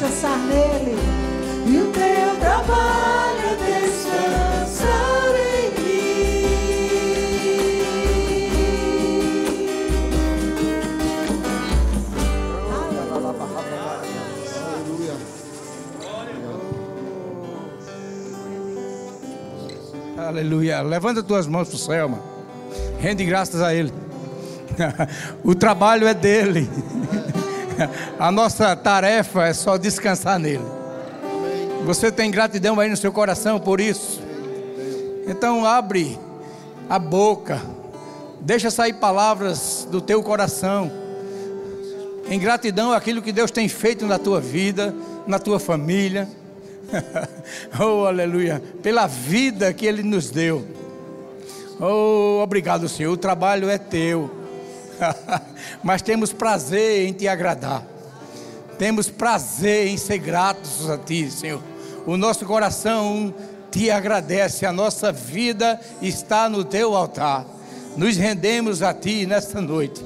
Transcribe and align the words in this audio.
descansar 0.00 0.38
nele. 0.38 0.96
E 1.66 1.76
o 1.76 1.92
teu 1.92 2.36
trabalho 2.40 3.58
descansar 3.58 5.34
em 5.36 5.70
Aleluia. 20.18 20.80
Levanta 20.82 21.22
tuas 21.22 21.46
mãos 21.46 21.68
para 21.68 21.76
o 21.76 21.78
céu, 21.78 22.08
mano. 22.08 22.22
Rende 22.98 23.24
graças 23.24 23.60
a 23.60 23.74
Ele. 23.74 23.92
o 25.44 25.54
trabalho 25.54 26.06
é 26.06 26.14
dele. 26.14 26.68
A 28.18 28.30
nossa 28.30 28.74
tarefa 28.76 29.46
é 29.46 29.52
só 29.52 29.76
descansar 29.76 30.38
nele. 30.38 30.64
Você 31.84 32.12
tem 32.12 32.30
gratidão 32.30 32.78
aí 32.78 32.88
no 32.88 32.96
seu 32.96 33.12
coração 33.12 33.58
por 33.58 33.80
isso? 33.80 34.20
Então 35.26 35.64
abre 35.64 36.18
a 36.88 36.98
boca. 36.98 37.60
Deixa 38.40 38.70
sair 38.70 38.94
palavras 38.94 39.86
do 39.90 40.00
teu 40.00 40.22
coração. 40.22 40.90
Em 42.28 42.38
gratidão 42.38 42.92
àquilo 42.92 43.22
que 43.22 43.32
Deus 43.32 43.50
tem 43.50 43.68
feito 43.68 44.06
na 44.06 44.18
tua 44.18 44.40
vida, 44.40 44.94
na 45.26 45.38
tua 45.38 45.58
família. 45.58 46.28
oh, 47.78 48.06
aleluia. 48.06 48.62
Pela 48.82 49.06
vida 49.06 49.72
que 49.72 49.86
Ele 49.86 50.02
nos 50.02 50.30
deu. 50.30 50.64
Oh, 51.80 52.40
obrigado, 52.42 52.88
Senhor. 52.88 53.12
O 53.12 53.16
trabalho 53.16 53.68
é 53.68 53.78
teu. 53.78 54.39
Mas 55.82 56.02
temos 56.02 56.32
prazer 56.32 57.06
em 57.06 57.12
te 57.12 57.26
agradar. 57.28 57.84
Temos 58.78 59.10
prazer 59.10 59.88
em 59.88 59.96
ser 59.96 60.18
gratos 60.18 60.88
a 60.88 60.96
ti, 60.96 61.30
Senhor. 61.30 61.62
O 62.06 62.16
nosso 62.16 62.44
coração 62.46 63.34
te 63.70 63.90
agradece. 63.90 64.64
A 64.64 64.72
nossa 64.72 65.12
vida 65.12 65.80
está 66.00 66.48
no 66.48 66.64
teu 66.64 66.94
altar. 66.96 67.46
Nos 67.96 68.16
rendemos 68.16 68.82
a 68.82 68.94
ti 68.94 69.26
nesta 69.26 69.60
noite. 69.60 70.04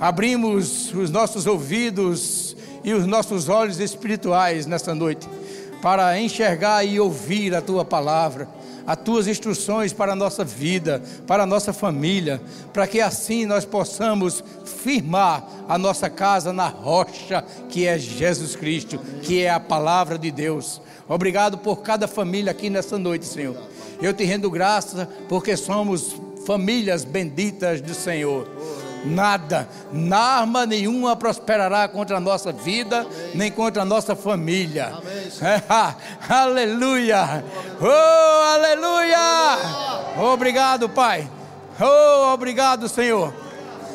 Abrimos 0.00 0.92
os 0.94 1.10
nossos 1.10 1.46
ouvidos 1.46 2.56
e 2.84 2.92
os 2.92 3.06
nossos 3.06 3.48
olhos 3.48 3.78
espirituais 3.78 4.66
nesta 4.66 4.94
noite 4.94 5.28
para 5.80 6.18
enxergar 6.18 6.84
e 6.84 7.00
ouvir 7.00 7.54
a 7.54 7.60
tua 7.60 7.84
palavra, 7.84 8.48
as 8.86 8.96
tuas 8.96 9.26
instruções 9.26 9.92
para 9.92 10.12
a 10.12 10.16
nossa 10.16 10.44
vida, 10.44 11.02
para 11.26 11.42
a 11.42 11.46
nossa 11.46 11.72
família, 11.72 12.40
para 12.72 12.86
que 12.86 13.00
assim 13.00 13.46
nós 13.46 13.64
possamos 13.64 14.42
firmar 14.64 15.46
a 15.68 15.78
nossa 15.78 16.10
casa 16.10 16.52
na 16.52 16.68
rocha 16.68 17.44
que 17.68 17.86
é 17.86 17.98
Jesus 17.98 18.56
Cristo, 18.56 18.98
que 19.22 19.42
é 19.42 19.50
a 19.50 19.60
palavra 19.60 20.18
de 20.18 20.30
Deus. 20.30 20.80
Obrigado 21.08 21.58
por 21.58 21.82
cada 21.82 22.08
família 22.08 22.50
aqui 22.50 22.70
nessa 22.70 22.98
noite, 22.98 23.24
Senhor. 23.24 23.56
Eu 24.00 24.12
te 24.12 24.24
rendo 24.24 24.50
graça 24.50 25.08
porque 25.28 25.56
somos 25.56 26.16
famílias 26.44 27.04
benditas 27.04 27.80
do 27.80 27.94
Senhor 27.94 28.81
nada, 29.04 29.68
arma 30.12 30.66
nenhuma 30.66 31.16
prosperará 31.16 31.88
contra 31.88 32.16
a 32.16 32.20
nossa 32.20 32.52
vida, 32.52 33.06
nem 33.34 33.50
contra 33.50 33.82
a 33.82 33.84
nossa 33.84 34.14
família. 34.14 34.92
aleluia! 36.28 37.44
Oh, 37.80 38.54
aleluia! 38.54 39.58
Obrigado, 40.32 40.88
Pai. 40.88 41.28
Oh, 41.80 42.32
obrigado, 42.32 42.88
Senhor. 42.88 43.32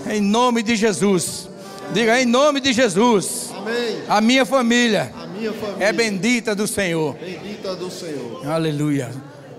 Em 0.10 0.22
nome 0.22 0.64
de 0.64 0.76
Jesus. 0.76 1.50
Diga 1.94 2.20
em 2.20 2.26
nome 2.26 2.60
de 2.60 2.74
Jesus. 2.74 3.52
Amém. 3.56 4.04
A 4.08 4.22
minha 4.22 4.46
família, 4.46 5.12
a 5.22 5.28
minha 5.28 5.54
família 5.54 5.86
é 5.86 5.94
bendita 5.94 6.54
do 6.54 6.68
Senhor. 6.68 7.16
Bendita 7.16 7.76
do 7.76 7.90
Senhor. 7.90 8.48
Aleluia. 8.48 9.12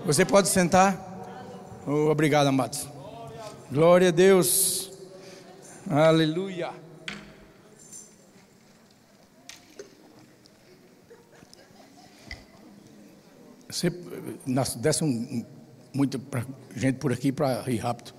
Você 0.05 0.23
pode 0.23 0.47
sentar? 0.49 1.09
Oh, 1.87 2.09
obrigado, 2.09 2.47
amados. 2.47 2.87
Glória 3.71 4.09
a 4.09 4.11
Deus. 4.11 4.88
Aleluia. 5.89 6.69
Você 13.67 13.91
desce 14.77 15.03
um, 15.03 15.43
muito 15.91 16.19
pra, 16.19 16.45
gente 16.75 16.97
por 16.97 17.11
aqui 17.11 17.31
para 17.31 17.67
ir 17.67 17.77
rápido. 17.77 18.13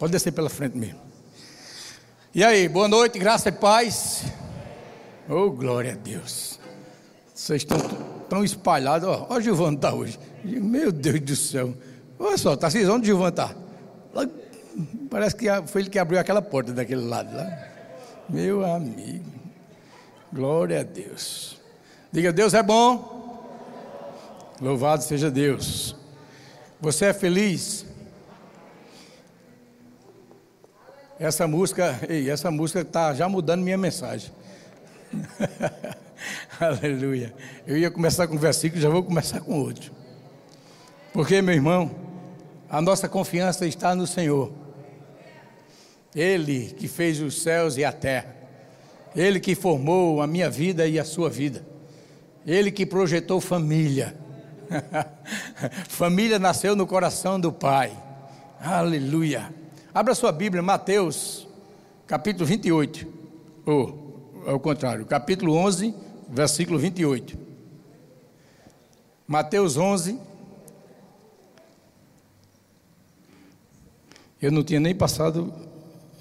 Pode 0.00 0.10
descer 0.10 0.32
pela 0.32 0.50
frente 0.50 0.76
mesmo. 0.76 0.98
E 2.34 2.42
aí, 2.42 2.68
boa 2.68 2.88
noite, 2.88 3.20
graça 3.20 3.50
e 3.50 3.52
paz. 3.52 4.24
Oh, 5.28 5.52
glória 5.52 5.92
a 5.92 5.96
Deus. 5.96 6.58
Vocês 7.32 7.62
estão 7.62 7.78
tão 8.28 8.42
espalhados. 8.42 9.08
Olha 9.08 9.38
o 9.38 9.40
Gilvão 9.40 9.74
está 9.74 9.94
hoje. 9.94 10.18
Meu 10.42 10.90
Deus 10.90 11.20
do 11.20 11.36
céu. 11.36 11.72
Olha 12.18 12.36
só, 12.36 12.56
tá 12.56 12.68
vocês 12.68 12.88
onde 12.88 13.02
o 13.02 13.06
Gilvão 13.06 13.28
está? 13.28 13.54
Parece 15.10 15.34
que 15.34 15.46
foi 15.66 15.82
ele 15.82 15.90
que 15.90 15.98
abriu 15.98 16.18
aquela 16.18 16.42
porta 16.42 16.72
daquele 16.72 17.02
lado 17.02 17.34
lá. 17.34 17.68
Meu 18.28 18.64
amigo. 18.64 19.24
Glória 20.32 20.80
a 20.80 20.82
Deus. 20.82 21.58
Diga, 22.12 22.32
Deus 22.32 22.54
é 22.54 22.62
bom. 22.62 23.18
Louvado 24.60 25.02
seja 25.02 25.30
Deus. 25.30 25.96
Você 26.80 27.06
é 27.06 27.12
feliz? 27.12 27.86
Essa 31.18 31.48
música, 31.48 31.98
ei, 32.08 32.30
essa 32.30 32.50
música 32.50 32.80
está 32.80 33.12
já 33.12 33.28
mudando 33.28 33.62
minha 33.62 33.78
mensagem. 33.78 34.30
Aleluia. 36.60 37.34
Eu 37.66 37.76
ia 37.76 37.90
começar 37.90 38.28
com 38.28 38.34
um 38.34 38.38
versículo, 38.38 38.80
já 38.80 38.88
vou 38.88 39.02
começar 39.02 39.40
com 39.40 39.58
outro. 39.60 39.92
Porque, 41.12 41.42
meu 41.42 41.54
irmão, 41.54 41.90
a 42.68 42.80
nossa 42.80 43.08
confiança 43.08 43.66
está 43.66 43.94
no 43.94 44.06
Senhor. 44.06 44.52
Ele 46.14 46.74
que 46.76 46.88
fez 46.88 47.20
os 47.20 47.42
céus 47.42 47.76
e 47.76 47.84
a 47.84 47.92
terra. 47.92 48.34
Ele 49.14 49.40
que 49.40 49.54
formou 49.54 50.22
a 50.22 50.26
minha 50.26 50.48
vida 50.48 50.86
e 50.86 50.98
a 50.98 51.04
sua 51.04 51.28
vida. 51.28 51.66
Ele 52.46 52.70
que 52.70 52.86
projetou 52.86 53.40
família. 53.40 54.16
família 55.88 56.38
nasceu 56.38 56.74
no 56.74 56.86
coração 56.86 57.38
do 57.38 57.52
Pai. 57.52 57.96
Aleluia. 58.60 59.52
Abra 59.92 60.14
sua 60.14 60.32
Bíblia, 60.32 60.62
Mateus, 60.62 61.46
capítulo 62.06 62.46
28. 62.46 63.06
Ou, 63.66 64.32
oh, 64.46 64.50
ao 64.50 64.60
contrário, 64.60 65.04
capítulo 65.04 65.54
11, 65.54 65.94
versículo 66.28 66.78
28. 66.78 67.38
Mateus 69.26 69.76
11. 69.76 70.18
Eu 74.40 74.52
não 74.52 74.62
tinha 74.62 74.78
nem 74.78 74.94
passado 74.94 75.52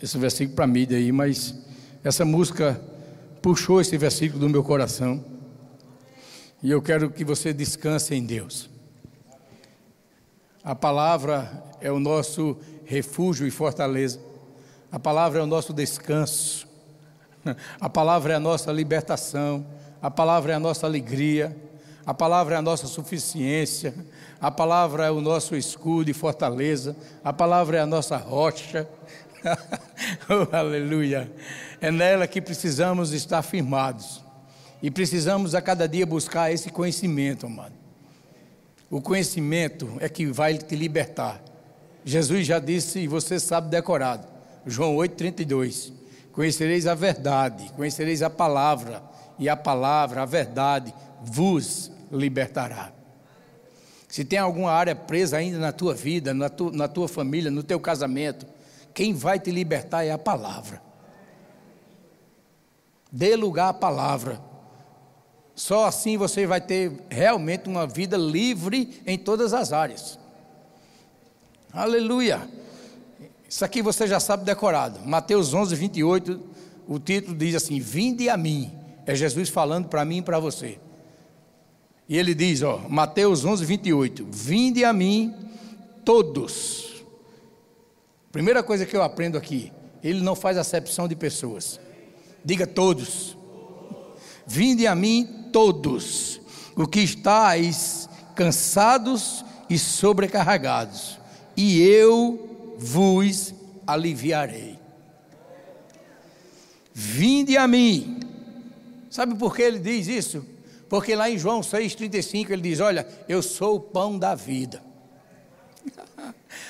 esse 0.01 0.17
versículo 0.17 0.55
para 0.55 0.65
a 0.65 0.67
mídia 0.67 0.97
aí, 0.97 1.11
mas 1.11 1.55
essa 2.03 2.23
música 2.23 2.79
puxou 3.41 3.81
esse 3.81 3.97
versículo 3.97 4.39
do 4.39 4.49
meu 4.49 4.63
coração. 4.63 5.23
E 6.61 6.71
eu 6.71 6.81
quero 6.81 7.09
que 7.09 7.23
você 7.23 7.53
descanse 7.53 8.15
em 8.15 8.25
Deus. 8.25 8.69
A 10.63 10.75
palavra 10.75 11.63
é 11.79 11.91
o 11.91 11.99
nosso 11.99 12.57
refúgio 12.85 13.47
e 13.47 13.51
fortaleza. 13.51 14.19
A 14.91 14.99
palavra 14.99 15.39
é 15.39 15.43
o 15.43 15.47
nosso 15.47 15.73
descanso. 15.73 16.67
A 17.79 17.89
palavra 17.89 18.33
é 18.33 18.35
a 18.35 18.39
nossa 18.39 18.71
libertação. 18.71 19.65
A 20.01 20.11
palavra 20.11 20.51
é 20.51 20.55
a 20.55 20.59
nossa 20.59 20.85
alegria. 20.85 21.55
A 22.05 22.13
palavra 22.13 22.55
é 22.55 22.57
a 22.57 22.61
nossa 22.61 22.87
suficiência. 22.87 23.93
A 24.39 24.51
palavra 24.51 25.05
é 25.05 25.11
o 25.11 25.21
nosso 25.21 25.55
escudo 25.55 26.09
e 26.09 26.13
fortaleza. 26.13 26.95
A 27.23 27.31
palavra 27.31 27.77
é 27.77 27.81
a 27.81 27.85
nossa 27.85 28.17
rocha. 28.17 28.87
oh, 30.29 30.55
aleluia. 30.55 31.31
É 31.79 31.91
nela 31.91 32.27
que 32.27 32.41
precisamos 32.41 33.11
estar 33.11 33.41
firmados. 33.41 34.23
E 34.81 34.91
precisamos 34.91 35.55
a 35.55 35.61
cada 35.61 35.87
dia 35.87 36.05
buscar 36.05 36.51
esse 36.51 36.69
conhecimento, 36.69 37.47
amado. 37.47 37.73
O 38.89 39.01
conhecimento 39.01 39.97
é 39.99 40.07
que 40.07 40.27
vai 40.27 40.57
te 40.57 40.75
libertar. 40.75 41.41
Jesus 42.05 42.45
já 42.45 42.59
disse, 42.59 42.99
e 42.99 43.07
você 43.07 43.39
sabe 43.39 43.69
decorado. 43.69 44.27
João 44.65 44.95
8,32. 44.95 45.91
Conhecereis 46.31 46.85
a 46.85 46.93
verdade, 46.93 47.71
conhecereis 47.75 48.21
a 48.21 48.29
palavra, 48.29 49.01
e 49.39 49.49
a 49.49 49.55
palavra, 49.55 50.21
a 50.21 50.25
verdade, 50.25 50.93
vos 51.21 51.91
libertará. 52.11 52.91
Se 54.07 54.23
tem 54.23 54.39
alguma 54.39 54.71
área 54.71 54.95
presa 54.95 55.37
ainda 55.37 55.57
na 55.57 55.71
tua 55.71 55.93
vida, 55.93 56.33
na, 56.33 56.49
na 56.73 56.87
tua 56.87 57.07
família, 57.07 57.51
no 57.51 57.63
teu 57.63 57.79
casamento, 57.79 58.45
quem 58.97 59.13
vai 59.13 59.39
te 59.39 59.51
libertar 59.51 60.03
é 60.03 60.09
a 60.09 60.17
palavra. 60.17 60.81
Dê 63.11 63.35
lugar 63.35 63.69
à 63.69 63.73
palavra. 63.73 64.41
Só 65.53 65.85
assim 65.85 66.17
você 66.17 66.47
vai 66.47 66.59
ter 66.59 67.05
realmente 67.07 67.69
uma 67.69 67.85
vida 67.85 68.17
livre 68.17 68.99
em 69.05 69.15
todas 69.15 69.53
as 69.53 69.71
áreas. 69.71 70.17
Aleluia. 71.71 72.49
Isso 73.47 73.63
aqui 73.63 73.83
você 73.83 74.07
já 74.07 74.19
sabe 74.19 74.43
decorado. 74.43 74.99
Mateus 75.05 75.53
11, 75.53 75.75
28, 75.75 76.41
o 76.87 76.97
título 76.97 77.37
diz 77.37 77.53
assim: 77.53 77.79
Vinde 77.79 78.27
a 78.29 78.35
mim. 78.35 78.71
É 79.05 79.13
Jesus 79.13 79.47
falando 79.47 79.89
para 79.89 80.03
mim 80.03 80.17
e 80.17 80.21
para 80.23 80.39
você. 80.39 80.79
E 82.09 82.17
ele 82.17 82.33
diz, 82.33 82.63
ó, 82.63 82.79
Mateus 82.89 83.45
11, 83.45 83.63
28, 83.63 84.27
Vinde 84.31 84.83
a 84.83 84.91
mim 84.91 85.35
todos. 86.03 86.86
Primeira 88.31 88.61
coisa 88.61 88.85
que 88.85 88.95
eu 88.95 89.03
aprendo 89.03 89.37
aqui, 89.37 89.71
ele 90.03 90.21
não 90.21 90.35
faz 90.35 90.57
acepção 90.57 91.07
de 91.07 91.15
pessoas. 91.15 91.79
Diga 92.43 92.67
todos. 92.67 93.37
Vinde 94.45 94.87
a 94.87 94.95
mim 94.95 95.49
todos, 95.51 96.39
o 96.75 96.87
que 96.87 97.01
estáis 97.01 98.07
cansados 98.35 99.43
e 99.69 99.77
sobrecarregados, 99.77 101.19
e 101.55 101.81
eu 101.81 102.75
vos 102.77 103.53
aliviarei. 103.85 104.79
Vinde 106.93 107.57
a 107.57 107.67
mim. 107.67 108.19
Sabe 109.09 109.35
por 109.35 109.55
que 109.55 109.61
ele 109.61 109.79
diz 109.79 110.07
isso? 110.07 110.45
Porque 110.87 111.15
lá 111.15 111.29
em 111.29 111.37
João 111.37 111.61
6,35 111.61 112.51
ele 112.51 112.61
diz: 112.61 112.79
Olha, 112.79 113.07
eu 113.27 113.41
sou 113.41 113.75
o 113.75 113.79
pão 113.79 114.17
da 114.17 114.33
vida. 114.33 114.81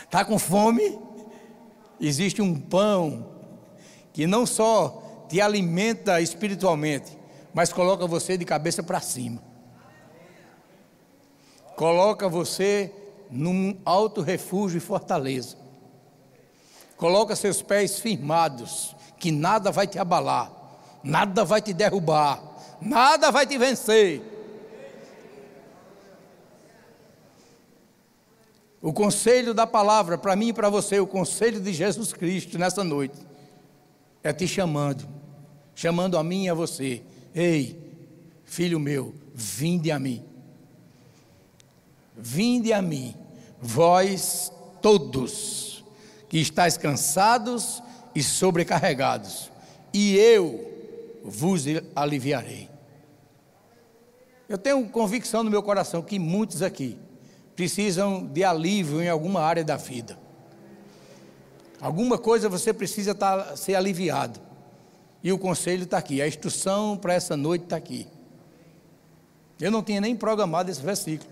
Está 0.03 0.23
com 0.25 0.39
fome? 0.39 0.97
Existe 1.99 2.41
um 2.41 2.59
pão 2.59 3.27
que 4.13 4.27
não 4.27 4.45
só 4.45 5.25
te 5.27 5.41
alimenta 5.41 6.21
espiritualmente, 6.21 7.17
mas 7.53 7.73
coloca 7.73 8.05
você 8.05 8.37
de 8.37 8.45
cabeça 8.45 8.83
para 8.83 9.01
cima. 9.01 9.41
Coloca 11.75 12.27
você 12.27 12.91
num 13.29 13.77
alto 13.85 14.21
refúgio 14.21 14.77
e 14.77 14.81
fortaleza. 14.81 15.57
Coloca 16.95 17.35
seus 17.35 17.61
pés 17.61 17.99
firmados, 17.99 18.95
que 19.19 19.31
nada 19.31 19.71
vai 19.71 19.85
te 19.85 19.99
abalar, 19.99 20.51
nada 21.03 21.45
vai 21.45 21.61
te 21.61 21.73
derrubar, 21.73 22.41
nada 22.81 23.31
vai 23.31 23.45
te 23.45 23.57
vencer. 23.57 24.36
O 28.87 28.93
conselho 28.93 29.53
da 29.53 29.67
palavra 29.67 30.17
para 30.17 30.33
mim 30.33 30.47
e 30.47 30.53
para 30.53 30.69
você, 30.69 30.97
o 30.97 31.05
conselho 31.05 31.59
de 31.59 31.73
Jesus 31.73 32.13
Cristo 32.13 32.57
nessa 32.57 32.85
noite, 32.85 33.17
é 34.23 34.31
te 34.31 34.47
chamando, 34.47 35.05
chamando 35.75 36.17
a 36.17 36.23
mim 36.23 36.45
e 36.45 36.49
a 36.49 36.53
você. 36.53 37.01
Ei, 37.35 37.77
filho 38.45 38.79
meu, 38.79 39.13
vinde 39.35 39.91
a 39.91 39.99
mim. 39.99 40.23
Vinde 42.15 42.71
a 42.71 42.81
mim, 42.81 43.13
vós 43.61 44.53
todos 44.81 45.83
que 46.29 46.37
estáis 46.37 46.77
cansados 46.77 47.83
e 48.15 48.23
sobrecarregados, 48.23 49.51
e 49.93 50.15
eu 50.15 50.65
vos 51.25 51.65
aliviarei. 51.93 52.69
Eu 54.47 54.57
tenho 54.57 54.87
convicção 54.87 55.43
no 55.43 55.51
meu 55.51 55.61
coração 55.61 56.01
que 56.01 56.17
muitos 56.17 56.61
aqui 56.61 56.97
precisam 57.57 58.23
de 58.23 58.43
alívio 58.43 59.01
em 59.01 59.09
alguma 59.09 59.41
área 59.41 59.63
da 59.63 59.75
vida. 59.75 60.15
Alguma 61.81 62.15
coisa 62.15 62.47
você 62.47 62.71
precisa 62.71 63.11
estar, 63.11 63.57
ser 63.57 63.73
aliviado. 63.73 64.39
E 65.23 65.31
o 65.31 65.39
conselho 65.39 65.83
está 65.83 65.97
aqui, 65.97 66.21
a 66.21 66.27
instrução 66.27 66.95
para 66.95 67.15
essa 67.15 67.35
noite 67.35 67.63
está 67.63 67.75
aqui. 67.75 68.07
Eu 69.59 69.71
não 69.71 69.81
tinha 69.81 69.99
nem 69.99 70.15
programado 70.15 70.69
esse 70.69 70.79
versículo. 70.79 71.29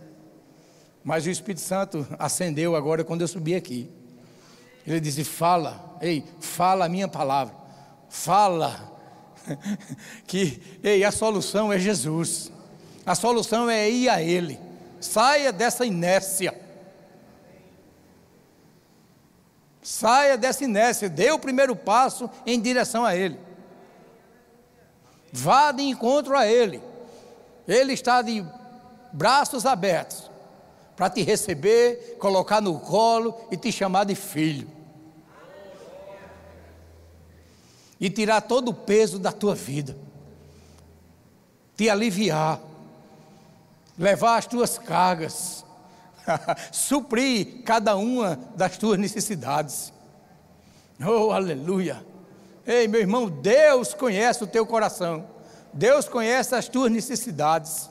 Mas 1.03 1.27
o 1.27 1.29
Espírito 1.29 1.61
Santo 1.61 2.07
acendeu 2.17 2.75
agora 2.75 3.03
quando 3.03 3.21
eu 3.21 3.27
subi 3.27 3.53
aqui. 3.53 3.87
Ele 4.85 4.99
disse: 4.99 5.23
Fala, 5.23 5.95
ei, 6.01 6.23
fala 6.39 6.85
a 6.85 6.89
minha 6.89 7.07
palavra. 7.07 7.53
Fala. 8.09 8.91
que, 10.25 10.59
ei, 10.83 11.03
a 11.03 11.11
solução 11.11 11.71
é 11.71 11.77
Jesus. 11.77 12.51
A 13.05 13.13
solução 13.13 13.69
é 13.69 13.87
ir 13.87 14.09
a 14.09 14.23
Ele. 14.23 14.64
Saia 15.05 15.53
dessa 15.53 15.85
inércia. 15.85 16.53
Saia 19.81 20.37
dessa 20.37 20.63
inércia. 20.63 21.07
Dê 21.07 21.31
o 21.31 21.39
primeiro 21.39 21.75
passo 21.75 22.29
em 22.45 22.59
direção 22.59 23.05
a 23.05 23.15
Ele. 23.15 23.39
Vá 25.31 25.71
de 25.71 25.83
encontro 25.83 26.35
a 26.35 26.47
Ele. 26.47 26.81
Ele 27.67 27.93
está 27.93 28.21
de 28.21 28.43
braços 29.13 29.65
abertos 29.65 30.29
para 30.95 31.09
te 31.09 31.21
receber, 31.21 32.17
colocar 32.19 32.61
no 32.61 32.79
colo 32.79 33.37
e 33.51 33.57
te 33.57 33.71
chamar 33.71 34.05
de 34.05 34.15
filho. 34.15 34.67
E 37.99 38.09
tirar 38.09 38.41
todo 38.41 38.69
o 38.69 38.73
peso 38.73 39.19
da 39.19 39.31
tua 39.31 39.53
vida. 39.53 39.95
Te 41.77 41.89
aliviar. 41.89 42.59
Levar 43.97 44.37
as 44.37 44.45
tuas 44.45 44.77
cargas. 44.77 45.65
suprir 46.71 47.61
cada 47.63 47.95
uma 47.95 48.39
das 48.55 48.77
tuas 48.77 48.97
necessidades. 48.97 49.93
Oh, 50.99 51.31
aleluia. 51.31 52.05
Ei, 52.65 52.87
meu 52.87 53.01
irmão, 53.01 53.29
Deus 53.29 53.93
conhece 53.93 54.43
o 54.43 54.47
teu 54.47 54.65
coração. 54.65 55.27
Deus 55.71 56.07
conhece 56.07 56.55
as 56.55 56.67
tuas 56.67 56.91
necessidades. 56.91 57.89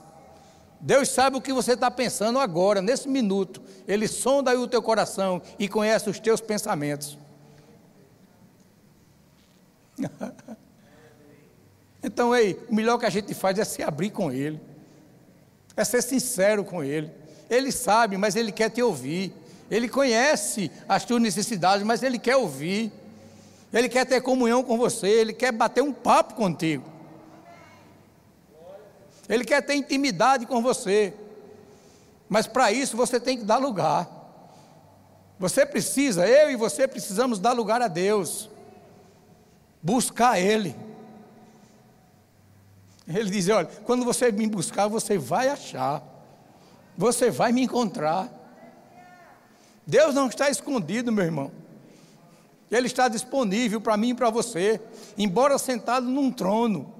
Deus 0.80 1.08
sabe 1.08 1.36
o 1.36 1.40
que 1.40 1.52
você 1.52 1.72
está 1.72 1.90
pensando 1.90 2.38
agora, 2.38 2.82
nesse 2.82 3.08
minuto. 3.08 3.62
Ele 3.86 4.08
sonda 4.08 4.50
aí 4.50 4.56
o 4.56 4.66
teu 4.66 4.82
coração 4.82 5.40
e 5.58 5.68
conhece 5.68 6.10
os 6.10 6.18
teus 6.18 6.40
pensamentos. 6.40 7.16
então, 12.02 12.34
ei, 12.34 12.58
o 12.68 12.74
melhor 12.74 12.98
que 12.98 13.06
a 13.06 13.10
gente 13.10 13.32
faz 13.32 13.58
é 13.58 13.64
se 13.64 13.82
abrir 13.82 14.10
com 14.10 14.32
Ele, 14.32 14.60
é 15.76 15.84
ser 15.84 16.02
sincero 16.02 16.64
com 16.64 16.82
Ele. 16.82 17.10
Ele 17.50 17.70
sabe, 17.72 18.16
mas 18.16 18.36
Ele 18.36 18.52
quer 18.52 18.70
te 18.70 18.82
ouvir. 18.82 19.32
Ele 19.70 19.88
conhece 19.88 20.70
as 20.88 21.04
tuas 21.04 21.20
necessidades, 21.20 21.84
mas 21.84 22.02
Ele 22.02 22.18
quer 22.18 22.36
ouvir. 22.36 22.92
Ele 23.72 23.88
quer 23.88 24.06
ter 24.06 24.20
comunhão 24.20 24.62
com 24.62 24.78
você, 24.78 25.08
Ele 25.08 25.32
quer 25.32 25.52
bater 25.52 25.82
um 25.82 25.92
papo 25.92 26.34
contigo. 26.34 26.84
Ele 29.28 29.44
quer 29.44 29.62
ter 29.62 29.74
intimidade 29.74 30.46
com 30.46 30.62
você. 30.62 31.14
Mas 32.28 32.46
para 32.46 32.70
isso 32.72 32.96
você 32.96 33.18
tem 33.18 33.38
que 33.38 33.44
dar 33.44 33.56
lugar. 33.56 34.08
Você 35.38 35.66
precisa, 35.66 36.26
eu 36.26 36.50
e 36.50 36.56
você 36.56 36.86
precisamos 36.86 37.38
dar 37.38 37.52
lugar 37.52 37.82
a 37.82 37.88
Deus. 37.88 38.48
Buscar 39.82 40.38
Ele. 40.38 40.74
Ele 43.06 43.30
diz: 43.30 43.48
olha, 43.48 43.68
quando 43.84 44.04
você 44.04 44.32
me 44.32 44.46
buscar, 44.46 44.88
você 44.88 45.18
vai 45.18 45.48
achar. 45.48 46.02
Você 46.96 47.30
vai 47.30 47.52
me 47.52 47.62
encontrar. 47.62 48.32
Deus 49.86 50.14
não 50.14 50.28
está 50.28 50.48
escondido, 50.48 51.12
meu 51.12 51.24
irmão. 51.24 51.50
Ele 52.70 52.86
está 52.86 53.08
disponível 53.08 53.80
para 53.80 53.96
mim 53.96 54.10
e 54.10 54.14
para 54.14 54.30
você, 54.30 54.80
embora 55.18 55.58
sentado 55.58 56.06
num 56.06 56.30
trono. 56.30 56.92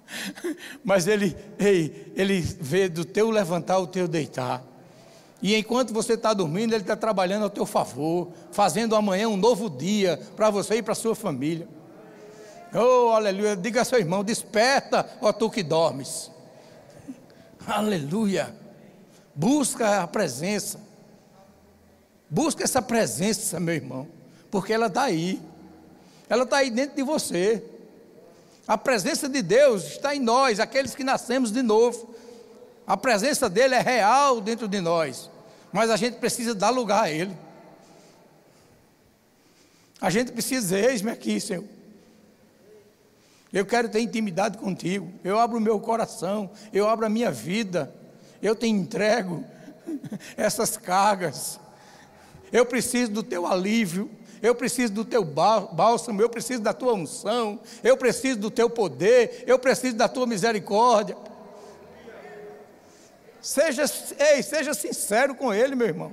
Mas 0.82 1.06
ele, 1.06 1.36
ei, 1.58 2.12
ele 2.16 2.40
vê 2.40 2.88
do 2.88 3.04
teu 3.04 3.30
levantar 3.30 3.78
o 3.78 3.86
teu 3.86 4.08
deitar. 4.08 4.62
E 5.42 5.54
enquanto 5.54 5.92
você 5.92 6.14
está 6.14 6.32
dormindo, 6.32 6.72
ele 6.72 6.82
está 6.82 6.96
trabalhando 6.96 7.42
ao 7.42 7.50
teu 7.50 7.66
favor, 7.66 8.32
fazendo 8.50 8.96
amanhã 8.96 9.28
um 9.28 9.36
novo 9.36 9.68
dia 9.68 10.18
para 10.34 10.48
você 10.48 10.76
e 10.76 10.82
para 10.82 10.94
sua 10.94 11.14
família. 11.14 11.68
Oh, 12.74 13.10
aleluia. 13.10 13.54
Diga 13.54 13.80
ao 13.80 13.84
seu 13.84 13.98
irmão: 13.98 14.24
desperta, 14.24 15.08
ó 15.20 15.32
tu 15.32 15.48
que 15.48 15.62
dormes. 15.62 16.30
Aleluia. 17.66 18.54
Busca 19.34 20.02
a 20.02 20.06
presença. 20.06 20.80
Busca 22.28 22.64
essa 22.64 22.82
presença, 22.82 23.60
meu 23.60 23.74
irmão, 23.74 24.08
porque 24.50 24.72
ela 24.72 24.86
está 24.86 25.02
aí. 25.02 25.40
Ela 26.28 26.42
está 26.42 26.58
aí 26.58 26.70
dentro 26.70 26.96
de 26.96 27.02
você. 27.02 27.62
A 28.66 28.76
presença 28.76 29.28
de 29.28 29.42
Deus 29.42 29.84
está 29.84 30.16
em 30.16 30.20
nós, 30.20 30.58
aqueles 30.58 30.94
que 30.94 31.04
nascemos 31.04 31.52
de 31.52 31.62
novo. 31.62 32.14
A 32.86 32.96
presença 32.96 33.48
dele 33.48 33.74
é 33.74 33.80
real 33.80 34.40
dentro 34.40 34.66
de 34.66 34.80
nós, 34.80 35.30
mas 35.72 35.90
a 35.90 35.96
gente 35.96 36.16
precisa 36.16 36.54
dar 36.54 36.70
lugar 36.70 37.04
a 37.04 37.10
ele. 37.10 37.36
A 40.00 40.10
gente 40.10 40.32
precisa 40.32 40.60
dizer: 40.60 40.90
Eis-me 40.90 41.10
aqui, 41.10 41.40
Senhor. 41.40 41.64
Eu 43.54 43.64
quero 43.64 43.88
ter 43.88 44.00
intimidade 44.00 44.58
contigo. 44.58 45.10
Eu 45.24 45.38
abro 45.38 45.56
o 45.56 45.60
meu 45.60 45.80
coração, 45.80 46.50
eu 46.72 46.86
abro 46.86 47.06
a 47.06 47.08
minha 47.08 47.30
vida. 47.30 47.94
Eu 48.42 48.54
te 48.54 48.66
entrego 48.66 49.42
essas 50.36 50.76
cargas. 50.76 51.58
Eu 52.52 52.66
preciso 52.66 53.10
do 53.12 53.22
teu 53.22 53.46
alívio 53.46 54.10
eu 54.44 54.54
preciso 54.54 54.92
do 54.92 55.06
teu 55.06 55.24
bálsamo, 55.24 56.20
eu 56.20 56.28
preciso 56.28 56.60
da 56.60 56.74
tua 56.74 56.92
unção, 56.92 57.58
eu 57.82 57.96
preciso 57.96 58.38
do 58.38 58.50
teu 58.50 58.68
poder, 58.68 59.42
eu 59.46 59.58
preciso 59.58 59.96
da 59.96 60.06
tua 60.06 60.26
misericórdia. 60.26 61.16
Seja, 63.40 63.84
ei, 64.18 64.42
seja 64.42 64.74
sincero 64.74 65.34
com 65.34 65.52
Ele, 65.52 65.74
meu 65.74 65.86
irmão. 65.86 66.12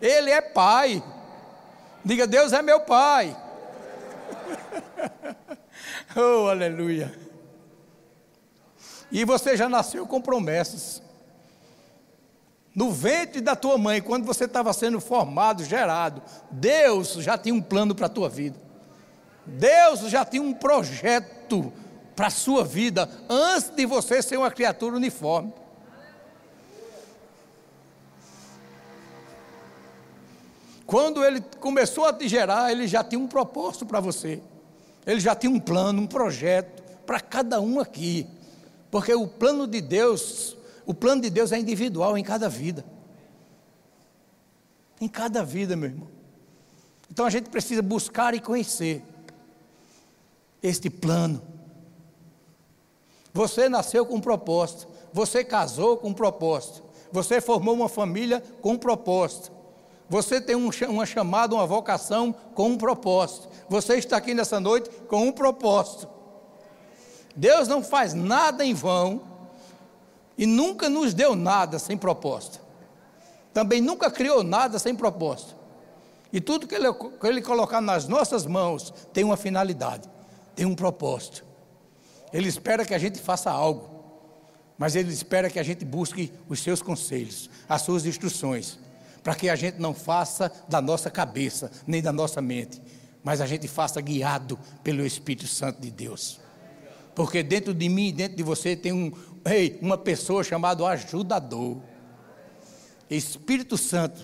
Ele 0.00 0.30
é 0.30 0.40
Pai. 0.40 1.02
Diga, 2.04 2.24
Deus 2.24 2.52
é 2.52 2.62
meu 2.62 2.82
Pai. 2.82 3.36
oh, 6.16 6.48
aleluia. 6.48 7.12
E 9.10 9.24
você 9.24 9.56
já 9.56 9.68
nasceu 9.68 10.06
com 10.06 10.20
promessas. 10.20 11.02
No 12.74 12.90
ventre 12.90 13.40
da 13.40 13.54
tua 13.54 13.76
mãe, 13.76 14.00
quando 14.00 14.24
você 14.24 14.44
estava 14.44 14.72
sendo 14.72 14.98
formado, 15.00 15.62
gerado, 15.62 16.22
Deus 16.50 17.12
já 17.14 17.36
tinha 17.36 17.54
um 17.54 17.60
plano 17.60 17.94
para 17.94 18.06
a 18.06 18.10
tua 18.10 18.28
vida. 18.30 18.58
Deus 19.44 20.00
já 20.08 20.24
tinha 20.24 20.42
um 20.42 20.54
projeto 20.54 21.70
para 22.16 22.28
a 22.28 22.30
sua 22.30 22.64
vida 22.64 23.08
antes 23.28 23.70
de 23.70 23.84
você 23.84 24.22
ser 24.22 24.38
uma 24.38 24.50
criatura 24.50 24.96
uniforme. 24.96 25.52
Quando 30.86 31.24
ele 31.24 31.40
começou 31.58 32.06
a 32.06 32.12
te 32.12 32.28
gerar, 32.28 32.70
ele 32.70 32.86
já 32.86 33.02
tinha 33.04 33.18
um 33.18 33.26
propósito 33.26 33.84
para 33.84 34.00
você. 34.00 34.42
Ele 35.06 35.20
já 35.20 35.34
tinha 35.34 35.50
um 35.50 35.60
plano, 35.60 36.02
um 36.02 36.06
projeto 36.06 36.82
para 37.04 37.20
cada 37.20 37.60
um 37.60 37.80
aqui. 37.80 38.26
Porque 38.90 39.14
o 39.14 39.26
plano 39.26 39.66
de 39.66 39.80
Deus, 39.80 40.56
o 40.86 40.94
plano 40.94 41.22
de 41.22 41.30
Deus 41.30 41.52
é 41.52 41.58
individual 41.58 42.16
em 42.16 42.22
cada 42.22 42.48
vida. 42.48 42.84
Em 45.00 45.08
cada 45.08 45.44
vida, 45.44 45.74
meu 45.74 45.90
irmão. 45.90 46.08
Então 47.10 47.26
a 47.26 47.30
gente 47.30 47.50
precisa 47.50 47.82
buscar 47.82 48.34
e 48.34 48.40
conhecer 48.40 49.02
este 50.62 50.88
plano. 50.88 51.42
Você 53.34 53.68
nasceu 53.68 54.06
com 54.06 54.16
um 54.16 54.20
propósito, 54.20 54.86
você 55.12 55.42
casou 55.42 55.96
com 55.96 56.08
um 56.08 56.14
propósito, 56.14 56.82
você 57.10 57.40
formou 57.40 57.74
uma 57.74 57.88
família 57.88 58.42
com 58.60 58.72
um 58.72 58.78
propósito. 58.78 59.50
Você 60.08 60.40
tem 60.40 60.54
um, 60.54 60.70
uma 60.88 61.06
chamada, 61.06 61.54
uma 61.54 61.66
vocação 61.66 62.34
com 62.54 62.68
um 62.68 62.76
propósito. 62.76 63.48
Você 63.72 63.94
está 63.94 64.18
aqui 64.18 64.34
nessa 64.34 64.60
noite 64.60 64.90
com 65.08 65.26
um 65.28 65.32
propósito. 65.32 66.06
Deus 67.34 67.66
não 67.66 67.82
faz 67.82 68.12
nada 68.12 68.62
em 68.62 68.74
vão 68.74 69.22
e 70.36 70.44
nunca 70.44 70.90
nos 70.90 71.14
deu 71.14 71.34
nada 71.34 71.78
sem 71.78 71.96
propósito. 71.96 72.60
Também 73.50 73.80
nunca 73.80 74.10
criou 74.10 74.42
nada 74.42 74.78
sem 74.78 74.94
propósito. 74.94 75.56
E 76.30 76.38
tudo 76.38 76.66
que 76.66 76.74
ele, 76.74 76.92
que 76.92 77.26
ele 77.26 77.40
colocar 77.40 77.80
nas 77.80 78.06
nossas 78.06 78.44
mãos 78.44 78.92
tem 79.10 79.24
uma 79.24 79.38
finalidade, 79.38 80.06
tem 80.54 80.66
um 80.66 80.74
propósito. 80.74 81.42
Ele 82.30 82.50
espera 82.50 82.84
que 82.84 82.92
a 82.92 82.98
gente 82.98 83.18
faça 83.20 83.50
algo, 83.50 83.88
mas 84.76 84.94
ele 84.94 85.10
espera 85.10 85.48
que 85.48 85.58
a 85.58 85.62
gente 85.62 85.82
busque 85.82 86.30
os 86.46 86.60
seus 86.60 86.82
conselhos, 86.82 87.48
as 87.66 87.80
suas 87.80 88.04
instruções, 88.04 88.78
para 89.22 89.34
que 89.34 89.48
a 89.48 89.56
gente 89.56 89.78
não 89.78 89.94
faça 89.94 90.52
da 90.68 90.82
nossa 90.82 91.10
cabeça, 91.10 91.70
nem 91.86 92.02
da 92.02 92.12
nossa 92.12 92.42
mente, 92.42 92.82
mas 93.22 93.40
a 93.40 93.46
gente 93.46 93.68
faça 93.68 94.00
guiado 94.00 94.58
pelo 94.82 95.04
Espírito 95.06 95.46
Santo 95.46 95.80
de 95.80 95.90
Deus. 95.90 96.40
Porque 97.14 97.42
dentro 97.42 97.74
de 97.74 97.88
mim, 97.88 98.12
dentro 98.12 98.36
de 98.36 98.42
você, 98.42 98.74
tem 98.74 98.92
um, 98.92 99.12
ei, 99.44 99.78
uma 99.80 99.98
pessoa 99.98 100.42
chamada 100.42 100.86
ajudador. 100.86 101.78
Espírito 103.08 103.76
Santo 103.76 104.20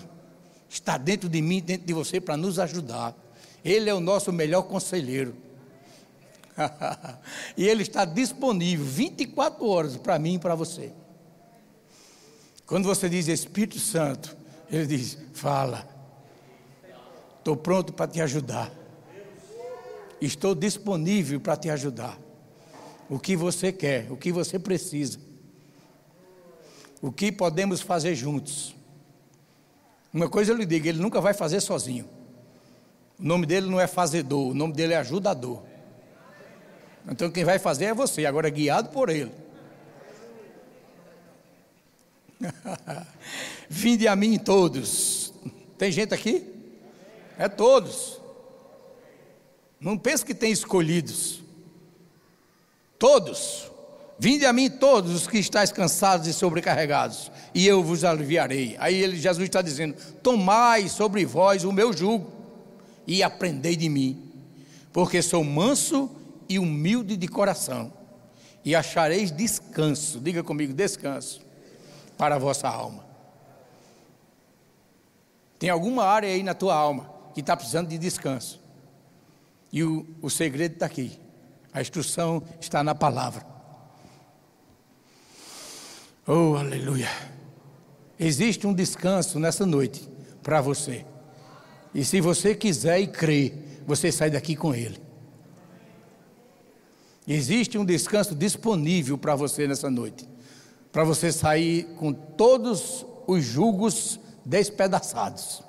está 0.67 0.97
dentro 0.97 1.29
de 1.29 1.41
mim, 1.41 1.61
dentro 1.61 1.85
de 1.85 1.93
você, 1.93 2.19
para 2.19 2.35
nos 2.35 2.59
ajudar. 2.59 3.15
Ele 3.63 3.89
é 3.89 3.93
o 3.93 3.99
nosso 3.99 4.31
melhor 4.33 4.63
conselheiro. 4.63 5.35
e 7.55 7.67
ele 7.67 7.83
está 7.83 8.03
disponível 8.05 8.85
24 8.85 9.65
horas 9.65 9.97
para 9.97 10.19
mim 10.19 10.35
e 10.35 10.39
para 10.39 10.55
você. 10.55 10.91
Quando 12.65 12.85
você 12.85 13.07
diz 13.07 13.27
Espírito 13.27 13.79
Santo, 13.79 14.35
ele 14.69 14.85
diz: 14.85 15.17
Fala, 15.33 15.87
estou 17.37 17.55
pronto 17.55 17.93
para 17.93 18.07
te 18.07 18.21
ajudar. 18.21 18.78
Estou 20.21 20.53
disponível 20.53 21.39
para 21.39 21.55
te 21.55 21.69
ajudar 21.69 22.19
o 23.09 23.17
que 23.17 23.35
você 23.35 23.71
quer, 23.71 24.11
o 24.11 24.17
que 24.17 24.31
você 24.31 24.59
precisa, 24.59 25.17
o 27.01 27.11
que 27.11 27.31
podemos 27.31 27.81
fazer 27.81 28.13
juntos. 28.15 28.75
Uma 30.13 30.29
coisa 30.29 30.51
eu 30.51 30.57
lhe 30.57 30.65
digo: 30.65 30.87
ele 30.87 30.99
nunca 30.99 31.19
vai 31.21 31.33
fazer 31.33 31.61
sozinho. 31.61 32.07
O 33.19 33.23
nome 33.23 33.45
dele 33.45 33.69
não 33.69 33.79
é 33.79 33.87
fazedor, 33.87 34.49
o 34.49 34.53
nome 34.53 34.73
dele 34.73 34.93
é 34.93 34.97
ajudador. 34.97 35.63
Então 37.09 37.31
quem 37.31 37.43
vai 37.43 37.57
fazer 37.57 37.85
é 37.85 37.93
você, 37.93 38.25
agora 38.25 38.49
guiado 38.49 38.89
por 38.89 39.09
ele. 39.09 39.31
Vinde 43.69 44.07
a 44.07 44.15
mim 44.15 44.37
todos. 44.37 45.33
Tem 45.77 45.91
gente 45.91 46.13
aqui? 46.13 46.45
É 47.37 47.47
todos. 47.47 48.18
Não 49.79 49.97
pense 49.97 50.25
que 50.25 50.33
tem 50.33 50.51
escolhidos. 50.51 51.41
Todos, 52.97 53.71
vinde 54.17 54.45
a 54.45 54.51
mim 54.51 54.69
todos 54.69 55.13
os 55.15 55.27
que 55.27 55.37
estáis 55.37 55.71
cansados 55.71 56.27
e 56.27 56.33
sobrecarregados, 56.33 57.31
e 57.55 57.65
eu 57.65 57.81
vos 57.81 58.03
aliviarei. 58.03 58.75
Aí 58.79 58.95
ele, 58.95 59.17
Jesus 59.17 59.45
está 59.45 59.61
dizendo: 59.61 59.95
Tomai 60.21 60.89
sobre 60.89 61.25
vós 61.25 61.63
o 61.63 61.71
meu 61.71 61.93
jugo 61.93 62.29
e 63.07 63.23
aprendei 63.23 63.75
de 63.77 63.87
mim, 63.87 64.21
porque 64.91 65.21
sou 65.21 65.43
manso 65.43 66.11
e 66.49 66.59
humilde 66.59 67.15
de 67.15 67.27
coração, 67.27 67.93
e 68.65 68.75
achareis 68.75 69.31
descanso. 69.31 70.19
Diga 70.19 70.43
comigo, 70.43 70.73
descanso 70.73 71.41
para 72.17 72.35
a 72.35 72.39
vossa 72.39 72.67
alma. 72.67 73.07
Tem 75.57 75.69
alguma 75.69 76.03
área 76.03 76.27
aí 76.27 76.43
na 76.43 76.53
tua 76.53 76.75
alma 76.75 77.09
que 77.33 77.39
está 77.39 77.55
precisando 77.55 77.87
de 77.87 77.97
descanso. 77.97 78.58
E 79.71 79.83
o, 79.83 80.07
o 80.21 80.29
segredo 80.29 80.73
está 80.73 80.85
aqui. 80.85 81.19
A 81.71 81.81
instrução 81.81 82.43
está 82.59 82.83
na 82.83 82.95
palavra. 82.95 83.45
Oh, 86.25 86.55
aleluia. 86.55 87.09
Existe 88.19 88.67
um 88.67 88.73
descanso 88.73 89.39
nessa 89.39 89.65
noite 89.65 90.07
para 90.43 90.61
você. 90.61 91.05
E 91.93 92.03
se 92.03 92.21
você 92.21 92.53
quiser 92.53 92.99
e 92.99 93.07
crer, 93.07 93.81
você 93.85 94.11
sai 94.11 94.29
daqui 94.29 94.55
com 94.55 94.73
ele. 94.73 94.99
Existe 97.27 97.77
um 97.77 97.85
descanso 97.85 98.35
disponível 98.35 99.17
para 99.17 99.35
você 99.35 99.67
nessa 99.67 99.89
noite. 99.89 100.27
Para 100.91 101.03
você 101.03 101.31
sair 101.31 101.83
com 101.97 102.11
todos 102.11 103.05
os 103.27 103.43
julgos 103.43 104.19
despedaçados. 104.43 105.63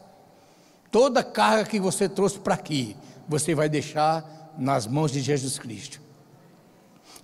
Toda 0.90 1.23
carga 1.23 1.69
que 1.69 1.78
você 1.78 2.09
trouxe 2.09 2.38
para 2.38 2.54
aqui, 2.54 2.97
você 3.30 3.54
vai 3.54 3.68
deixar 3.68 4.52
nas 4.58 4.88
mãos 4.88 5.12
de 5.12 5.20
Jesus 5.20 5.56
Cristo. 5.56 6.00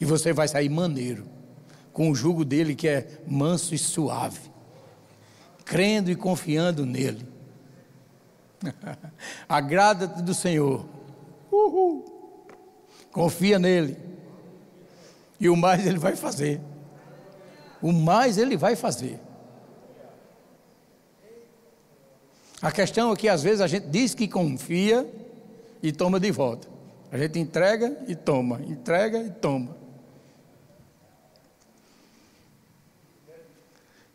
E 0.00 0.04
você 0.04 0.32
vai 0.32 0.46
sair 0.46 0.68
maneiro, 0.68 1.26
com 1.92 2.10
o 2.10 2.14
jugo 2.14 2.44
dele 2.44 2.76
que 2.76 2.86
é 2.86 3.20
manso 3.26 3.74
e 3.74 3.78
suave, 3.78 4.52
crendo 5.64 6.08
e 6.08 6.14
confiando 6.14 6.86
nele. 6.86 7.26
Agrada-te 9.48 10.22
do 10.22 10.32
Senhor, 10.32 10.86
Uhul. 11.50 12.04
confia 13.10 13.58
nele, 13.58 13.98
e 15.40 15.48
o 15.48 15.56
mais 15.56 15.84
ele 15.84 15.98
vai 15.98 16.14
fazer. 16.14 16.60
O 17.82 17.92
mais 17.92 18.38
ele 18.38 18.56
vai 18.56 18.76
fazer. 18.76 19.18
A 22.62 22.70
questão 22.70 23.12
é 23.12 23.16
que 23.16 23.28
às 23.28 23.42
vezes 23.42 23.60
a 23.60 23.66
gente 23.66 23.88
diz 23.88 24.14
que 24.14 24.28
confia 24.28 25.25
e 25.82 25.92
toma 25.92 26.18
de 26.18 26.30
volta. 26.30 26.68
A 27.10 27.18
gente 27.18 27.38
entrega 27.38 27.96
e 28.08 28.14
toma, 28.14 28.60
entrega 28.66 29.18
e 29.18 29.30
toma. 29.30 29.76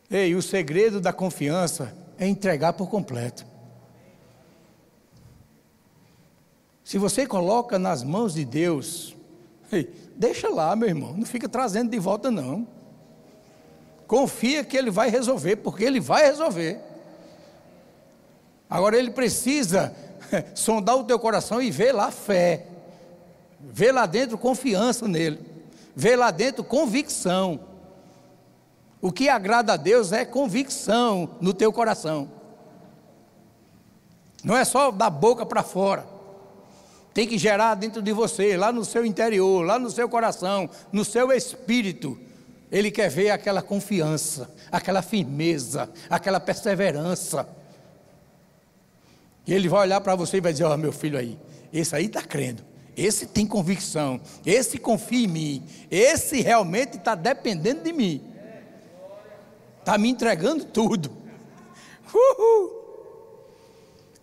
Ei, 0.10 0.36
o 0.36 0.42
segredo 0.42 1.00
da 1.00 1.14
confiança 1.14 1.96
é 2.18 2.28
entregar 2.28 2.74
por 2.74 2.90
completo. 2.90 3.46
Se 6.84 6.98
você 6.98 7.26
coloca 7.26 7.80
nas 7.80 8.04
mãos 8.04 8.34
de 8.34 8.44
Deus, 8.44 9.16
ei, 9.72 9.90
deixa 10.18 10.50
lá, 10.50 10.76
meu 10.76 10.90
irmão, 10.90 11.16
não 11.16 11.26
fica 11.26 11.48
trazendo 11.48 11.90
de 11.90 11.98
volta, 11.98 12.30
não. 12.30 12.68
Confia 14.06 14.66
que 14.66 14.76
Ele 14.76 14.92
vai 14.92 15.10
resolver, 15.10 15.56
porque 15.56 15.86
Ele 15.86 16.02
vai 16.02 16.26
resolver. 16.26 16.82
Agora 18.70 18.98
Ele 18.98 19.12
precisa 19.12 19.96
sondar 20.56 20.98
o 20.98 21.04
teu 21.04 21.20
coração 21.20 21.62
e 21.62 21.72
ver 21.72 21.92
lá 21.92 22.12
fé. 22.12 22.66
Vê 23.60 23.92
lá 23.92 24.06
dentro 24.06 24.38
confiança 24.38 25.08
nele. 25.08 25.40
Vê 25.96 26.16
lá 26.16 26.32
dentro 26.32 26.64
convicção. 26.64 27.60
O 29.02 29.12
que 29.12 29.30
agrada 29.30 29.74
a 29.74 29.78
Deus 29.78 30.12
é 30.12 30.26
convicção 30.26 31.38
no 31.42 31.54
teu 31.54 31.72
coração. 31.74 32.30
Não 34.44 34.56
é 34.56 34.64
só 34.64 34.92
da 34.92 35.10
boca 35.10 35.46
para 35.46 35.64
fora. 35.64 36.06
Tem 37.14 37.28
que 37.28 37.38
gerar 37.38 37.76
dentro 37.76 38.02
de 38.02 38.14
você, 38.14 38.56
lá 38.56 38.72
no 38.72 38.86
seu 38.86 39.06
interior, 39.06 39.66
lá 39.66 39.78
no 39.78 39.92
seu 39.92 40.08
coração, 40.08 40.70
no 40.92 41.04
seu 41.04 41.32
espírito. 41.32 42.18
Ele 42.72 42.90
quer 42.90 43.10
ver 43.10 43.32
aquela 43.32 43.62
confiança, 43.62 44.50
aquela 44.72 45.02
firmeza, 45.02 45.90
aquela 46.10 46.40
perseverança. 46.40 47.48
E 49.46 49.54
ele 49.54 49.68
vai 49.68 49.82
olhar 49.82 50.02
para 50.02 50.16
você 50.16 50.38
e 50.38 50.42
vai 50.42 50.52
dizer: 50.52 50.66
Ó, 50.66 50.76
meu 50.78 50.92
filho 50.92 51.18
aí, 51.18 51.38
esse 51.74 51.96
aí 51.96 52.06
está 52.06 52.22
crendo. 52.22 52.64
Esse 52.96 53.26
tem 53.26 53.48
convicção, 53.48 54.20
esse 54.46 54.78
confia 54.78 55.26
em 55.26 55.28
mim, 55.28 55.64
esse 55.90 56.42
realmente 56.42 56.98
está 56.98 57.16
dependendo 57.16 57.84
de 57.84 57.94
mim, 57.94 58.22
está 59.80 59.98
me 59.98 60.10
entregando 60.10 60.66
tudo. 60.66 61.10
Uhul. 62.14 62.82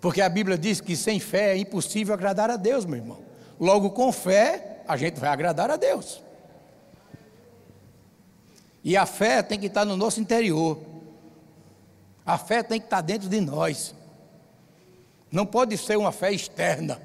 Porque 0.01 0.21
a 0.21 0.29
Bíblia 0.29 0.57
diz 0.59 0.81
que 0.81 0.95
sem 0.95 1.19
fé 1.19 1.55
é 1.55 1.59
impossível 1.59 2.15
agradar 2.15 2.51
a 2.51 2.57
Deus, 2.57 2.85
meu 2.85 2.97
irmão. 2.97 3.19
Logo, 3.59 3.91
com 3.91 4.13
fé, 4.13 4.83
a 4.87 4.97
gente 4.97 5.19
vai 5.19 5.31
agradar 5.31 5.71
a 5.71 5.77
Deus. 5.77 6.23
E 8.85 8.97
a 8.97 9.07
fé 9.07 9.43
tem 9.43 9.59
que 9.59 9.67
estar 9.67 9.85
no 9.85 9.97
nosso 9.97 10.21
interior. 10.21 10.79
A 12.25 12.39
fé 12.39 12.63
tem 12.63 12.79
que 12.79 12.87
estar 12.87 13.01
dentro 13.01 13.29
de 13.29 13.41
nós. 13.41 13.95
Não 15.31 15.45
pode 15.45 15.77
ser 15.77 15.97
uma 15.97 16.13
fé 16.13 16.33
externa. 16.33 17.01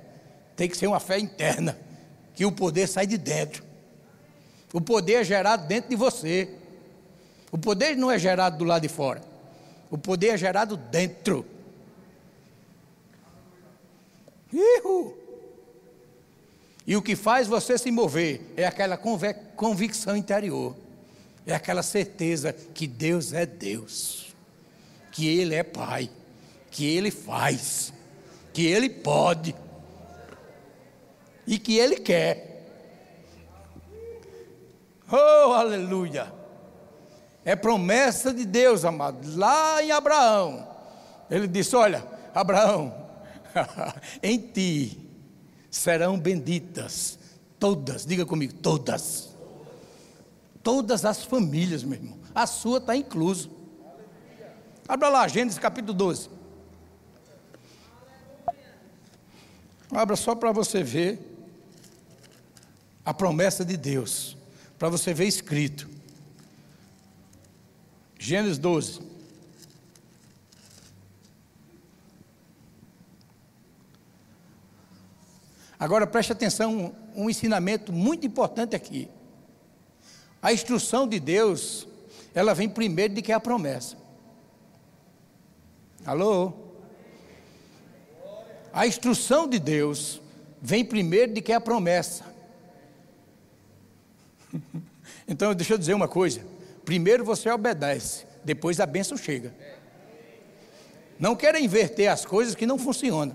Tem 0.55 0.69
que 0.69 0.77
ser 0.77 0.87
uma 0.87 0.99
fé 0.99 1.19
interna. 1.19 1.77
Que 2.35 2.45
o 2.45 2.51
poder 2.51 2.87
sai 2.87 3.05
de 3.05 3.17
dentro. 3.17 3.63
O 4.73 4.81
poder 4.81 5.21
é 5.21 5.23
gerado 5.23 5.67
dentro 5.67 5.89
de 5.89 5.95
você. 5.95 6.49
O 7.51 7.57
poder 7.57 7.95
não 7.95 8.09
é 8.09 8.17
gerado 8.17 8.57
do 8.57 8.63
lado 8.63 8.81
de 8.81 8.89
fora. 8.89 9.21
O 9.89 9.97
poder 9.97 10.29
é 10.29 10.37
gerado 10.37 10.75
dentro. 10.75 11.45
Ihu. 14.51 15.23
E 16.85 16.95
o 16.97 17.01
que 17.01 17.15
faz 17.15 17.47
você 17.47 17.77
se 17.77 17.89
mover 17.91 18.41
é 18.57 18.65
aquela 18.65 18.97
convicção 18.97 20.17
interior, 20.17 20.75
é 21.45 21.55
aquela 21.55 21.81
certeza 21.81 22.51
que 22.51 22.85
Deus 22.85 23.31
é 23.31 23.45
Deus, 23.45 24.35
que 25.11 25.27
Ele 25.27 25.55
é 25.55 25.63
Pai, 25.63 26.09
que 26.69 26.85
Ele 26.85 27.09
faz, 27.09 27.93
que 28.53 28.65
Ele 28.65 28.89
pode 28.89 29.55
e 31.45 31.57
que 31.57 31.77
Ele 31.77 31.97
quer. 31.97 32.51
Oh, 35.11 35.53
aleluia! 35.53 36.31
É 37.45 37.55
promessa 37.55 38.33
de 38.33 38.45
Deus, 38.45 38.85
amado. 38.85 39.19
Lá 39.35 39.83
em 39.83 39.91
Abraão, 39.91 40.67
ele 41.29 41.47
disse: 41.47 41.75
Olha, 41.75 42.05
Abraão, 42.33 42.93
em 44.23 44.37
ti 44.37 44.99
serão 45.69 46.17
benditas 46.17 47.19
todas, 47.59 48.05
diga 48.05 48.25
comigo, 48.25 48.53
todas. 48.53 49.33
Todas 50.61 51.03
as 51.03 51.23
famílias, 51.23 51.83
meu 51.83 51.99
irmão. 51.99 52.17
A 52.33 52.47
sua 52.47 52.77
está 52.77 52.95
incluso. 52.95 53.51
Abra 54.87 55.09
lá, 55.09 55.27
Gênesis 55.27 55.59
capítulo 55.59 55.93
12. 55.93 56.29
Abra 59.91 60.15
só 60.15 60.35
para 60.35 60.51
você 60.51 60.83
ver 60.83 61.19
a 63.05 63.13
promessa 63.13 63.65
de 63.65 63.75
Deus, 63.75 64.37
para 64.79 64.89
você 64.89 65.13
ver 65.13 65.25
escrito. 65.25 65.89
Gênesis 68.17 68.57
12. 68.57 69.01
Agora 75.77 76.07
preste 76.07 76.31
atenção, 76.31 76.95
um, 77.13 77.29
ensinamento 77.29 77.91
muito 77.91 78.25
importante 78.25 78.73
aqui. 78.73 79.09
A 80.41 80.53
instrução 80.53 81.05
de 81.05 81.19
Deus, 81.19 81.85
ela 82.33 82.53
vem 82.53 82.69
primeiro 82.69 83.13
de 83.13 83.21
que 83.21 83.33
é 83.33 83.35
a 83.35 83.39
promessa. 83.39 83.97
Alô? 86.05 86.62
A 88.73 88.87
instrução 88.87 89.47
de 89.47 89.59
Deus 89.59 90.19
vem 90.59 90.83
primeiro 90.83 91.31
de 91.31 91.41
que 91.41 91.51
é 91.51 91.55
a 91.55 91.61
promessa. 91.61 92.25
Então, 95.25 95.53
deixa 95.53 95.73
eu 95.73 95.77
dizer 95.77 95.93
uma 95.93 96.07
coisa. 96.07 96.41
Primeiro 96.83 97.23
você 97.23 97.49
obedece, 97.49 98.25
depois 98.43 98.81
a 98.81 98.85
bênção 98.85 99.17
chega. 99.17 99.55
Não 101.17 101.33
queira 101.33 101.61
inverter 101.61 102.11
as 102.11 102.25
coisas 102.25 102.53
que 102.53 102.65
não 102.65 102.77
funcionam. 102.77 103.33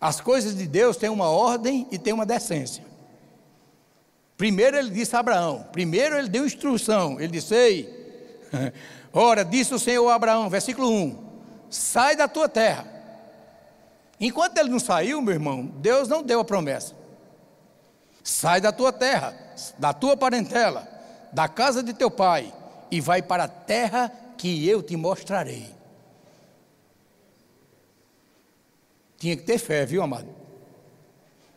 As 0.00 0.20
coisas 0.20 0.56
de 0.56 0.66
Deus 0.66 0.96
têm 0.96 1.08
uma 1.08 1.28
ordem 1.28 1.86
e 1.92 1.98
têm 1.98 2.12
uma 2.12 2.26
decência. 2.26 2.84
Primeiro 4.36 4.76
ele 4.76 4.90
disse 4.90 5.14
a 5.14 5.20
Abraão, 5.20 5.64
primeiro 5.70 6.18
ele 6.18 6.28
deu 6.28 6.44
instrução, 6.44 7.20
ele 7.20 7.32
disse: 7.32 7.54
Ei, 7.54 8.48
ora, 9.12 9.44
disse 9.44 9.72
o 9.72 9.78
Senhor 9.78 10.08
a 10.08 10.16
Abraão, 10.16 10.50
versículo 10.50 10.90
1: 10.90 11.29
sai 11.70 12.16
da 12.16 12.28
tua 12.28 12.48
terra. 12.48 12.86
Enquanto 14.18 14.58
ele 14.58 14.68
não 14.68 14.78
saiu, 14.78 15.22
meu 15.22 15.32
irmão, 15.32 15.64
Deus 15.64 16.08
não 16.08 16.22
deu 16.22 16.40
a 16.40 16.44
promessa. 16.44 16.94
Sai 18.22 18.60
da 18.60 18.70
tua 18.70 18.92
terra, 18.92 19.34
da 19.78 19.94
tua 19.94 20.16
parentela, 20.16 20.86
da 21.32 21.48
casa 21.48 21.82
de 21.82 21.94
teu 21.94 22.10
pai, 22.10 22.52
e 22.90 23.00
vai 23.00 23.22
para 23.22 23.44
a 23.44 23.48
terra 23.48 24.12
que 24.36 24.68
eu 24.68 24.82
te 24.82 24.96
mostrarei. 24.96 25.74
Tinha 29.16 29.36
que 29.36 29.42
ter 29.42 29.58
fé, 29.58 29.86
viu, 29.86 30.02
amado? 30.02 30.28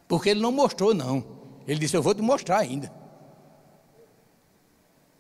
Porque 0.08 0.30
ele 0.30 0.41
não 0.41 0.52
mostrou, 0.52 0.93
não. 0.93 1.23
Ele 1.67 1.80
disse: 1.80 1.95
Eu 1.95 2.04
vou 2.04 2.13
te 2.13 2.21
mostrar 2.21 2.60
ainda. 2.60 2.91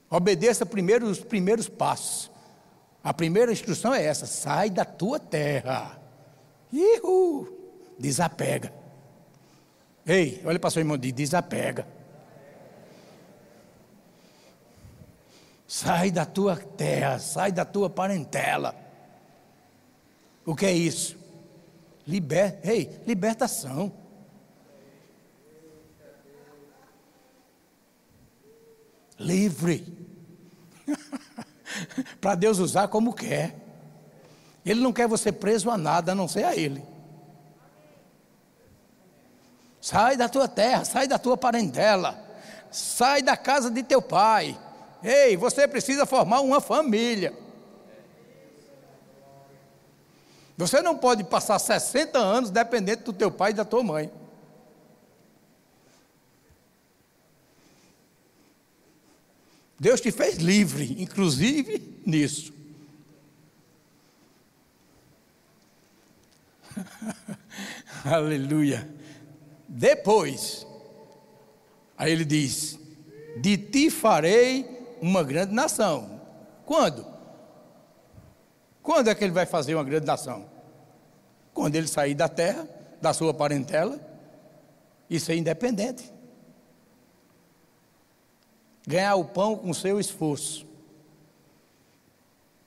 Obedeça 0.09 0.65
primeiro 0.65 1.07
os 1.07 1.19
primeiros 1.19 1.67
passos. 1.67 2.29
A 3.03 3.13
primeira 3.13 3.51
instrução 3.51 3.93
é 3.93 4.03
essa: 4.05 4.25
sai 4.25 4.69
da 4.69 4.85
tua 4.85 5.19
terra. 5.19 5.99
Ihu! 6.71 7.47
Desapega. 7.99 8.73
Ei, 10.05 10.41
olha 10.45 10.57
para 10.57 10.69
seu 10.69 10.79
irmão, 10.79 10.97
diz: 10.97 11.11
desapega. 11.11 11.85
Sai 15.67 16.11
da 16.11 16.25
tua 16.25 16.55
terra, 16.55 17.19
sai 17.19 17.51
da 17.51 17.65
tua 17.65 17.89
parentela. 17.89 18.75
O 20.45 20.55
que 20.55 20.65
é 20.65 20.71
isso? 20.71 21.17
Liber, 22.07 22.59
ei, 22.63 23.01
libertação. 23.05 23.91
Livre. 29.17 29.97
Para 32.19 32.35
Deus 32.35 32.59
usar 32.59 32.87
como 32.87 33.13
quer. 33.13 33.55
Ele 34.65 34.81
não 34.81 34.93
quer 34.93 35.07
você 35.07 35.31
preso 35.31 35.69
a 35.69 35.77
nada, 35.77 36.11
a 36.11 36.15
não 36.15 36.27
ser 36.27 36.45
a 36.45 36.55
Ele. 36.55 36.83
Sai 39.81 40.15
da 40.15 40.29
tua 40.29 40.47
terra, 40.47 40.85
sai 40.85 41.07
da 41.07 41.19
tua 41.19 41.35
parentela, 41.35 42.17
sai 42.71 43.21
da 43.21 43.35
casa 43.35 43.69
de 43.69 43.83
teu 43.83 44.01
pai. 44.01 44.57
Ei, 45.03 45.35
você 45.35 45.67
precisa 45.67 46.05
formar 46.05 46.39
uma 46.39 46.61
família. 46.61 47.33
Você 50.55 50.81
não 50.81 50.97
pode 50.97 51.25
passar 51.25 51.59
60 51.59 52.17
anos 52.17 52.49
dependente 52.49 53.03
do 53.03 53.11
teu 53.11 53.29
pai 53.29 53.51
e 53.51 53.55
da 53.55 53.65
tua 53.65 53.83
mãe. 53.83 54.09
Deus 59.79 59.99
te 59.99 60.11
fez 60.11 60.37
livre, 60.37 60.95
inclusive 61.01 62.01
nisso. 62.05 62.53
Aleluia. 68.05 68.89
Depois, 69.67 70.67
aí 71.97 72.11
ele 72.11 72.25
diz: 72.25 72.77
De 73.37 73.57
ti 73.57 73.89
farei 73.89 74.65
uma 75.01 75.23
grande 75.23 75.53
nação. 75.53 76.21
Quando? 76.65 77.05
Quando 78.81 79.09
é 79.09 79.15
que 79.15 79.23
ele 79.23 79.33
vai 79.33 79.45
fazer 79.45 79.75
uma 79.75 79.83
grande 79.83 80.05
nação? 80.05 80.45
Quando 81.53 81.75
ele 81.75 81.87
sair 81.87 82.15
da 82.15 82.27
terra, 82.27 82.67
da 83.01 83.13
sua 83.13 83.33
parentela, 83.33 83.99
e 85.09 85.19
ser 85.19 85.35
independente. 85.35 86.12
Ganhar 88.87 89.15
o 89.15 89.25
pão 89.25 89.55
com 89.55 89.73
seu 89.73 89.99
esforço. 89.99 90.65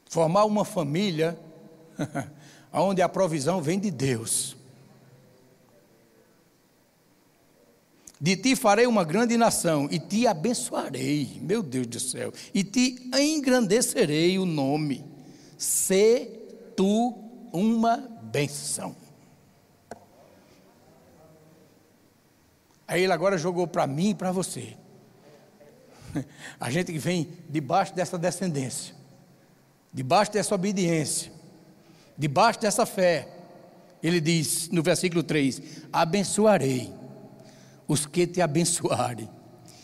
Formar 0.08 0.44
uma 0.44 0.64
família 0.64 1.38
onde 2.72 3.02
a 3.02 3.08
provisão 3.08 3.60
vem 3.60 3.78
de 3.78 3.90
Deus. 3.90 4.56
De 8.18 8.34
ti 8.34 8.56
farei 8.56 8.86
uma 8.86 9.04
grande 9.04 9.36
nação 9.36 9.88
e 9.90 9.98
te 9.98 10.26
abençoarei, 10.26 11.38
meu 11.42 11.62
Deus 11.62 11.86
do 11.86 12.00
céu, 12.00 12.32
e 12.54 12.64
te 12.64 13.10
engrandecerei 13.12 14.38
o 14.38 14.46
nome 14.46 15.16
Sê 15.56 16.30
tu 16.76 17.14
uma 17.52 17.96
benção. 17.96 18.94
Aí 22.86 23.02
ele 23.02 23.12
agora 23.12 23.38
jogou 23.38 23.66
para 23.66 23.86
mim 23.86 24.10
e 24.10 24.14
para 24.14 24.30
você. 24.30 24.76
A 26.60 26.70
gente 26.70 26.92
que 26.92 26.98
vem 26.98 27.28
debaixo 27.48 27.94
dessa 27.94 28.18
descendência, 28.18 28.94
debaixo 29.92 30.32
dessa 30.32 30.54
obediência, 30.54 31.30
Debaixo 32.18 32.60
dessa 32.60 32.86
fé, 32.86 33.28
ele 34.02 34.20
diz 34.20 34.70
no 34.70 34.82
versículo 34.82 35.22
3: 35.22 35.60
Abençoarei 35.92 36.90
os 37.86 38.06
que 38.06 38.26
te 38.26 38.40
abençoarem, 38.40 39.28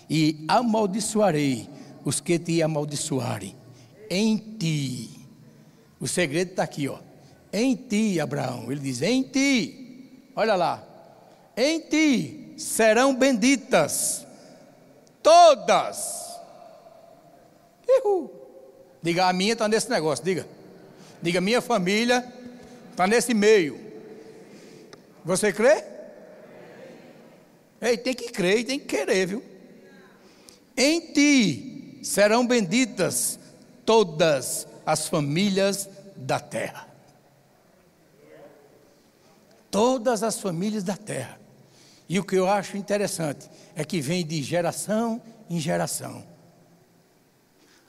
e 0.08 0.44
amaldiçoarei 0.48 1.68
os 2.04 2.20
que 2.20 2.38
te 2.38 2.62
amaldiçoarem. 2.62 3.54
Em 4.08 4.36
ti. 4.58 5.10
O 6.00 6.08
segredo 6.08 6.50
está 6.50 6.62
aqui, 6.62 6.88
ó. 6.88 6.98
Em 7.52 7.74
ti, 7.76 8.18
Abraão. 8.18 8.70
Ele 8.72 8.80
diz: 8.80 9.02
Em 9.02 9.22
ti. 9.22 10.30
Olha 10.34 10.54
lá. 10.54 10.82
Em 11.54 11.80
ti 11.80 12.54
serão 12.56 13.14
benditas 13.14 14.21
todas. 15.22 16.38
Uhul. 17.88 18.30
Diga, 19.02 19.26
a 19.26 19.32
minha 19.32 19.52
está 19.52 19.68
nesse 19.68 19.90
negócio, 19.90 20.24
diga. 20.24 20.46
Diga, 21.20 21.40
minha 21.40 21.60
família 21.60 22.26
está 22.90 23.06
nesse 23.06 23.34
meio. 23.34 23.80
Você 25.24 25.52
crê? 25.52 25.84
Ei, 27.80 27.96
tem 27.96 28.14
que 28.14 28.30
crer 28.30 28.64
tem 28.64 28.78
que 28.78 28.86
querer, 28.86 29.26
viu? 29.26 29.42
Em 30.76 31.12
ti 31.12 32.00
serão 32.02 32.46
benditas 32.46 33.38
todas 33.84 34.66
as 34.86 35.08
famílias 35.08 35.88
da 36.16 36.38
terra. 36.38 36.88
Todas 39.70 40.22
as 40.22 40.38
famílias 40.38 40.84
da 40.84 40.96
terra. 40.96 41.40
E 42.08 42.18
o 42.18 42.24
que 42.24 42.36
eu 42.36 42.48
acho 42.48 42.76
interessante 42.76 43.48
é 43.74 43.84
que 43.84 44.00
vem 44.00 44.24
de 44.24 44.42
geração 44.42 45.20
em 45.48 45.58
geração. 45.58 46.24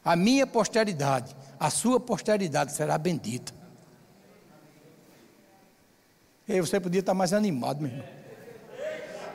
A 0.04 0.16
minha 0.16 0.46
posteridade, 0.46 1.36
a 1.60 1.70
sua 1.70 2.00
posteridade 2.00 2.74
será 2.74 2.98
bendita. 2.98 3.54
E 6.48 6.60
você 6.60 6.80
podia 6.80 7.00
estar 7.00 7.14
mais 7.14 7.32
animado, 7.32 7.82
meu 7.82 7.92
irmão. 7.92 8.06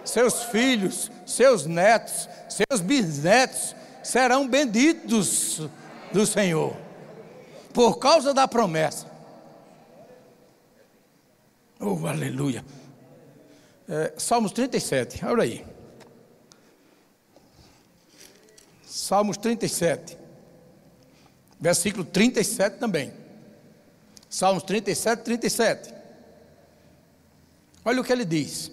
Seus 0.04 0.44
filhos, 0.44 1.10
seus 1.26 1.66
netos, 1.66 2.28
seus 2.48 2.80
bisnetos 2.80 3.74
serão 4.02 4.48
benditos 4.48 5.68
do 6.12 6.26
Senhor, 6.26 6.76
por 7.72 7.98
causa 7.98 8.32
da 8.32 8.46
promessa. 8.46 9.06
Oh, 11.80 12.06
aleluia. 12.06 12.64
É, 13.88 14.14
Salmos 14.18 14.52
37, 14.52 15.24
olha 15.24 15.42
aí. 15.44 15.77
Salmos 18.98 19.36
37, 19.36 20.18
versículo 21.60 22.04
37 22.04 22.78
também. 22.78 23.12
Salmos 24.28 24.64
37, 24.64 25.22
37. 25.22 25.94
Olha 27.84 28.00
o 28.00 28.04
que 28.04 28.12
ele 28.12 28.24
diz. 28.24 28.72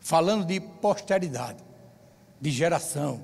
Falando 0.00 0.44
de 0.44 0.58
posteridade, 0.58 1.62
de 2.40 2.50
geração, 2.50 3.22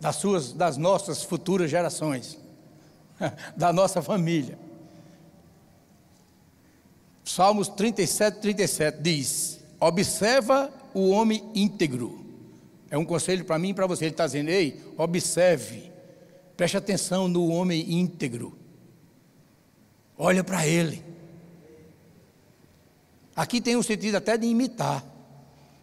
das 0.00 0.14
suas, 0.14 0.52
das 0.52 0.76
nossas 0.76 1.24
futuras 1.24 1.68
gerações, 1.68 2.38
da 3.56 3.72
nossa 3.72 4.00
família. 4.00 4.56
Salmos 7.24 7.66
37, 7.66 8.38
37 8.38 9.02
diz: 9.02 9.60
Observa 9.80 10.72
o 10.94 11.10
homem 11.10 11.50
íntegro. 11.52 12.25
É 12.90 12.96
um 12.96 13.04
conselho 13.04 13.44
para 13.44 13.58
mim 13.58 13.70
e 13.70 13.74
para 13.74 13.86
você. 13.86 14.04
Ele 14.04 14.12
está 14.12 14.26
dizendo: 14.26 14.48
Ei, 14.48 14.80
observe, 14.96 15.90
preste 16.56 16.76
atenção 16.76 17.28
no 17.28 17.48
homem 17.48 17.92
íntegro. 17.92 18.56
Olha 20.16 20.42
para 20.42 20.66
ele. 20.66 21.02
Aqui 23.34 23.60
tem 23.60 23.76
um 23.76 23.82
sentido 23.82 24.16
até 24.16 24.36
de 24.36 24.46
imitar. 24.46 25.04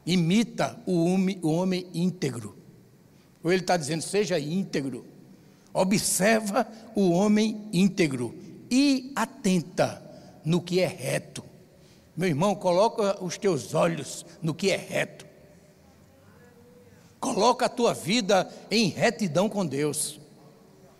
Imita 0.05 0.77
o 0.85 1.05
homem, 1.05 1.39
o 1.41 1.51
homem 1.51 1.87
íntegro. 1.93 2.57
Ou 3.43 3.51
ele 3.51 3.61
está 3.61 3.77
dizendo, 3.77 4.01
seja 4.01 4.39
íntegro. 4.39 5.05
Observa 5.73 6.67
o 6.95 7.11
homem 7.11 7.67
íntegro 7.71 8.35
e 8.69 9.11
atenta 9.15 10.01
no 10.43 10.61
que 10.61 10.79
é 10.79 10.87
reto. 10.87 11.43
Meu 12.15 12.29
irmão, 12.29 12.55
coloca 12.55 13.23
os 13.23 13.37
teus 13.37 13.73
olhos 13.73 14.25
no 14.41 14.53
que 14.53 14.71
é 14.71 14.77
reto. 14.77 15.25
Coloca 17.23 17.67
a 17.67 17.69
tua 17.69 17.93
vida 17.93 18.49
em 18.69 18.89
retidão 18.89 19.47
com 19.47 19.65
Deus. 19.65 20.19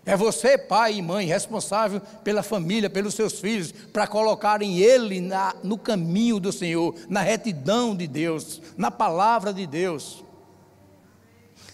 É 0.06 0.16
você, 0.16 0.58
pai 0.58 0.94
e 0.96 1.02
mãe, 1.02 1.28
responsável 1.28 2.00
pela 2.24 2.42
família, 2.42 2.90
pelos 2.90 3.14
seus 3.14 3.42
filhos, 3.42 3.74
para 3.74 4.08
colocarem 4.08 4.80
ele 4.80 5.20
na, 5.20 5.54
no 5.62 5.78
caminho 5.78 6.40
do 6.40 6.50
Senhor, 6.50 6.96
na 7.10 7.20
retidão 7.20 7.94
de 7.94 8.08
Deus, 8.08 8.62
na 8.78 8.90
palavra 8.90 9.54
de 9.54 9.68
Deus. 9.68 10.24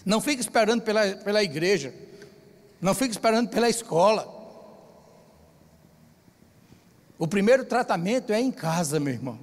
Não 0.04 0.20
fique 0.20 0.40
esperando 0.40 0.82
pela, 0.82 1.14
pela 1.14 1.44
igreja, 1.44 1.94
não 2.80 2.92
fique 2.92 3.12
esperando 3.12 3.50
pela 3.50 3.68
escola. 3.68 4.28
O 7.16 7.28
primeiro 7.28 7.64
tratamento 7.64 8.32
é 8.32 8.40
em 8.40 8.50
casa, 8.50 8.98
meu 8.98 9.12
irmão. 9.12 9.38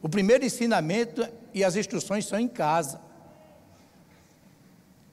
O 0.00 0.08
primeiro 0.08 0.44
ensinamento 0.44 1.26
e 1.52 1.64
as 1.64 1.74
instruções 1.74 2.26
são 2.26 2.38
em 2.38 2.46
casa. 2.46 3.07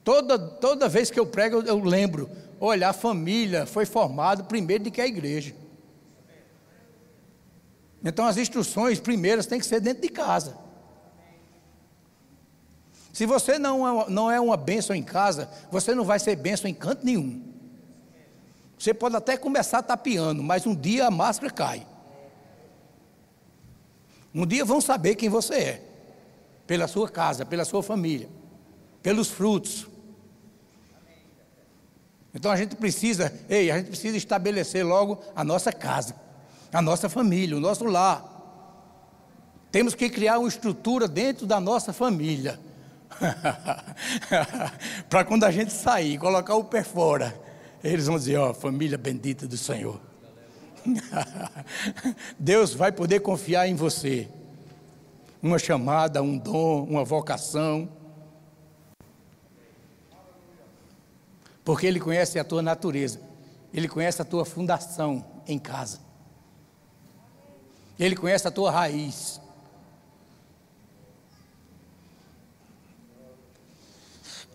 Toda, 0.06 0.38
toda 0.38 0.88
vez 0.88 1.10
que 1.10 1.18
eu 1.18 1.26
prego, 1.26 1.62
eu, 1.62 1.80
lembro: 1.80 2.30
olha, 2.60 2.88
a 2.88 2.92
família 2.92 3.66
foi 3.66 3.84
formada 3.84 4.44
primeiro 4.44 4.84
do 4.84 4.90
que 4.92 5.00
a 5.00 5.06
igreja. 5.06 5.52
Então 8.04 8.24
as 8.24 8.36
instruções 8.36 9.00
primeiras 9.00 9.46
têm 9.46 9.58
que 9.58 9.66
ser 9.66 9.80
dentro 9.80 10.02
de 10.02 10.08
casa. 10.08 10.56
Se 13.12 13.26
você 13.26 13.58
não 13.58 14.02
é, 14.02 14.08
não 14.08 14.30
é 14.30 14.38
uma 14.38 14.56
bênção 14.56 14.94
em 14.94 15.02
casa, 15.02 15.50
você 15.72 15.92
não 15.92 16.04
vai 16.04 16.20
ser 16.20 16.36
bênção 16.36 16.70
em 16.70 16.74
canto 16.74 17.04
nenhum. 17.04 17.42
Você 18.78 18.94
pode 18.94 19.16
até 19.16 19.36
começar 19.36 19.82
tapeando, 19.82 20.40
mas 20.40 20.68
um 20.68 20.74
dia 20.76 21.08
a 21.08 21.10
máscara 21.10 21.52
cai. 21.52 21.84
Um 24.32 24.46
dia 24.46 24.64
vão 24.64 24.80
saber 24.80 25.16
quem 25.16 25.28
você 25.28 25.54
é, 25.54 25.82
pela 26.64 26.86
sua 26.86 27.08
casa, 27.08 27.44
pela 27.44 27.64
sua 27.64 27.82
família, 27.82 28.28
pelos 29.02 29.30
frutos. 29.30 29.95
Então 32.36 32.50
a 32.50 32.56
gente 32.56 32.76
precisa, 32.76 33.32
ei, 33.48 33.70
a 33.70 33.78
gente 33.78 33.88
precisa 33.88 34.16
estabelecer 34.16 34.86
logo 34.86 35.20
a 35.34 35.42
nossa 35.42 35.72
casa, 35.72 36.14
a 36.72 36.80
nossa 36.80 37.08
família, 37.08 37.56
o 37.56 37.60
nosso 37.60 37.84
lar. 37.84 38.34
Temos 39.72 39.94
que 39.94 40.08
criar 40.08 40.38
uma 40.38 40.48
estrutura 40.48 41.08
dentro 41.08 41.46
da 41.46 41.58
nossa 41.58 41.92
família. 41.92 42.60
Para 45.10 45.24
quando 45.24 45.44
a 45.44 45.50
gente 45.50 45.72
sair, 45.72 46.18
colocar 46.18 46.54
o 46.54 46.64
pé 46.64 46.84
fora 46.84 47.46
eles 47.82 48.06
vão 48.06 48.16
dizer: 48.16 48.36
Ó, 48.36 48.50
oh, 48.50 48.54
família 48.54 48.98
bendita 48.98 49.46
do 49.46 49.56
Senhor. 49.56 50.00
Deus 52.38 52.74
vai 52.74 52.92
poder 52.92 53.20
confiar 53.20 53.68
em 53.68 53.74
você. 53.74 54.28
Uma 55.42 55.58
chamada, 55.58 56.22
um 56.22 56.36
dom, 56.36 56.84
uma 56.84 57.04
vocação. 57.04 57.88
Porque 61.66 61.84
Ele 61.84 61.98
conhece 61.98 62.38
a 62.38 62.44
tua 62.44 62.62
natureza, 62.62 63.20
Ele 63.74 63.88
conhece 63.88 64.22
a 64.22 64.24
tua 64.24 64.44
fundação 64.44 65.24
em 65.48 65.58
casa, 65.58 65.98
Ele 67.98 68.14
conhece 68.14 68.46
a 68.46 68.52
tua 68.52 68.70
raiz. 68.70 69.40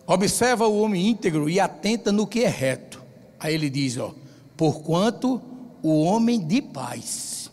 Observa 0.08 0.68
o 0.68 0.82
homem 0.82 1.10
íntegro 1.10 1.50
e 1.50 1.60
atenta 1.60 2.14
no 2.14 2.26
que 2.26 2.46
é 2.46 2.48
reto. 2.48 3.04
Aí 3.40 3.54
ele 3.54 3.70
diz, 3.70 3.98
ó, 3.98 4.14
porquanto 4.56 5.42
o 5.84 6.04
homem 6.04 6.40
de 6.46 6.62
paz 6.62 7.52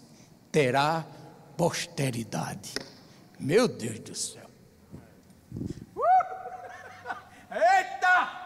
terá 0.52 1.04
posteridade. 1.56 2.74
Meu 3.38 3.66
Deus 3.66 3.98
do 4.00 4.14
céu. 4.14 4.48
Uh! 5.96 6.02
Eita! 7.50 8.38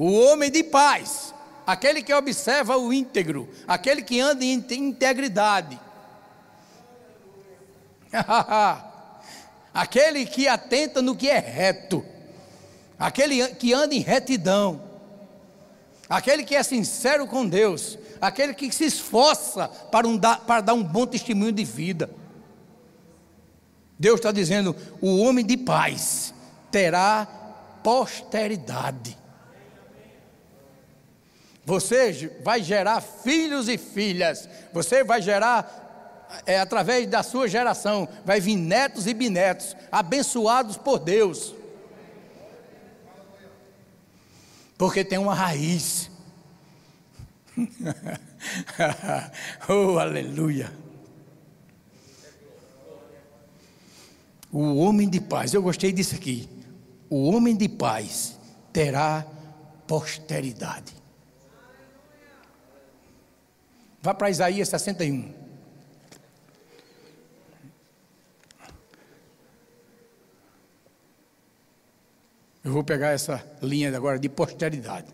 O 0.00 0.12
homem 0.12 0.50
de 0.50 0.64
paz, 0.64 1.34
aquele 1.66 2.02
que 2.02 2.14
observa 2.14 2.78
o 2.78 2.90
íntegro, 2.90 3.50
aquele 3.68 4.00
que 4.00 4.18
anda 4.18 4.42
em 4.42 4.64
integridade. 4.70 5.78
aquele 9.74 10.24
que 10.24 10.48
atenta 10.48 11.02
no 11.02 11.14
que 11.14 11.28
é 11.28 11.38
reto, 11.38 12.02
aquele 12.98 13.48
que 13.54 13.74
anda 13.74 13.94
em 13.94 14.00
retidão 14.00 14.88
aquele 16.10 16.42
que 16.42 16.56
é 16.56 16.62
sincero 16.64 17.24
com 17.28 17.46
Deus, 17.46 17.96
aquele 18.20 18.52
que 18.52 18.72
se 18.72 18.84
esforça 18.84 19.68
para, 19.68 20.08
um 20.08 20.18
para 20.18 20.60
dar 20.60 20.74
um 20.74 20.82
bom 20.82 21.06
testemunho 21.06 21.52
de 21.52 21.62
vida. 21.62 22.10
Deus 23.96 24.16
está 24.16 24.32
dizendo: 24.32 24.74
o 25.00 25.18
homem 25.18 25.46
de 25.46 25.56
paz 25.56 26.34
terá 26.68 27.28
posteridade. 27.84 29.19
Você 31.70 32.36
vai 32.42 32.64
gerar 32.64 33.00
filhos 33.00 33.68
e 33.68 33.78
filhas. 33.78 34.48
Você 34.72 35.04
vai 35.04 35.22
gerar, 35.22 36.26
é, 36.44 36.58
através 36.58 37.06
da 37.06 37.22
sua 37.22 37.46
geração, 37.46 38.08
vai 38.24 38.40
vir 38.40 38.56
netos 38.56 39.06
e 39.06 39.14
bisnetos, 39.14 39.76
abençoados 39.92 40.76
por 40.76 40.98
Deus. 40.98 41.54
Porque 44.76 45.04
tem 45.04 45.16
uma 45.16 45.32
raiz. 45.32 46.10
oh, 49.68 49.96
aleluia. 49.96 50.72
O 54.50 54.78
homem 54.78 55.08
de 55.08 55.20
paz, 55.20 55.54
eu 55.54 55.62
gostei 55.62 55.92
disso 55.92 56.16
aqui. 56.16 56.48
O 57.08 57.30
homem 57.30 57.56
de 57.56 57.68
paz 57.68 58.36
terá 58.72 59.24
posteridade. 59.86 60.99
Vá 64.02 64.14
para 64.14 64.30
Isaías 64.30 64.68
61. 64.68 65.34
Eu 72.62 72.72
vou 72.72 72.84
pegar 72.84 73.10
essa 73.10 73.44
linha 73.62 73.94
agora 73.94 74.18
de 74.18 74.28
posteridade. 74.28 75.12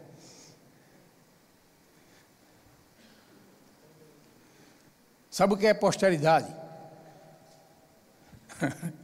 Sabe 5.31 5.55
o 5.55 5.57
que 5.57 5.66
é 5.66 5.75
posteridade? 5.75 6.55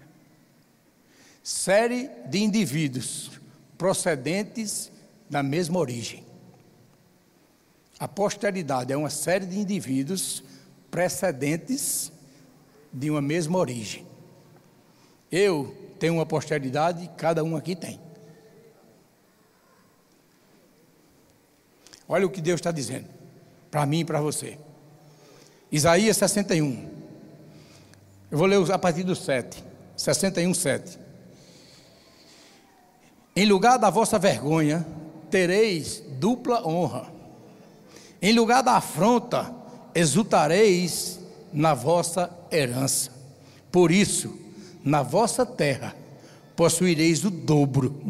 Série 1.42 2.09
de 2.27 2.38
indivíduos 2.38 3.31
procedentes 3.77 4.90
da 5.29 5.42
mesma 5.42 5.79
origem. 5.79 6.32
A 8.03 8.09
posteridade 8.09 8.93
é 8.93 8.97
uma 8.97 9.09
série 9.09 9.47
de 9.47 9.57
indivíduos 9.57 10.43
precedentes 10.91 12.11
de 12.93 13.09
uma 13.09 13.23
mesma 13.23 13.57
origem. 13.57 14.05
Eu 15.31 15.73
tenho 16.01 16.15
uma 16.15 16.27
posteridade, 16.27 17.09
cada 17.17 17.45
um 17.45 17.55
aqui 17.55 17.77
tem. 17.77 18.01
Olha 22.09 22.27
o 22.27 22.31
que 22.31 22.41
Deus 22.41 22.59
está 22.59 22.73
dizendo, 22.73 23.07
para 23.71 23.87
mim 23.87 24.01
e 24.01 24.05
para 24.05 24.21
você. 24.21 24.59
Isaías 25.71 26.17
61. 26.17 26.91
Eu 28.33 28.37
vou 28.37 28.49
ler 28.49 28.69
a 28.73 28.79
partir 28.81 29.05
do 29.05 29.15
7. 29.15 29.62
61, 29.97 30.53
7. 30.55 30.99
Em 33.37 33.47
lugar 33.47 33.79
da 33.79 33.91
vossa 33.91 34.19
vergonha, 34.19 34.85
tereis 35.31 36.03
dupla 36.19 36.67
honra. 36.67 37.12
Em 38.23 38.33
lugar 38.33 38.63
da 38.63 38.75
afronta, 38.75 39.53
exultareis 39.93 41.19
na 41.53 41.75
vossa 41.75 42.31
herança. 42.53 43.11
Por 43.73 43.91
isso, 43.91 44.39
na 44.85 45.03
vossa 45.03 45.45
terra, 45.45 45.97
possuireis 46.55 47.25
o 47.25 47.31
dobro 47.31 48.01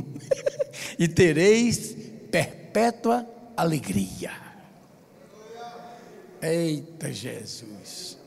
e 0.99 1.09
tereis 1.09 1.97
perpétua 2.31 3.27
alegria. 3.57 4.33
Eita 6.43 7.11
Jesus. 7.11 8.19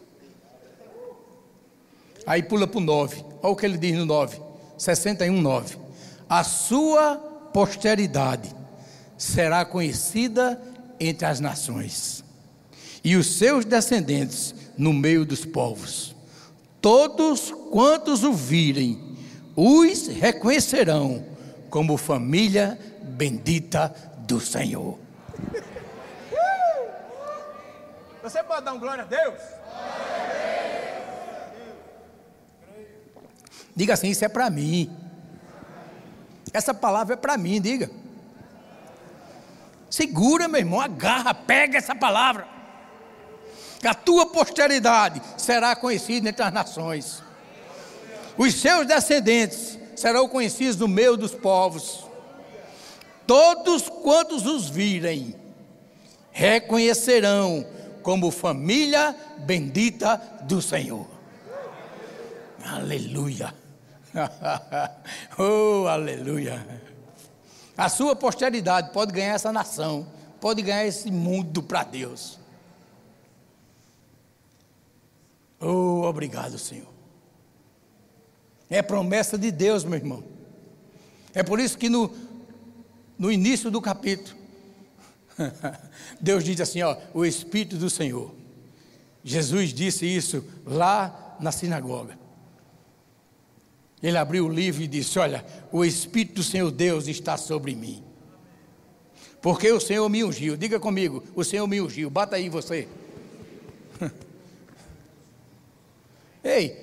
Aí 2.26 2.42
pula 2.42 2.66
para 2.66 2.80
o 2.80 2.82
9. 2.82 3.24
Olha 3.44 3.54
o 3.54 3.56
que 3.56 3.66
ele 3.66 3.78
diz 3.78 3.96
no 3.96 4.06
9. 4.06 4.42
61, 4.78 5.40
9. 5.40 5.78
A 6.28 6.44
sua 6.44 7.18
posteridade 7.54 8.56
será 9.18 9.64
conhecida 9.64 10.60
entre 11.00 11.26
as 11.26 11.40
nações, 11.40 12.24
e 13.04 13.16
os 13.16 13.38
seus 13.38 13.66
descendentes 13.66 14.54
no 14.78 14.94
meio 14.94 15.26
dos 15.26 15.46
povos. 15.46 16.16
Todos 16.82 17.52
quantos 17.72 18.24
o 18.24 18.34
virem, 18.34 19.18
os 19.56 20.08
reconhecerão 20.08 21.26
como 21.70 21.98
família 21.98 22.80
bendita 23.02 23.94
do 24.20 24.40
Senhor. 24.40 24.98
Você 28.22 28.44
pode 28.44 28.66
dar 28.66 28.74
um 28.74 28.80
glória 28.80 29.04
a 29.04 29.08
Deus? 29.08 29.40
Diga 33.76 33.94
assim: 33.94 34.10
Isso 34.10 34.26
é 34.26 34.30
para 34.30 34.50
mim. 34.50 34.90
Essa 36.54 36.74
palavra 36.74 37.16
é 37.16 37.18
para 37.18 37.38
mim, 37.38 37.60
diga. 37.60 37.90
Segura, 39.90 40.48
meu 40.48 40.60
irmão, 40.60 40.82
agarra, 40.82 41.34
pega 41.34 41.78
essa 41.78 41.96
palavra. 41.96 42.48
A 43.84 43.94
tua 43.94 44.26
posteridade 44.26 45.22
será 45.38 45.76
conhecida 45.76 46.30
entre 46.30 46.44
as 46.44 46.54
nações. 46.54 47.24
Os 48.38 48.54
seus 48.56 48.86
descendentes 48.88 49.78
serão 49.96 50.28
conhecidos 50.28 50.78
no 50.78 50.88
meio 50.88 51.16
dos 51.16 51.34
povos. 51.34 52.06
Todos 53.28 53.90
quantos 53.90 54.46
os 54.46 54.70
virem 54.70 55.36
reconhecerão 56.32 57.66
como 58.04 58.30
família 58.30 59.16
bendita 59.40 60.22
do 60.44 60.62
Senhor. 60.62 61.08
Aleluia. 62.64 63.54
oh, 65.38 65.88
aleluia. 65.88 66.66
A 67.78 67.90
sua 67.90 68.16
posteridade 68.16 68.92
pode 68.92 69.12
ganhar 69.12 69.34
essa 69.34 69.52
nação, 69.52 70.08
pode 70.40 70.62
ganhar 70.62 70.86
esse 70.86 71.12
mundo 71.12 71.62
para 71.62 71.84
Deus. 71.84 72.40
Oh, 75.60 76.04
obrigado, 76.04 76.58
Senhor. 76.58 76.88
É 78.70 78.82
promessa 78.82 79.38
de 79.38 79.52
Deus, 79.52 79.84
meu 79.84 79.96
irmão. 79.96 80.24
É 81.34 81.44
por 81.44 81.60
isso 81.60 81.78
que 81.78 81.90
no, 81.90 82.12
no 83.18 83.32
início 83.32 83.70
do 83.70 83.82
capítulo, 83.82 84.38
Deus 86.20 86.44
diz 86.44 86.62
assim: 86.62 86.82
ó, 86.82 86.98
o 87.14 87.26
Espírito 87.26 87.78
do 87.78 87.90
Senhor. 87.90 88.34
Jesus 89.24 89.74
disse 89.74 90.06
isso 90.06 90.46
lá 90.66 91.36
na 91.40 91.52
sinagoga. 91.52 92.25
Ele 94.06 94.20
abriu 94.20 94.46
o 94.46 94.50
livro 94.50 94.84
e 94.84 94.88
disse: 94.88 95.18
Olha, 95.18 95.44
o 95.72 95.84
Espírito 95.84 96.36
do 96.36 96.44
Senhor 96.44 96.70
Deus 96.70 97.08
está 97.08 97.38
sobre 97.38 97.74
mim. 97.74 98.04
Porque 99.42 99.72
o 99.72 99.80
Senhor 99.80 100.08
me 100.10 100.24
ungiu. 100.24 100.56
Diga 100.56 100.80
comigo: 100.80 101.24
o 101.34 101.44
Senhor 101.44 101.66
me 101.66 101.82
ungiu. 101.82 102.08
Bata 102.08 102.36
aí 102.36 102.48
você. 102.48 102.88
Ei, 106.44 106.78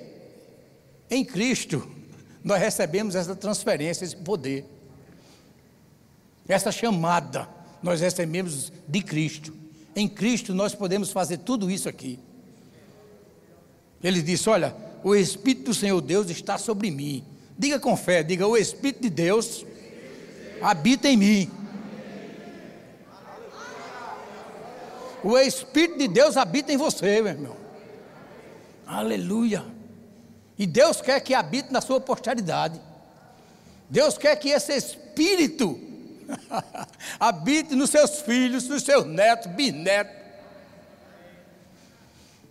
em 1.09 1.23
Cristo, 1.23 1.89
nós 2.43 2.59
recebemos 2.59 3.15
essa 3.15 3.33
transferência, 3.33 4.03
esse 4.03 4.17
poder, 4.17 4.65
essa 6.45 6.73
chamada, 6.73 7.47
nós 7.81 8.01
recebemos 8.01 8.69
de 8.85 9.01
Cristo. 9.01 9.53
Em 9.95 10.09
Cristo 10.09 10.53
nós 10.53 10.75
podemos 10.75 11.09
fazer 11.09 11.37
tudo 11.37 11.71
isso 11.71 11.87
aqui. 11.87 12.19
Ele 14.03 14.21
disse: 14.21 14.49
Olha, 14.49 14.75
o 15.03 15.13
Espírito 15.13 15.65
do 15.65 15.73
Senhor 15.73 15.99
Deus 16.01 16.29
está 16.29 16.57
sobre 16.57 16.89
mim. 16.89 17.23
Diga 17.57 17.79
com 17.79 17.95
fé, 17.97 18.23
diga: 18.23 18.47
O 18.47 18.55
Espírito 18.55 19.01
de 19.01 19.09
Deus 19.09 19.65
habita 20.61 21.09
em 21.09 21.17
mim. 21.17 21.51
O 25.23 25.37
Espírito 25.37 25.99
de 25.99 26.07
Deus 26.07 26.37
habita 26.37 26.71
em 26.71 26.77
você, 26.77 27.21
meu 27.21 27.33
irmão. 27.33 27.57
Aleluia. 28.87 29.63
E 30.57 30.65
Deus 30.65 31.01
quer 31.01 31.19
que 31.19 31.33
habite 31.33 31.71
na 31.71 31.81
sua 31.81 31.99
posteridade. 31.99 32.79
Deus 33.89 34.17
quer 34.17 34.35
que 34.37 34.49
esse 34.49 34.73
Espírito 34.73 35.79
habite 37.19 37.75
nos 37.75 37.89
seus 37.89 38.21
filhos, 38.21 38.67
nos 38.67 38.83
seus 38.83 39.05
netos, 39.05 39.51
bisnetos. 39.51 40.15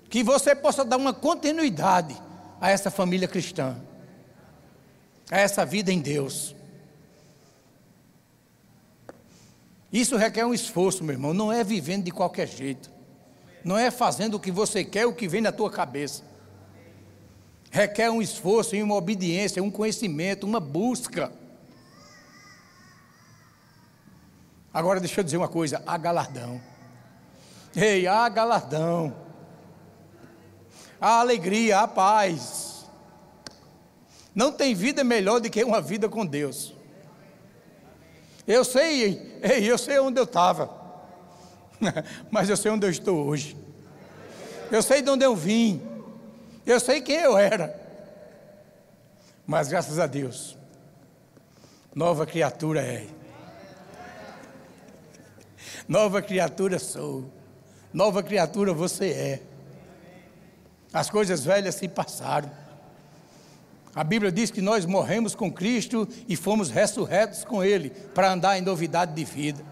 Que 0.09 0.23
você 0.23 0.55
possa 0.55 0.85
dar 0.85 0.99
uma 0.99 1.15
continuidade 1.15 2.15
a 2.62 2.70
essa 2.70 2.92
família 2.92 3.27
cristã, 3.27 3.77
a 5.29 5.37
essa 5.37 5.66
vida 5.66 5.92
em 5.92 5.98
Deus. 5.98 6.55
Isso 9.92 10.16
requer 10.16 10.46
um 10.46 10.55
esforço, 10.55 11.03
meu 11.03 11.14
irmão, 11.14 11.35
não 11.35 11.53
é 11.53 11.64
vivendo 11.64 12.05
de 12.05 12.12
qualquer 12.12 12.46
jeito, 12.46 12.88
não 13.64 13.77
é 13.77 13.90
fazendo 13.90 14.35
o 14.35 14.40
que 14.40 14.53
você 14.53 14.85
quer, 14.85 15.07
o 15.07 15.12
que 15.12 15.27
vem 15.27 15.40
na 15.40 15.51
tua 15.51 15.72
cabeça. 15.72 16.22
Requer 17.68 18.11
um 18.11 18.22
esforço, 18.22 18.77
uma 18.77 18.94
obediência, 18.94 19.61
um 19.61 19.70
conhecimento, 19.70 20.46
uma 20.46 20.61
busca. 20.61 21.33
Agora 24.72 25.01
deixa 25.01 25.18
eu 25.18 25.25
dizer 25.25 25.37
uma 25.37 25.48
coisa: 25.48 25.83
há 25.85 25.98
galardão. 25.98 26.61
Ei, 27.75 28.07
há 28.07 28.29
galardão 28.29 29.32
a 31.03 31.19
alegria, 31.19 31.81
a 31.81 31.88
paz. 31.88 32.87
Não 34.33 34.53
tem 34.53 34.73
vida 34.73 35.03
melhor 35.03 35.41
do 35.41 35.51
que 35.51 35.65
uma 35.65 35.81
vida 35.81 36.09
com 36.09 36.25
Deus. 36.25 36.73
Eu 38.47 38.65
sei, 38.65 39.38
ei, 39.43 39.69
eu 39.69 39.77
sei 39.77 39.99
onde 39.99 40.21
eu 40.21 40.25
estava. 40.25 40.71
Mas 42.31 42.49
eu 42.49 42.57
sei 42.57 42.71
onde 42.71 42.87
eu 42.87 42.91
estou 42.91 43.27
hoje. 43.27 43.57
Eu 44.71 44.81
sei 44.81 45.03
de 45.03 45.11
onde 45.11 45.25
eu 45.25 45.35
vim. 45.35 45.83
Eu 46.65 46.79
sei 46.79 47.01
quem 47.01 47.17
eu 47.17 47.37
era. 47.37 47.77
Mas 49.45 49.67
graças 49.67 49.99
a 49.99 50.07
Deus, 50.07 50.57
nova 51.93 52.25
criatura 52.25 52.81
é. 52.81 53.09
Nova 55.88 56.23
criatura 56.23 56.79
sou. 56.79 57.29
Nova 57.93 58.23
criatura 58.23 58.73
você 58.73 59.11
é. 59.11 59.52
As 60.92 61.09
coisas 61.09 61.44
velhas 61.44 61.74
se 61.74 61.88
passaram. 61.88 62.50
A 63.94 64.02
Bíblia 64.02 64.33
diz 64.33 64.50
que 64.50 64.61
nós 64.61 64.87
morremos 64.87 65.35
com 65.35 65.52
Cristo 65.52 66.09
e 66.28 66.35
fomos 66.35 66.70
ressurretos 66.70 67.44
com 67.44 67.62
Ele 67.62 67.90
para 67.90 68.33
andar 68.33 68.59
em 68.59 68.62
novidade 68.62 69.14
de 69.14 69.24
vida. 69.24 69.62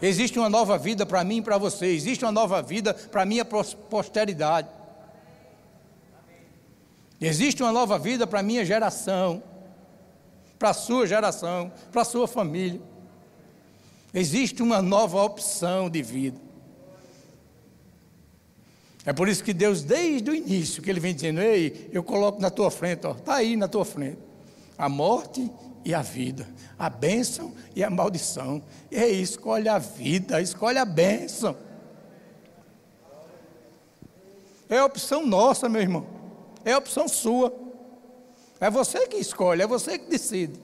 Existe 0.00 0.38
uma 0.38 0.50
nova 0.50 0.76
vida 0.76 1.06
para 1.06 1.22
mim 1.22 1.36
e 1.36 1.42
para 1.42 1.56
você. 1.56 1.86
Existe 1.86 2.24
uma 2.24 2.32
nova 2.32 2.60
vida 2.60 2.92
para 2.92 3.22
a 3.22 3.26
minha 3.26 3.44
posteridade. 3.44 4.68
Existe 7.20 7.62
uma 7.62 7.70
nova 7.70 7.96
vida 8.00 8.26
para 8.26 8.40
a 8.40 8.42
minha 8.42 8.64
geração, 8.64 9.40
para 10.58 10.70
a 10.70 10.74
sua 10.74 11.06
geração, 11.06 11.70
para 11.92 12.02
a 12.02 12.04
sua 12.04 12.26
família. 12.26 12.80
Existe 14.12 14.60
uma 14.60 14.82
nova 14.82 15.22
opção 15.22 15.88
de 15.88 16.02
vida. 16.02 16.51
É 19.04 19.12
por 19.12 19.28
isso 19.28 19.42
que 19.42 19.52
Deus, 19.52 19.82
desde 19.82 20.30
o 20.30 20.34
início, 20.34 20.82
que 20.82 20.88
Ele 20.88 21.00
vem 21.00 21.14
dizendo: 21.14 21.40
Ei, 21.40 21.90
eu 21.92 22.02
coloco 22.02 22.40
na 22.40 22.50
tua 22.50 22.70
frente, 22.70 23.06
está 23.06 23.34
aí 23.34 23.56
na 23.56 23.66
tua 23.66 23.84
frente, 23.84 24.18
a 24.78 24.88
morte 24.88 25.50
e 25.84 25.92
a 25.92 26.02
vida, 26.02 26.48
a 26.78 26.88
bênção 26.88 27.52
e 27.74 27.82
a 27.82 27.90
maldição. 27.90 28.62
E 28.90 28.96
aí, 28.96 29.20
escolhe 29.20 29.68
a 29.68 29.78
vida, 29.78 30.40
escolhe 30.40 30.78
a 30.78 30.84
bênção. 30.84 31.56
É 34.68 34.78
a 34.78 34.84
opção 34.84 35.26
nossa, 35.26 35.68
meu 35.68 35.82
irmão. 35.82 36.06
É 36.64 36.72
a 36.72 36.78
opção 36.78 37.08
sua. 37.08 37.52
É 38.60 38.70
você 38.70 39.08
que 39.08 39.16
escolhe, 39.16 39.60
é 39.60 39.66
você 39.66 39.98
que 39.98 40.08
decide. 40.08 40.58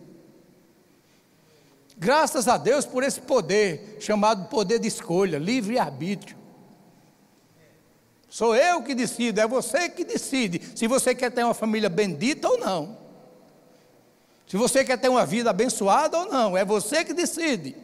Graças 1.98 2.46
a 2.46 2.57
Deus 2.57 2.87
por 2.87 3.03
esse 3.03 3.20
poder, 3.20 3.96
chamado 3.98 4.48
poder 4.48 4.79
de 4.79 4.87
escolha, 4.87 5.37
livre-arbítrio. 5.37 6.38
Sou 8.28 8.54
eu 8.54 8.82
que 8.82 8.94
decido, 8.94 9.40
é 9.40 9.46
você 9.46 9.88
que 9.88 10.04
decide 10.04 10.60
se 10.74 10.86
você 10.86 11.14
quer 11.14 11.30
ter 11.30 11.44
uma 11.44 11.54
família 11.54 11.88
bendita 11.88 12.48
ou 12.48 12.58
não. 12.58 12.98
Se 14.46 14.56
você 14.56 14.84
quer 14.84 14.98
ter 14.98 15.08
uma 15.08 15.26
vida 15.26 15.50
abençoada 15.50 16.18
ou 16.18 16.26
não, 16.26 16.56
é 16.56 16.64
você 16.64 17.04
que 17.04 17.12
decide. 17.12 17.76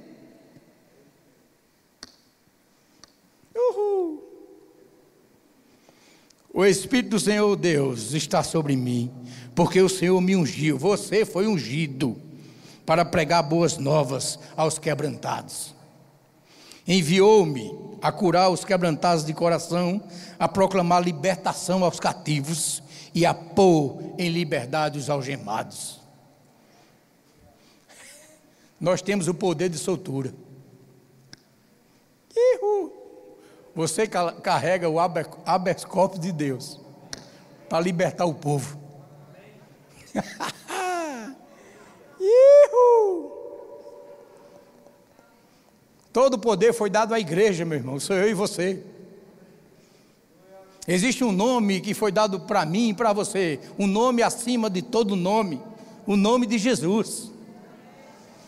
Uhul. 3.54 4.22
O 6.52 6.64
Espírito 6.64 7.10
do 7.10 7.20
Senhor 7.20 7.56
Deus 7.56 8.12
está 8.12 8.42
sobre 8.42 8.76
mim, 8.76 9.12
porque 9.54 9.80
o 9.80 9.88
Senhor 9.88 10.20
me 10.20 10.36
ungiu. 10.36 10.78
Você 10.78 11.26
foi 11.26 11.46
ungido 11.46 12.16
para 12.86 13.04
pregar 13.04 13.42
boas 13.42 13.76
novas 13.76 14.38
aos 14.56 14.78
quebrantados. 14.78 15.73
Enviou-me 16.86 17.84
a 18.02 18.12
curar 18.12 18.50
os 18.50 18.64
quebrantados 18.64 19.24
de 19.24 19.32
coração, 19.32 20.02
a 20.38 20.46
proclamar 20.46 21.02
libertação 21.02 21.82
aos 21.82 21.98
cativos 21.98 22.82
e 23.14 23.24
a 23.24 23.32
pôr 23.32 24.14
em 24.18 24.28
liberdade 24.28 24.98
os 24.98 25.08
algemados. 25.08 26.00
Nós 28.78 29.00
temos 29.00 29.28
o 29.28 29.34
poder 29.34 29.70
de 29.70 29.78
soltura. 29.78 30.34
Você 33.74 34.06
carrega 34.06 34.88
o 34.88 35.00
habeas 35.00 35.84
de 36.20 36.30
Deus 36.30 36.80
para 37.68 37.80
libertar 37.80 38.24
o 38.26 38.34
povo. 38.34 38.78
Todo 46.14 46.34
o 46.34 46.38
poder 46.38 46.72
foi 46.72 46.88
dado 46.88 47.12
à 47.12 47.18
igreja, 47.18 47.64
meu 47.64 47.76
irmão, 47.76 47.98
sou 47.98 48.14
eu 48.14 48.30
e 48.30 48.34
você. 48.34 48.80
Existe 50.86 51.24
um 51.24 51.32
nome 51.32 51.80
que 51.80 51.92
foi 51.92 52.12
dado 52.12 52.38
para 52.38 52.64
mim 52.64 52.90
e 52.90 52.94
para 52.94 53.12
você, 53.12 53.58
um 53.76 53.88
nome 53.88 54.22
acima 54.22 54.70
de 54.70 54.80
todo 54.80 55.16
nome, 55.16 55.60
o 56.06 56.14
nome 56.16 56.46
de 56.46 56.56
Jesus. 56.56 57.32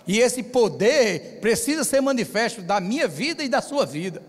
E 0.06 0.20
esse 0.20 0.44
poder 0.44 1.40
precisa 1.40 1.82
ser 1.82 2.00
manifesto 2.00 2.62
da 2.62 2.78
minha 2.78 3.08
vida 3.08 3.42
e 3.42 3.48
da 3.48 3.60
sua 3.60 3.84
vida. 3.84 4.22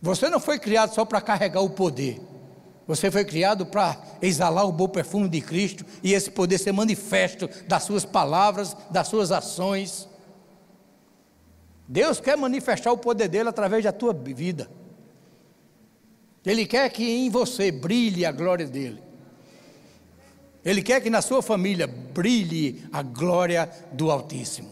Você 0.00 0.28
não 0.28 0.40
foi 0.40 0.58
criado 0.58 0.92
só 0.92 1.04
para 1.04 1.20
carregar 1.20 1.60
o 1.60 1.70
poder. 1.70 2.20
Você 2.86 3.10
foi 3.10 3.24
criado 3.24 3.64
para 3.64 4.00
exalar 4.20 4.66
o 4.66 4.72
bom 4.72 4.88
perfume 4.88 5.28
de 5.28 5.40
Cristo 5.40 5.84
e 6.02 6.12
esse 6.12 6.30
poder 6.30 6.58
ser 6.58 6.72
manifesto 6.72 7.48
das 7.68 7.84
suas 7.84 8.04
palavras, 8.04 8.76
das 8.90 9.08
suas 9.08 9.30
ações. 9.30 10.08
Deus 11.86 12.20
quer 12.20 12.36
manifestar 12.36 12.92
o 12.92 12.98
poder 12.98 13.28
dele 13.28 13.48
através 13.48 13.84
da 13.84 13.92
tua 13.92 14.12
vida. 14.12 14.68
Ele 16.44 16.66
quer 16.66 16.90
que 16.90 17.08
em 17.08 17.30
você 17.30 17.70
brilhe 17.70 18.26
a 18.26 18.32
glória 18.32 18.66
dele. 18.66 19.00
Ele 20.64 20.82
quer 20.82 21.00
que 21.00 21.10
na 21.10 21.22
sua 21.22 21.42
família 21.42 21.86
brilhe 21.86 22.84
a 22.92 23.02
glória 23.02 23.70
do 23.92 24.10
Altíssimo. 24.10 24.71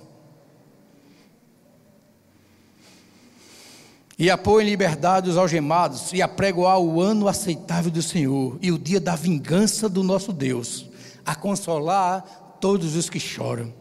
E 4.21 4.29
a 4.29 4.37
pôr 4.37 4.61
em 4.61 4.67
liberdade 4.67 5.31
os 5.31 5.39
algemados, 5.39 6.13
e 6.13 6.21
a 6.21 6.29
pregoar 6.29 6.79
o 6.79 7.01
ano 7.01 7.27
aceitável 7.27 7.91
do 7.91 8.03
Senhor, 8.03 8.59
e 8.61 8.71
o 8.71 8.79
dia 8.79 9.01
da 9.01 9.17
vingança 9.17 9.89
do 9.89 10.03
nosso 10.03 10.31
Deus, 10.31 10.91
a 11.25 11.35
consolar 11.35 12.59
todos 12.61 12.97
os 12.97 13.09
que 13.09 13.19
choram, 13.19 13.73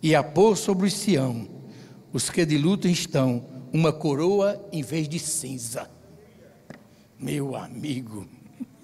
e 0.00 0.14
a 0.14 0.22
pôr 0.22 0.56
sobre 0.56 0.86
o 0.86 0.90
Sião, 0.90 1.48
os 2.12 2.30
que 2.30 2.46
de 2.46 2.56
luto 2.56 2.86
estão, 2.86 3.44
uma 3.72 3.92
coroa 3.92 4.64
em 4.70 4.84
vez 4.84 5.08
de 5.08 5.18
cinza. 5.18 5.90
Meu 7.18 7.56
amigo, 7.56 8.24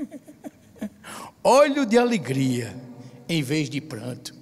olho 1.45 1.87
de 1.87 1.97
alegria 1.97 2.75
em 3.29 3.40
vez 3.40 3.71
de 3.71 3.81
pranto, 3.81 4.35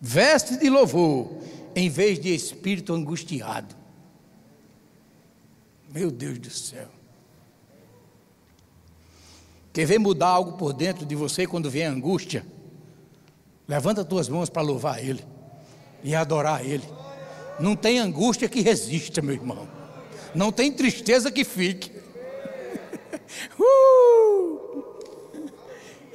veste 0.00 0.56
de 0.56 0.70
louvor 0.70 1.32
em 1.74 1.88
vez 1.88 2.20
de 2.20 2.32
espírito 2.32 2.92
angustiado 2.92 3.82
meu 5.94 6.10
Deus 6.10 6.40
do 6.40 6.50
céu. 6.50 6.88
Quer 9.72 9.86
ver 9.86 10.00
mudar 10.00 10.26
algo 10.26 10.58
por 10.58 10.72
dentro 10.72 11.06
de 11.06 11.14
você 11.14 11.46
quando 11.46 11.70
vem 11.70 11.86
a 11.86 11.90
angústia? 11.90 12.44
Levanta 13.68 14.00
as 14.00 14.06
tuas 14.08 14.28
mãos 14.28 14.50
para 14.50 14.60
louvar 14.60 14.98
Ele 14.98 15.24
e 16.02 16.12
adorar 16.12 16.66
Ele. 16.66 16.82
Não 17.60 17.76
tem 17.76 18.00
angústia 18.00 18.48
que 18.48 18.60
resista, 18.60 19.22
meu 19.22 19.34
irmão. 19.34 19.68
Não 20.34 20.50
tem 20.50 20.72
tristeza 20.72 21.30
que 21.30 21.44
fique. 21.44 21.92
Uh! 23.58 24.82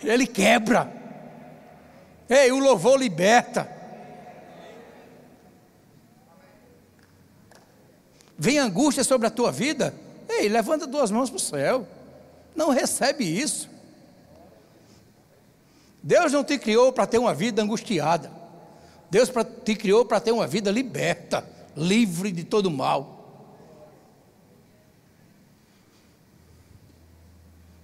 Ele 0.03 0.27
quebra. 0.27 0.93
Ei, 2.29 2.51
o 2.51 2.59
louvor 2.59 2.97
liberta. 2.97 3.78
Vem 8.39 8.57
angústia 8.57 9.03
sobre 9.03 9.27
a 9.27 9.29
tua 9.29 9.51
vida, 9.51 9.93
ei, 10.29 10.47
levanta 10.47 10.87
duas 10.87 11.11
mãos 11.11 11.29
para 11.29 11.37
o 11.37 11.41
céu. 11.41 11.85
Não 12.55 12.69
recebe 12.69 13.25
isso. 13.25 13.69
Deus 16.01 16.31
não 16.31 16.43
te 16.43 16.57
criou 16.57 16.93
para 16.93 17.05
ter 17.05 17.17
uma 17.17 17.33
vida 17.33 17.61
angustiada. 17.61 18.31
Deus 19.11 19.29
te 19.65 19.75
criou 19.75 20.05
para 20.05 20.21
ter 20.21 20.31
uma 20.31 20.47
vida 20.47 20.71
liberta, 20.71 21.45
livre 21.75 22.31
de 22.31 22.45
todo 22.45 22.71
mal. 22.71 23.17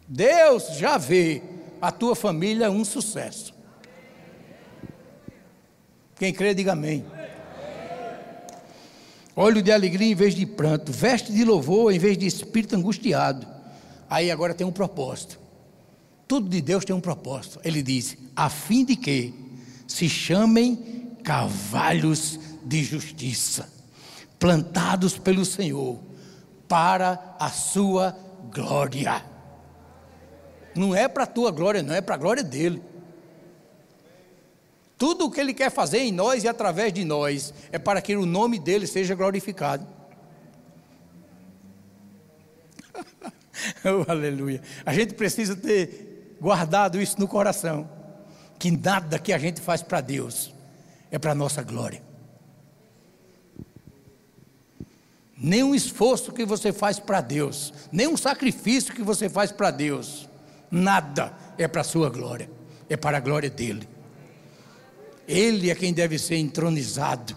Deus 0.07 0.77
já 0.77 0.97
vê 0.97 1.41
a 1.81 1.91
tua 1.91 2.15
família 2.15 2.71
um 2.71 2.85
sucesso. 2.85 3.53
Quem 6.17 6.33
crê, 6.33 6.53
diga 6.53 6.71
amém. 6.71 7.05
Olho 9.35 9.61
de 9.61 9.71
alegria 9.71 10.11
em 10.11 10.15
vez 10.15 10.33
de 10.33 10.45
pranto, 10.45 10.91
veste 10.91 11.33
de 11.33 11.43
louvor 11.43 11.91
em 11.93 11.99
vez 11.99 12.17
de 12.17 12.25
espírito 12.25 12.75
angustiado. 12.75 13.45
Aí 14.09 14.31
agora 14.31 14.53
tem 14.53 14.65
um 14.65 14.71
propósito. 14.71 15.39
Tudo 16.27 16.47
de 16.47 16.61
Deus 16.61 16.85
tem 16.85 16.95
um 16.95 17.01
propósito. 17.01 17.59
Ele 17.63 17.83
diz: 17.83 18.17
a 18.35 18.49
fim 18.49 18.85
de 18.85 18.95
que 18.95 19.33
se 19.87 20.07
chamem 20.07 21.11
cavalos 21.23 22.39
de 22.63 22.83
justiça, 22.83 23.69
plantados 24.39 25.17
pelo 25.17 25.43
Senhor, 25.43 25.99
para 26.67 27.35
a 27.39 27.49
sua 27.49 28.17
glória. 28.53 29.23
Não 30.75 30.95
é 30.95 31.07
para 31.07 31.23
a 31.23 31.27
tua 31.27 31.51
glória, 31.51 31.83
não, 31.83 31.93
é 31.93 32.01
para 32.01 32.15
a 32.15 32.17
glória 32.17 32.43
dele. 32.43 32.81
Tudo 34.97 35.25
o 35.25 35.31
que 35.31 35.39
Ele 35.39 35.53
quer 35.53 35.69
fazer 35.69 35.99
em 35.99 36.11
nós 36.11 36.43
e 36.43 36.47
através 36.47 36.93
de 36.93 37.03
nós 37.03 37.53
é 37.71 37.77
para 37.77 38.01
que 38.01 38.15
o 38.15 38.25
nome 38.25 38.57
dele 38.59 38.87
seja 38.87 39.13
glorificado. 39.13 39.85
oh, 43.83 44.09
aleluia. 44.09 44.61
A 44.85 44.93
gente 44.93 45.13
precisa 45.13 45.55
ter 45.55 46.37
guardado 46.39 47.01
isso 47.01 47.19
no 47.19 47.27
coração. 47.27 47.89
Que 48.57 48.71
nada 48.71 49.19
que 49.19 49.33
a 49.33 49.37
gente 49.37 49.59
faz 49.59 49.81
para 49.81 49.99
Deus 49.99 50.53
é 51.11 51.19
para 51.19 51.33
a 51.33 51.35
nossa 51.35 51.61
glória. 51.61 52.01
Nenhum 55.37 55.75
esforço 55.75 56.31
que 56.31 56.45
você 56.45 56.71
faz 56.71 56.97
para 56.97 57.19
Deus, 57.19 57.73
nenhum 57.91 58.15
sacrifício 58.15 58.93
que 58.93 59.03
você 59.03 59.27
faz 59.27 59.51
para 59.51 59.69
Deus, 59.69 60.29
nada 60.71 61.33
é 61.57 61.67
para 61.67 61.81
a 61.81 61.83
sua 61.83 62.09
glória, 62.09 62.49
é 62.89 62.95
para 62.95 63.17
a 63.17 63.19
glória 63.19 63.49
dele. 63.49 63.94
Ele 65.27 65.69
é 65.69 65.75
quem 65.75 65.93
deve 65.93 66.17
ser 66.19 66.35
entronizado, 66.35 67.35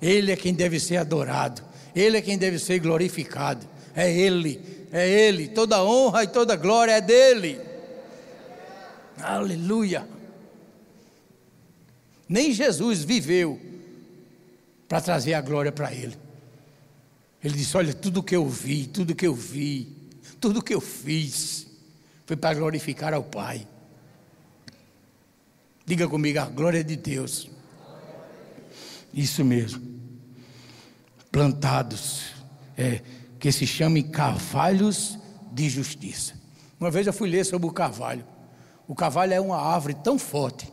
Ele 0.00 0.32
é 0.32 0.36
quem 0.36 0.52
deve 0.52 0.78
ser 0.78 0.96
adorado, 0.96 1.62
Ele 1.94 2.16
é 2.16 2.22
quem 2.22 2.36
deve 2.36 2.58
ser 2.58 2.78
glorificado. 2.78 3.66
É 3.94 4.12
Ele, 4.12 4.60
é 4.92 5.08
Ele, 5.08 5.48
toda 5.48 5.82
honra 5.82 6.24
e 6.24 6.28
toda 6.28 6.56
glória 6.56 6.92
é 6.92 7.00
dele. 7.00 7.60
Aleluia. 9.18 10.06
Nem 12.28 12.52
Jesus 12.52 13.02
viveu 13.02 13.60
para 14.88 15.00
trazer 15.00 15.34
a 15.34 15.40
glória 15.40 15.72
para 15.72 15.92
Ele. 15.92 16.16
Ele 17.42 17.54
disse: 17.54 17.76
Olha, 17.76 17.92
tudo 17.92 18.22
que 18.22 18.36
eu 18.36 18.46
vi, 18.48 18.86
tudo 18.86 19.14
que 19.14 19.26
eu 19.26 19.34
vi, 19.34 19.88
tudo 20.40 20.62
que 20.62 20.74
eu 20.74 20.80
fiz, 20.80 21.66
foi 22.26 22.36
para 22.36 22.54
glorificar 22.54 23.12
ao 23.12 23.24
Pai. 23.24 23.66
Diga 25.84 26.06
comigo, 26.06 26.38
a 26.38 26.46
glória 26.46 26.84
de 26.84 26.96
Deus. 26.96 27.50
Isso 29.12 29.44
mesmo. 29.44 29.82
Plantados, 31.32 32.32
é, 32.76 33.00
que 33.38 33.50
se 33.50 33.66
chamem 33.66 34.02
carvalhos 34.02 35.18
de 35.50 35.68
justiça. 35.68 36.34
Uma 36.78 36.90
vez 36.90 37.06
eu 37.06 37.12
fui 37.12 37.28
ler 37.28 37.44
sobre 37.44 37.66
o 37.66 37.72
carvalho. 37.72 38.24
O 38.86 38.94
carvalho 38.94 39.32
é 39.32 39.40
uma 39.40 39.60
árvore 39.60 39.94
tão 39.94 40.18
forte 40.18 40.70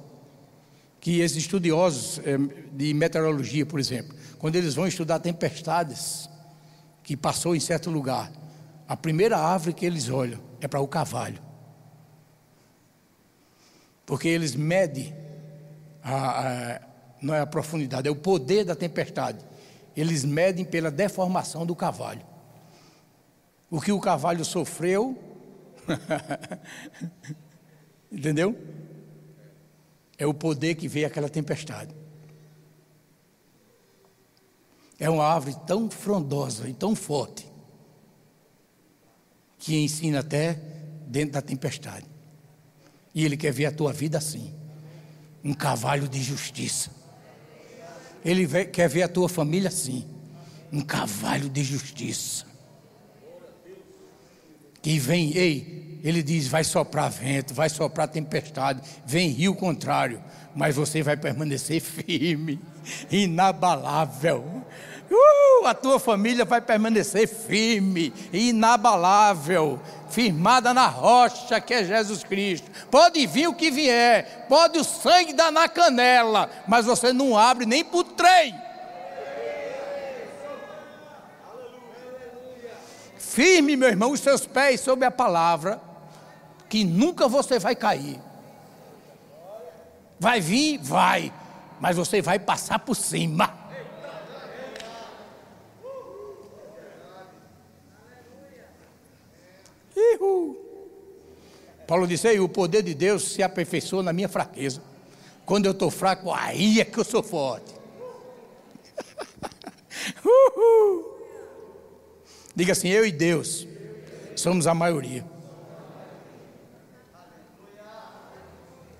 que 0.99 1.19
esses 1.19 1.37
estudiosos 1.37 2.19
é, 2.19 2.37
de 2.73 2.93
meteorologia, 2.93 3.65
por 3.65 3.79
exemplo, 3.79 4.15
quando 4.37 4.55
eles 4.55 4.75
vão 4.75 4.87
estudar 4.87 5.19
tempestades 5.19 6.29
que 7.03 7.15
passou 7.15 7.55
em 7.55 7.59
certo 7.59 7.89
lugar, 7.89 8.31
a 8.87 8.97
primeira 8.97 9.37
árvore 9.37 9.73
que 9.73 9.85
eles 9.85 10.09
olham 10.09 10.39
é 10.59 10.67
para 10.67 10.79
o 10.79 10.87
carvalho 10.87 11.46
porque 14.07 14.29
eles 14.29 14.55
medem, 14.55 15.13
a, 16.01 16.75
a, 16.75 16.81
não 17.21 17.35
é 17.35 17.41
a 17.41 17.45
profundidade, 17.45 18.07
é 18.07 18.11
o 18.11 18.15
poder 18.15 18.63
da 18.63 18.73
tempestade. 18.73 19.45
Eles 19.95 20.23
medem 20.23 20.63
pela 20.63 20.89
deformação 20.89 21.65
do 21.65 21.75
cavalo. 21.75 22.21
O 23.69 23.81
que 23.81 23.91
o 23.91 23.99
cavalo 23.99 24.45
sofreu, 24.45 25.21
entendeu? 28.09 28.57
É 30.17 30.25
o 30.25 30.33
poder 30.33 30.75
que 30.75 30.87
veio 30.87 31.05
aquela 31.05 31.27
tempestade. 31.27 31.93
É 34.97 35.09
uma 35.09 35.25
árvore 35.25 35.57
tão 35.67 35.91
frondosa 35.91 36.69
e 36.69 36.73
tão 36.73 36.95
forte 36.95 37.45
que 39.59 39.83
ensina 39.83 40.21
até 40.21 40.53
dentro 41.05 41.33
da 41.33 41.41
tempestade. 41.41 42.16
E 43.17 43.25
Ele 43.25 43.35
quer 43.35 43.51
ver 43.51 43.65
a 43.65 43.71
tua 43.71 43.91
vida 43.91 44.19
assim 44.19 44.53
um 45.43 45.51
cavalo 45.51 46.07
de 46.07 46.21
justiça. 46.21 46.91
Ele 48.23 48.47
quer 48.65 48.87
ver 48.87 49.01
a 49.01 49.07
tua 49.07 49.27
família 49.27 49.69
assim 49.69 50.05
um 50.71 50.81
cavalo 50.81 51.49
de 51.49 51.63
justiça. 51.63 52.45
Que 54.83 54.99
vem, 54.99 55.35
ei, 55.35 55.99
ele 56.03 56.21
diz: 56.21 56.47
vai 56.47 56.63
soprar 56.63 57.09
vento, 57.09 57.55
vai 57.55 57.69
soprar 57.69 58.07
tempestade, 58.07 58.83
vem 59.03 59.29
rio 59.29 59.55
contrário, 59.55 60.23
mas 60.55 60.75
você 60.75 61.01
vai 61.01 61.17
permanecer 61.17 61.81
firme, 61.81 62.59
inabalável. 63.09 64.63
Uh, 65.09 65.65
a 65.65 65.73
tua 65.73 65.99
família 65.99 66.43
vai 66.43 66.59
permanecer 66.59 67.27
firme, 67.27 68.13
inabalável, 68.33 69.79
firmada 70.09 70.73
na 70.73 70.87
rocha 70.87 71.61
que 71.61 71.73
é 71.73 71.83
Jesus 71.83 72.23
Cristo. 72.23 72.69
Pode 72.91 73.25
vir 73.25 73.47
o 73.47 73.53
que 73.55 73.71
vier, 73.71 74.45
pode 74.49 74.77
o 74.77 74.83
sangue 74.83 75.33
dar 75.33 75.51
na 75.51 75.69
canela, 75.69 76.49
mas 76.67 76.85
você 76.85 77.13
não 77.13 77.37
abre 77.37 77.65
nem 77.65 77.83
para 77.85 77.99
o 77.99 78.03
trem. 78.03 78.55
Firme, 83.17 83.75
meu 83.75 83.89
irmão, 83.89 84.11
os 84.11 84.19
seus 84.19 84.47
pés 84.47 84.81
sobre 84.81 85.05
a 85.05 85.11
palavra, 85.11 85.79
que 86.67 86.83
nunca 86.83 87.27
você 87.27 87.59
vai 87.59 87.75
cair. 87.75 88.19
Vai 90.19 90.41
vir, 90.41 90.79
vai, 90.79 91.31
mas 91.79 91.95
você 91.95 92.21
vai 92.21 92.39
passar 92.39 92.79
por 92.79 92.95
cima. 92.95 93.66
Paulo 101.87 102.05
disse: 102.05 102.27
Ei, 102.27 102.39
o 102.39 102.49
poder 102.49 102.83
de 102.83 102.93
Deus 102.93 103.31
se 103.31 103.41
aperfeiçoa 103.41 104.03
na 104.03 104.11
minha 104.11 104.27
fraqueza. 104.27 104.81
Quando 105.45 105.65
eu 105.65 105.71
estou 105.71 105.89
fraco, 105.89 106.31
aí 106.31 106.81
é 106.81 106.85
que 106.85 106.97
eu 106.97 107.05
sou 107.05 107.23
forte. 107.23 107.73
Uhul. 110.23 111.17
Diga 112.53 112.73
assim: 112.73 112.89
eu 112.89 113.05
e 113.05 113.11
Deus 113.11 113.65
somos 114.35 114.67
a 114.67 114.73
maioria. 114.73 115.25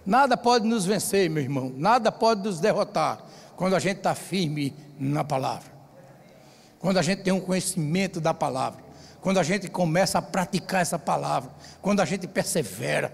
Nada 0.05 0.37
pode 0.37 0.65
nos 0.65 0.85
vencer, 0.85 1.29
meu 1.29 1.43
irmão. 1.43 1.73
Nada 1.75 2.09
pode 2.13 2.41
nos 2.41 2.61
derrotar 2.61 3.21
quando 3.57 3.75
a 3.75 3.79
gente 3.79 3.97
está 3.97 4.15
firme 4.15 4.73
na 4.97 5.25
palavra. 5.25 5.69
Quando 6.79 6.97
a 6.97 7.01
gente 7.01 7.23
tem 7.23 7.33
um 7.33 7.41
conhecimento 7.41 8.21
da 8.21 8.33
palavra 8.33 8.86
quando 9.27 9.39
a 9.39 9.43
gente 9.43 9.67
começa 9.67 10.19
a 10.19 10.21
praticar 10.21 10.81
essa 10.81 10.97
palavra, 10.97 11.51
quando 11.81 11.99
a 11.99 12.05
gente 12.05 12.25
persevera, 12.25 13.13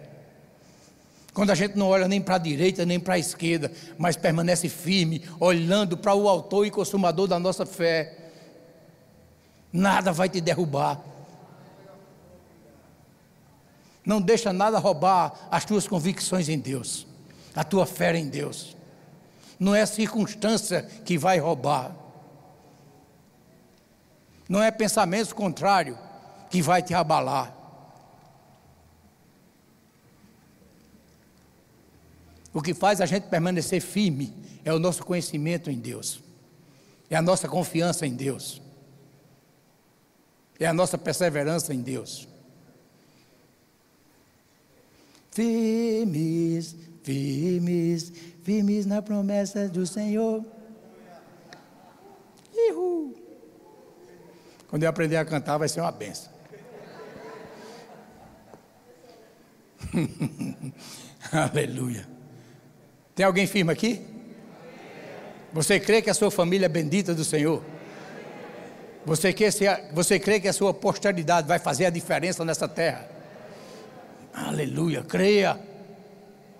quando 1.34 1.50
a 1.50 1.56
gente 1.56 1.76
não 1.76 1.88
olha 1.88 2.08
nem 2.08 2.22
para 2.22 2.36
a 2.36 2.38
direita 2.38 2.86
nem 2.86 3.00
para 3.00 3.16
a 3.16 3.18
esquerda, 3.18 3.72
mas 3.98 4.16
permanece 4.16 4.70
firme, 4.70 5.28
olhando 5.40 5.98
para 5.98 6.14
o 6.14 6.30
autor 6.30 6.68
e 6.68 6.70
consumador 6.70 7.28
da 7.28 7.40
nossa 7.40 7.66
fé, 7.66 8.30
nada 9.72 10.12
vai 10.12 10.30
te 10.30 10.40
derrubar. 10.40 11.02
Não 14.06 14.22
deixa 14.22 14.54
nada 14.54 14.78
roubar 14.78 15.48
as 15.50 15.66
tuas 15.66 15.88
convicções 15.88 16.48
em 16.48 16.60
Deus, 16.60 17.08
a 17.56 17.64
tua 17.64 17.88
fé 17.88 18.16
em 18.16 18.30
Deus. 18.30 18.78
Não 19.60 19.74
é 19.74 19.84
circunstância 19.88 20.84
que 21.04 21.18
vai 21.18 21.40
roubar 21.40 22.03
não 24.48 24.62
é 24.62 24.72
pensamento 24.72 25.34
contrário 25.34 25.98
que 26.50 26.62
vai 26.62 26.82
te 26.82 26.94
abalar. 26.94 27.56
O 32.54 32.62
que 32.62 32.74
faz 32.74 33.02
a 33.02 33.06
gente 33.06 33.28
permanecer 33.28 33.82
firme 33.82 34.34
é 34.64 34.72
o 34.72 34.78
nosso 34.78 35.04
conhecimento 35.04 35.72
em 35.72 35.80
Deus, 35.80 36.22
é 37.10 37.16
a 37.16 37.22
nossa 37.22 37.48
confiança 37.48 38.06
em 38.06 38.14
Deus, 38.14 38.62
é 40.60 40.68
a 40.68 40.74
nossa 40.74 40.98
perseverança 40.98 41.74
em 41.74 41.82
Deus. 41.82 42.28
Firmes, 45.32 46.76
firmes, 47.02 48.14
firmes 48.44 48.86
na 48.86 49.02
promessa 49.02 49.68
do 49.68 49.88
Senhor. 49.88 50.46
Ihu. 52.54 53.23
Quando 54.74 54.82
eu 54.82 54.90
aprender 54.90 55.18
a 55.18 55.24
cantar, 55.24 55.60
vai 55.60 55.70
ser 55.70 55.82
uma 55.82 55.92
benção. 55.92 56.34
Aleluia. 61.32 62.08
Tem 63.14 63.24
alguém 63.24 63.46
firme 63.46 63.72
aqui? 63.72 64.04
Você 65.54 65.80
crê 65.80 66.02
que 66.02 66.10
a 66.10 66.14
sua 66.16 66.32
família 66.32 66.66
é 66.66 66.70
bendita 66.70 67.14
do 67.14 67.24
Senhor? 67.24 67.64
Você 69.06 69.32
crê, 69.32 69.50
você 69.94 70.18
crê 70.18 70.40
que 70.40 70.48
a 70.48 70.54
sua 70.54 70.74
posteridade 70.74 71.48
vai 71.48 71.60
fazer 71.60 71.86
a 71.86 71.92
diferença 71.92 72.44
nessa 72.44 72.68
terra? 72.68 73.08
Aleluia. 74.34 75.04
Creia. 75.04 75.60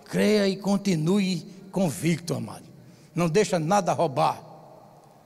Creia 0.04 0.46
e 0.46 0.56
continue 0.56 1.40
convicto, 1.72 2.32
amado. 2.32 2.66
Não 3.12 3.28
deixa 3.28 3.58
nada 3.58 3.92
roubar. 3.92 4.40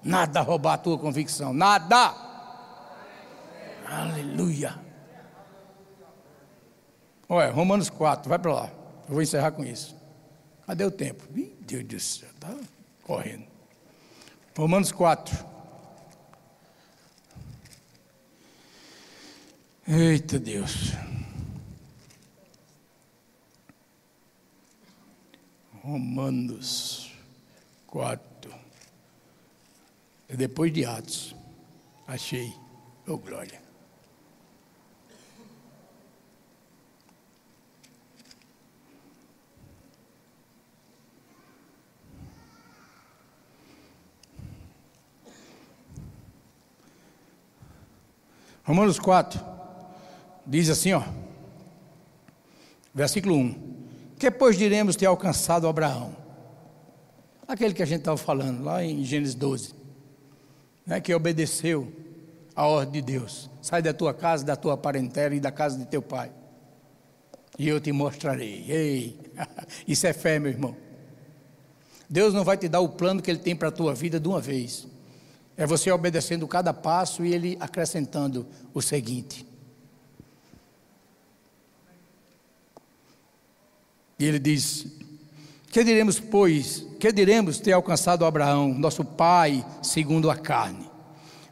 Nada 0.03 0.41
roubar 0.41 0.73
a 0.73 0.79
tua 0.79 0.99
convicção. 0.99 1.53
Nada. 1.53 2.28
Aleluia. 3.89 4.79
Olha, 7.27 7.51
Romanos 7.51 7.89
4, 7.89 8.29
vai 8.29 8.39
para 8.39 8.53
lá. 8.53 8.71
Eu 9.09 9.15
vou 9.15 9.23
encerrar 9.23 9.53
com 9.53 9.65
isso. 9.65 9.97
Cadê 10.67 10.85
o 10.85 10.91
tempo? 10.91 11.25
Ih, 11.35 11.57
Deus 11.61 11.85
do 11.85 12.01
céu, 12.01 12.29
está 12.29 12.55
correndo. 13.03 13.47
Romanos 14.57 14.93
4. 14.93 15.47
Eita 19.87 20.39
Deus. 20.39 20.93
Romanos 25.83 27.11
4. 27.87 28.55
É 30.29 30.37
depois 30.37 30.71
de 30.71 30.85
Atos. 30.85 31.35
Achei. 32.07 32.55
Oh, 33.07 33.17
glória. 33.17 33.68
Romanos 48.69 48.99
4 48.99 49.41
diz 50.47 50.69
assim, 50.69 50.93
ó, 50.93 51.03
versículo 52.93 53.35
1: 53.35 53.55
Que 54.19 54.31
pois 54.31 54.59
diremos 54.59 54.95
ter 54.95 55.07
alcançado 55.07 55.67
Abraão? 55.67 56.15
Aquele 57.47 57.73
que 57.73 57.83
a 57.83 57.87
gente 57.87 58.01
estava 58.01 58.19
falando 58.19 58.63
lá 58.63 58.85
em 58.85 59.03
Gênesis 59.03 59.35
12, 59.35 59.75
né, 60.85 61.01
que 61.01 61.15
obedeceu 61.15 61.91
a 62.55 62.67
ordem 62.67 63.01
de 63.01 63.13
Deus: 63.13 63.49
sai 63.63 63.81
da 63.81 63.95
tua 63.95 64.13
casa, 64.13 64.45
da 64.45 64.55
tua 64.55 64.77
parentela 64.77 65.35
e 65.35 65.41
da 65.41 65.51
casa 65.51 65.79
de 65.79 65.87
teu 65.87 66.03
pai, 66.03 66.31
e 67.59 67.67
eu 67.67 67.81
te 67.81 67.91
mostrarei. 67.91 68.67
Ei, 68.69 69.19
isso 69.89 70.07
é 70.07 70.13
fé, 70.13 70.39
meu 70.39 70.53
irmão. 70.53 70.77
Deus 72.07 72.35
não 72.35 72.45
vai 72.45 72.59
te 72.59 72.69
dar 72.69 72.81
o 72.81 72.91
plano 72.91 73.23
que 73.23 73.31
Ele 73.31 73.41
tem 73.41 73.57
para 73.57 73.69
a 73.69 73.73
tua 73.73 73.95
vida 73.95 74.21
de 74.21 74.29
uma 74.29 74.43
vez. 74.43 74.87
É 75.59 75.67
você 75.67 75.91
obedecendo 75.91 76.47
cada 76.47 76.73
passo 76.73 77.25
e 77.25 77.35
ele 77.35 77.57
acrescentando 77.59 78.47
o 78.73 78.81
seguinte. 78.81 79.45
E 84.17 84.25
ele 84.25 84.39
diz: 84.39 84.87
Que 85.73 85.83
diremos, 85.83 86.21
pois, 86.21 86.87
que 87.01 87.11
diremos 87.11 87.59
ter 87.59 87.73
alcançado 87.73 88.25
Abraão, 88.25 88.73
nosso 88.73 89.05
pai, 89.05 89.67
segundo 89.83 90.31
a 90.31 90.37
carne? 90.37 90.89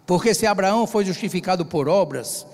Porque 0.06 0.32
se 0.32 0.46
Abraão 0.46 0.86
foi 0.86 1.04
justificado 1.04 1.66
por 1.66 1.88
obras, 1.88 2.46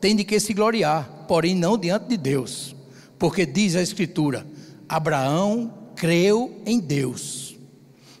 tem 0.00 0.14
de 0.14 0.22
que 0.22 0.38
se 0.38 0.54
gloriar, 0.54 1.24
porém 1.26 1.56
não 1.56 1.76
diante 1.76 2.06
de 2.06 2.16
Deus. 2.16 2.76
Porque 3.18 3.44
diz 3.44 3.74
a 3.74 3.82
Escritura: 3.82 4.46
Abraão 4.88 5.74
creu 5.96 6.62
em 6.64 6.78
Deus, 6.78 7.56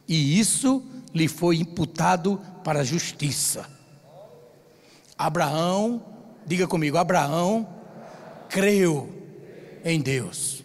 e 0.08 0.40
isso 0.40 0.82
lhe 1.14 1.28
foi 1.28 1.56
imputado 1.56 2.40
para 2.64 2.80
a 2.80 2.84
justiça. 2.84 3.66
Abraão, 5.18 6.02
diga 6.46 6.66
comigo, 6.66 6.96
Abraão 6.96 7.68
creu 8.48 9.10
em 9.84 10.00
Deus. 10.00 10.64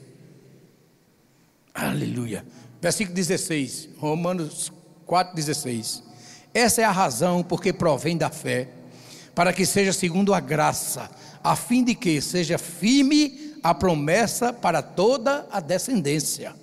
Aleluia. 1.74 2.46
Versículo 2.82 3.16
16, 3.16 3.90
Romanos 3.98 4.72
4,16. 5.08 6.04
Essa 6.54 6.82
é 6.82 6.86
a 6.86 6.92
razão 6.92 7.44
porque 7.44 7.74
provém 7.74 8.18
da 8.18 8.30
fé, 8.30 8.70
para 9.34 9.52
que 9.52 9.66
seja 9.66 9.92
segundo 9.92 10.34
a 10.34 10.40
graça, 10.40 11.10
a 11.44 11.56
fim 11.56 11.84
de 11.84 11.94
que 11.94 12.22
seja 12.22 12.58
firme 12.58 13.58
a 13.62 13.74
promessa 13.74 14.54
para 14.54 14.82
toda 14.82 15.46
a 15.52 15.60
descendência 15.60 16.56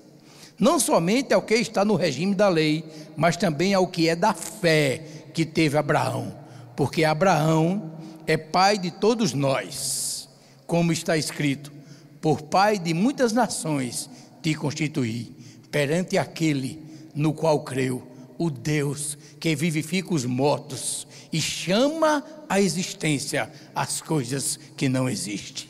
não 0.63 0.79
somente 0.79 1.35
ao 1.35 1.43
que 1.43 1.57
está 1.57 1.85
no 1.85 1.97
regime 1.97 2.37
da 2.37 2.49
lei, 2.49 2.85
mas 3.17 3.37
também 3.37 3.75
ao 3.75 3.89
que 3.89 4.09
é 4.09 4.15
da 4.15 4.33
fé 4.33 5.03
que 5.35 5.45
teve 5.45 5.77
Abraão, 5.77 6.33
porque 6.77 7.03
Abraão 7.03 7.99
é 8.29 8.37
pai 8.37 8.79
de 8.79 8.93
todos 8.93 9.33
nós, 9.33 10.29
como 10.65 10.93
está 10.93 11.17
escrito: 11.19 11.73
por 12.21 12.43
pai 12.43 12.79
de 12.79 12.95
muitas 12.95 13.33
nações 13.33 14.09
te 14.41 14.55
constituí, 14.55 15.35
perante 15.69 16.17
aquele 16.17 16.81
no 17.13 17.35
qual 17.35 17.65
creu, 17.65 18.07
o 18.39 18.49
Deus 18.49 19.19
que 19.41 19.57
vivifica 19.57 20.15
os 20.15 20.25
mortos 20.25 21.09
e 21.33 21.41
chama 21.41 22.25
à 22.49 22.61
existência 22.61 23.51
as 23.75 24.01
coisas 24.01 24.61
que 24.77 24.89
não 24.89 25.09
existem. 25.09 25.67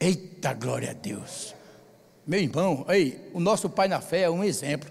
Eita 0.00 0.54
glória 0.54 0.92
a 0.92 0.94
Deus! 0.94 1.59
Meu 2.26 2.40
irmão, 2.40 2.84
aí, 2.86 3.18
o 3.32 3.40
nosso 3.40 3.68
pai 3.68 3.88
na 3.88 4.00
fé 4.00 4.22
é 4.22 4.30
um 4.30 4.44
exemplo. 4.44 4.90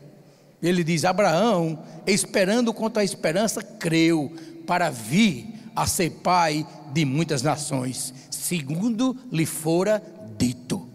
Ele 0.62 0.84
diz: 0.84 1.06
Abraão, 1.06 1.84
esperando 2.06 2.74
contra 2.74 3.02
a 3.02 3.06
esperança, 3.06 3.62
creu 3.64 4.32
para 4.68 4.90
vir 4.90 5.48
a 5.76 5.88
ser 5.88 6.10
pai 6.10 6.68
de 6.92 7.06
muitas 7.06 7.42
nações, 7.42 8.14
segundo 8.30 9.16
lhe 9.32 9.46
fora 9.46 10.04
dito. 10.38 10.88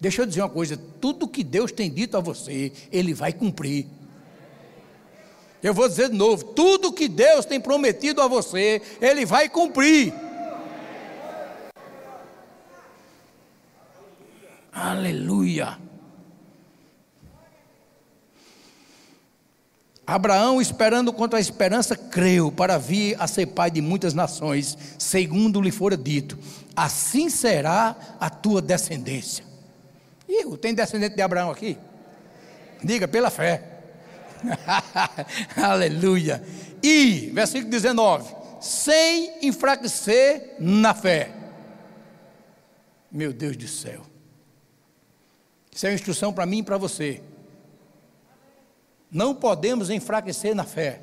Deixa 0.00 0.22
eu 0.22 0.26
dizer 0.26 0.40
uma 0.40 0.48
coisa: 0.48 0.76
tudo 1.00 1.28
que 1.28 1.44
Deus 1.44 1.72
tem 1.72 1.90
dito 1.90 2.16
a 2.16 2.20
você, 2.20 2.72
Ele 2.90 3.12
vai 3.12 3.32
cumprir. 3.32 3.86
Eu 5.62 5.74
vou 5.74 5.88
dizer 5.88 6.08
de 6.08 6.16
novo: 6.16 6.44
tudo 6.44 6.92
que 6.92 7.08
Deus 7.08 7.44
tem 7.44 7.60
prometido 7.60 8.22
a 8.22 8.28
você, 8.28 8.80
Ele 9.00 9.26
vai 9.26 9.48
cumprir. 9.48 10.14
Aleluia. 14.78 15.76
Abraão, 20.06 20.60
esperando 20.60 21.12
contra 21.12 21.38
a 21.38 21.40
esperança, 21.40 21.96
creu 21.96 22.52
para 22.52 22.78
vir 22.78 23.16
a 23.20 23.26
ser 23.26 23.46
pai 23.46 23.72
de 23.72 23.82
muitas 23.82 24.14
nações, 24.14 24.78
segundo 24.96 25.60
lhe 25.60 25.72
fora 25.72 25.96
dito: 25.96 26.38
assim 26.76 27.28
será 27.28 27.96
a 28.20 28.30
tua 28.30 28.62
descendência. 28.62 29.44
E 30.28 30.44
tem 30.58 30.72
descendente 30.72 31.16
de 31.16 31.22
Abraão 31.22 31.50
aqui? 31.50 31.76
Diga, 32.82 33.08
pela 33.08 33.30
fé. 33.30 33.80
Aleluia. 35.60 36.42
E, 36.80 37.30
versículo 37.34 37.68
19: 37.68 38.32
sem 38.60 39.46
enfraquecer 39.46 40.54
na 40.60 40.94
fé. 40.94 41.32
Meu 43.10 43.32
Deus 43.32 43.56
do 43.56 43.66
céu. 43.66 44.17
Isso 45.78 45.86
é 45.86 45.90
uma 45.90 45.94
instrução 45.94 46.32
para 46.32 46.44
mim 46.44 46.58
e 46.58 46.62
para 46.64 46.76
você. 46.76 47.22
Não 49.08 49.32
podemos 49.32 49.90
enfraquecer 49.90 50.52
na 50.52 50.64
fé. 50.64 51.00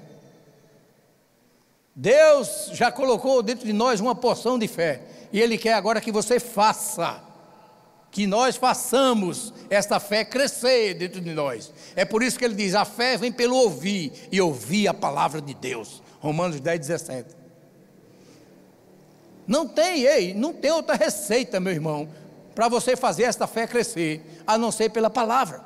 Deus 1.95 2.71
já 2.73 2.91
colocou 2.91 3.41
dentro 3.41 3.65
de 3.65 3.71
nós 3.71 4.01
uma 4.01 4.13
porção 4.13 4.59
de 4.59 4.67
fé. 4.67 5.01
E 5.31 5.39
Ele 5.39 5.57
quer 5.57 5.75
agora 5.75 6.01
que 6.01 6.11
você 6.11 6.41
faça. 6.41 7.23
Que 8.11 8.27
nós 8.27 8.57
façamos 8.57 9.53
esta 9.69 9.97
fé 9.97 10.25
crescer 10.25 10.95
dentro 10.95 11.21
de 11.21 11.33
nós. 11.33 11.71
É 11.95 12.03
por 12.03 12.21
isso 12.21 12.37
que 12.37 12.43
ele 12.43 12.55
diz: 12.55 12.75
a 12.75 12.83
fé 12.83 13.15
vem 13.15 13.31
pelo 13.31 13.55
ouvir, 13.55 14.27
e 14.29 14.41
ouvir 14.41 14.89
a 14.89 14.93
palavra 14.93 15.39
de 15.39 15.53
Deus. 15.53 16.03
Romanos 16.19 16.59
10, 16.59 16.79
17. 16.81 17.33
Não 19.47 19.69
tem, 19.69 20.01
ei, 20.01 20.33
não 20.33 20.51
tem 20.51 20.71
outra 20.71 20.95
receita, 20.95 21.61
meu 21.61 21.71
irmão, 21.71 22.09
para 22.55 22.69
você 22.69 22.95
fazer 22.95 23.23
esta 23.23 23.45
fé 23.45 23.67
crescer, 23.67 24.41
a 24.47 24.57
não 24.57 24.71
ser 24.71 24.89
pela 24.89 25.09
palavra. 25.09 25.63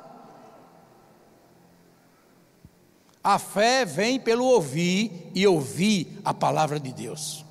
A 3.22 3.38
fé 3.38 3.84
vem 3.84 4.18
pelo 4.18 4.44
ouvir 4.44 5.30
e 5.34 5.46
ouvir 5.46 6.18
a 6.24 6.34
palavra 6.34 6.80
de 6.80 6.92
Deus. 6.92 7.44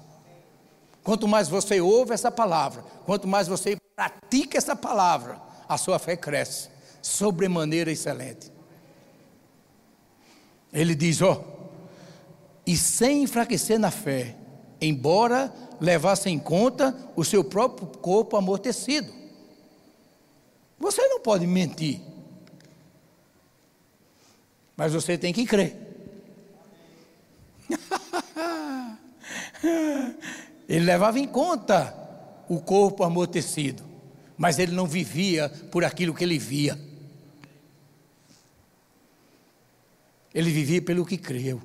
Quanto 1.03 1.27
mais 1.27 1.47
você 1.47 1.79
ouve 1.79 2.13
essa 2.13 2.29
palavra, 2.29 2.83
quanto 3.05 3.27
mais 3.27 3.47
você 3.47 3.77
pratica 3.95 4.57
essa 4.57 4.75
palavra, 4.75 5.39
a 5.67 5.77
sua 5.77 5.97
fé 5.97 6.17
cresce, 6.17 6.69
sobremaneira 7.01 7.91
excelente. 7.91 8.51
Ele 10.73 10.93
diz: 10.93 11.21
ó, 11.21 11.41
e 12.65 12.75
sem 12.75 13.23
enfraquecer 13.23 13.79
na 13.79 13.89
fé, 13.89 14.35
embora 14.81 15.53
levasse 15.79 16.29
em 16.29 16.37
conta 16.37 16.95
o 17.15 17.23
seu 17.23 17.43
próprio 17.43 17.87
corpo 17.87 18.35
amortecido. 18.35 19.19
Você 20.79 21.05
não 21.07 21.19
pode 21.19 21.45
mentir. 21.45 21.99
Mas 24.77 24.93
você 24.93 25.17
tem 25.17 25.33
que 25.33 25.45
crer. 25.45 25.75
ele 30.69 30.85
levava 30.85 31.19
em 31.19 31.27
conta 31.27 31.93
o 32.47 32.59
corpo 32.61 33.03
amortecido, 33.03 33.83
mas 34.37 34.57
ele 34.57 34.71
não 34.71 34.87
vivia 34.87 35.49
por 35.69 35.83
aquilo 35.83 36.13
que 36.13 36.23
ele 36.23 36.39
via. 36.39 36.79
Ele 40.33 40.49
vivia 40.49 40.81
pelo 40.81 41.05
que 41.05 41.17
creu. 41.17 41.61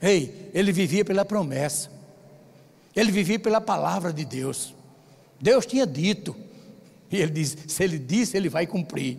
Ei, 0.00 0.50
ele 0.54 0.70
vivia 0.70 1.04
pela 1.04 1.24
promessa. 1.24 1.90
Ele 2.94 3.10
vivia 3.10 3.38
pela 3.38 3.60
palavra 3.60 4.12
de 4.12 4.24
Deus. 4.24 4.74
Deus 5.40 5.66
tinha 5.66 5.86
dito: 5.86 6.36
E 7.10 7.16
ele 7.16 7.32
diz: 7.32 7.56
se 7.66 7.82
ele 7.82 7.98
disse, 7.98 8.36
ele 8.36 8.48
vai 8.48 8.66
cumprir. 8.66 9.18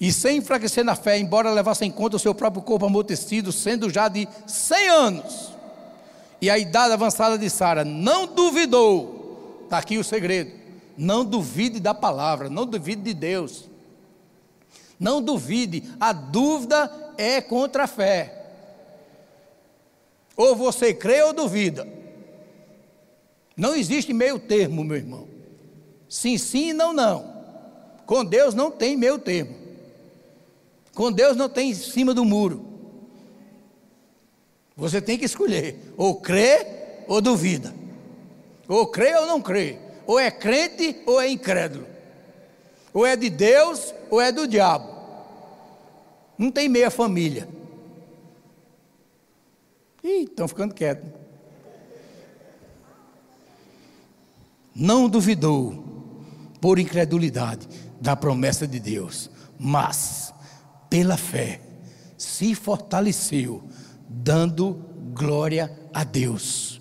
E 0.00 0.12
sem 0.12 0.38
enfraquecer 0.38 0.84
na 0.84 0.94
fé, 0.94 1.18
embora 1.18 1.50
levasse 1.50 1.84
em 1.84 1.90
conta 1.90 2.16
o 2.16 2.20
seu 2.20 2.32
próprio 2.32 2.62
corpo 2.62 2.86
amortecido, 2.86 3.50
sendo 3.50 3.90
já 3.90 4.06
de 4.06 4.28
100 4.46 4.88
anos, 4.88 5.52
e 6.40 6.48
a 6.48 6.56
idade 6.56 6.92
avançada 6.92 7.36
de 7.36 7.50
Sara, 7.50 7.84
não 7.84 8.26
duvidou. 8.26 9.62
Está 9.64 9.78
aqui 9.78 9.98
o 9.98 10.04
segredo. 10.04 10.52
Não 10.96 11.24
duvide 11.24 11.80
da 11.80 11.92
palavra, 11.92 12.48
não 12.48 12.64
duvide 12.64 13.02
de 13.02 13.14
Deus. 13.14 13.68
Não 14.98 15.22
duvide, 15.22 15.84
a 16.00 16.12
dúvida 16.12 17.12
é 17.16 17.40
contra 17.40 17.84
a 17.84 17.86
fé. 17.86 18.34
Ou 20.36 20.54
você 20.54 20.94
crê 20.94 21.22
ou 21.22 21.32
duvida. 21.32 21.97
Não 23.58 23.74
existe 23.74 24.12
meio 24.12 24.38
termo, 24.38 24.84
meu 24.84 24.96
irmão. 24.96 25.26
Sim, 26.08 26.38
sim, 26.38 26.72
não, 26.72 26.92
não. 26.92 27.36
Com 28.06 28.24
Deus 28.24 28.54
não 28.54 28.70
tem 28.70 28.96
meio 28.96 29.18
termo. 29.18 29.56
Com 30.94 31.10
Deus 31.10 31.36
não 31.36 31.48
tem 31.48 31.70
em 31.70 31.74
cima 31.74 32.14
do 32.14 32.24
muro. 32.24 32.64
Você 34.76 35.02
tem 35.02 35.18
que 35.18 35.24
escolher: 35.24 35.92
ou 35.96 36.20
crê 36.20 37.04
ou 37.08 37.20
duvida. 37.20 37.74
Ou 38.68 38.86
crê 38.86 39.16
ou 39.16 39.26
não 39.26 39.42
crê. 39.42 39.76
Ou 40.06 40.20
é 40.20 40.30
crente 40.30 41.02
ou 41.04 41.20
é 41.20 41.28
incrédulo. 41.28 41.84
Ou 42.94 43.04
é 43.04 43.16
de 43.16 43.28
Deus 43.28 43.92
ou 44.08 44.20
é 44.20 44.30
do 44.30 44.46
diabo. 44.46 44.88
Não 46.38 46.52
tem 46.52 46.68
meia 46.68 46.90
família. 46.92 47.48
Ih, 50.04 50.22
estão 50.22 50.46
ficando 50.46 50.72
quietos. 50.72 51.17
Não 54.80 55.08
duvidou, 55.08 55.74
por 56.60 56.78
incredulidade, 56.78 57.66
da 58.00 58.14
promessa 58.14 58.64
de 58.64 58.78
Deus, 58.78 59.28
mas, 59.58 60.32
pela 60.88 61.16
fé, 61.16 61.60
se 62.16 62.54
fortaleceu, 62.54 63.64
dando 64.08 64.74
glória 65.12 65.76
a 65.92 66.04
Deus, 66.04 66.80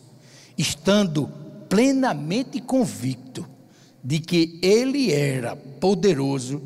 estando 0.55 1.27
plenamente 1.67 2.61
convicto 2.61 3.49
de 4.03 4.19
que 4.19 4.59
Ele 4.61 5.11
era 5.11 5.55
poderoso 5.55 6.61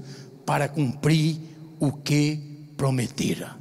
para 0.46 0.68
cumprir 0.68 1.40
o 1.80 1.94
que 1.94 2.68
prometera. 2.76 3.56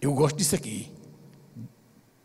Eu 0.00 0.14
gosto 0.14 0.36
disso 0.36 0.54
aqui. 0.54 0.92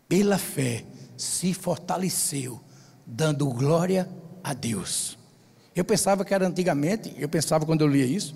Pela 0.08 0.38
fé 0.38 0.84
se 1.20 1.52
fortaleceu, 1.52 2.60
dando 3.06 3.46
glória 3.48 4.08
a 4.42 4.54
Deus. 4.54 5.18
Eu 5.74 5.84
pensava 5.84 6.24
que 6.24 6.32
era 6.32 6.46
antigamente, 6.46 7.14
eu 7.18 7.28
pensava 7.28 7.66
quando 7.66 7.82
eu 7.82 7.88
lia 7.88 8.04
isso, 8.04 8.34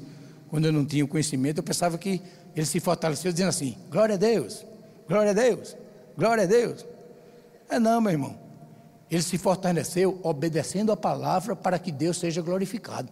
quando 0.48 0.66
eu 0.66 0.72
não 0.72 0.84
tinha 0.84 1.04
o 1.04 1.08
conhecimento, 1.08 1.58
eu 1.58 1.62
pensava 1.62 1.98
que 1.98 2.20
ele 2.54 2.66
se 2.66 2.80
fortaleceu 2.80 3.32
dizendo 3.32 3.48
assim: 3.48 3.76
glória 3.90 4.14
a 4.14 4.18
Deus, 4.18 4.64
glória 5.08 5.30
a 5.30 5.34
Deus, 5.34 5.76
glória 6.16 6.44
a 6.44 6.46
Deus. 6.46 6.84
É 7.68 7.78
não, 7.78 8.00
meu 8.00 8.12
irmão. 8.12 8.38
Ele 9.10 9.22
se 9.22 9.38
fortaleceu 9.38 10.18
obedecendo 10.22 10.90
a 10.90 10.96
palavra 10.96 11.54
para 11.54 11.78
que 11.78 11.92
Deus 11.92 12.18
seja 12.18 12.42
glorificado. 12.42 13.08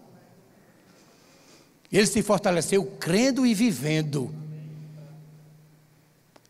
Ele 1.90 2.06
se 2.06 2.22
fortaleceu 2.22 2.84
crendo 2.98 3.46
e 3.46 3.54
vivendo 3.54 4.34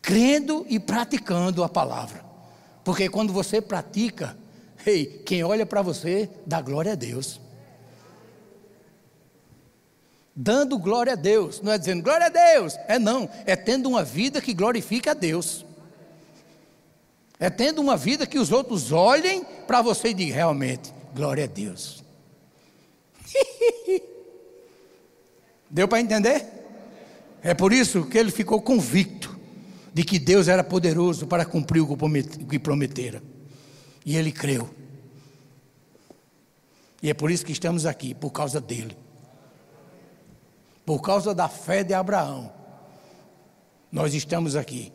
crendo 0.03 0.65
e 0.69 0.79
praticando 0.79 1.63
a 1.63 1.69
palavra. 1.69 2.32
Porque 2.83 3.07
quando 3.09 3.31
você 3.31 3.61
pratica, 3.61 4.37
ei, 4.85 5.05
quem 5.25 5.43
olha 5.43 5.65
para 5.65 5.81
você 5.81 6.29
dá 6.45 6.61
glória 6.61 6.91
a 6.91 6.95
Deus. 6.95 7.39
Dando 10.35 10.77
glória 10.79 11.13
a 11.13 11.15
Deus, 11.15 11.61
não 11.61 11.71
é 11.71 11.77
dizendo 11.77 12.03
glória 12.03 12.25
a 12.25 12.29
Deus, 12.29 12.75
é 12.87 12.97
não, 12.97 13.29
é 13.45 13.55
tendo 13.55 13.87
uma 13.87 14.03
vida 14.03 14.41
que 14.41 14.53
glorifica 14.53 15.11
a 15.11 15.13
Deus. 15.13 15.65
É 17.39 17.49
tendo 17.49 17.81
uma 17.81 17.95
vida 17.95 18.25
que 18.25 18.39
os 18.39 18.51
outros 18.51 18.91
olhem 18.91 19.43
para 19.67 19.81
você 19.81 20.09
e 20.09 20.13
digam 20.13 20.35
realmente, 20.35 20.93
glória 21.13 21.43
a 21.43 21.47
Deus. 21.47 22.03
Deu 25.69 25.87
para 25.87 26.01
entender? 26.01 26.45
É 27.41 27.53
por 27.53 27.73
isso 27.73 28.05
que 28.05 28.17
ele 28.17 28.31
ficou 28.31 28.61
convicto 28.61 29.32
de 29.93 30.03
que 30.03 30.17
Deus 30.17 30.47
era 30.47 30.63
poderoso 30.63 31.27
para 31.27 31.45
cumprir 31.45 31.81
o 31.81 31.97
que 32.47 32.57
prometera. 32.57 33.21
E 34.05 34.17
ele 34.17 34.31
creu. 34.31 34.69
E 37.01 37.09
é 37.09 37.13
por 37.13 37.29
isso 37.29 37.45
que 37.45 37.51
estamos 37.51 37.85
aqui, 37.85 38.13
por 38.13 38.31
causa 38.31 38.59
dele. 38.59 38.97
Por 40.85 40.99
causa 41.01 41.33
da 41.35 41.47
fé 41.47 41.83
de 41.83 41.93
Abraão. 41.93 42.51
Nós 43.91 44.13
estamos 44.13 44.55
aqui. 44.55 44.91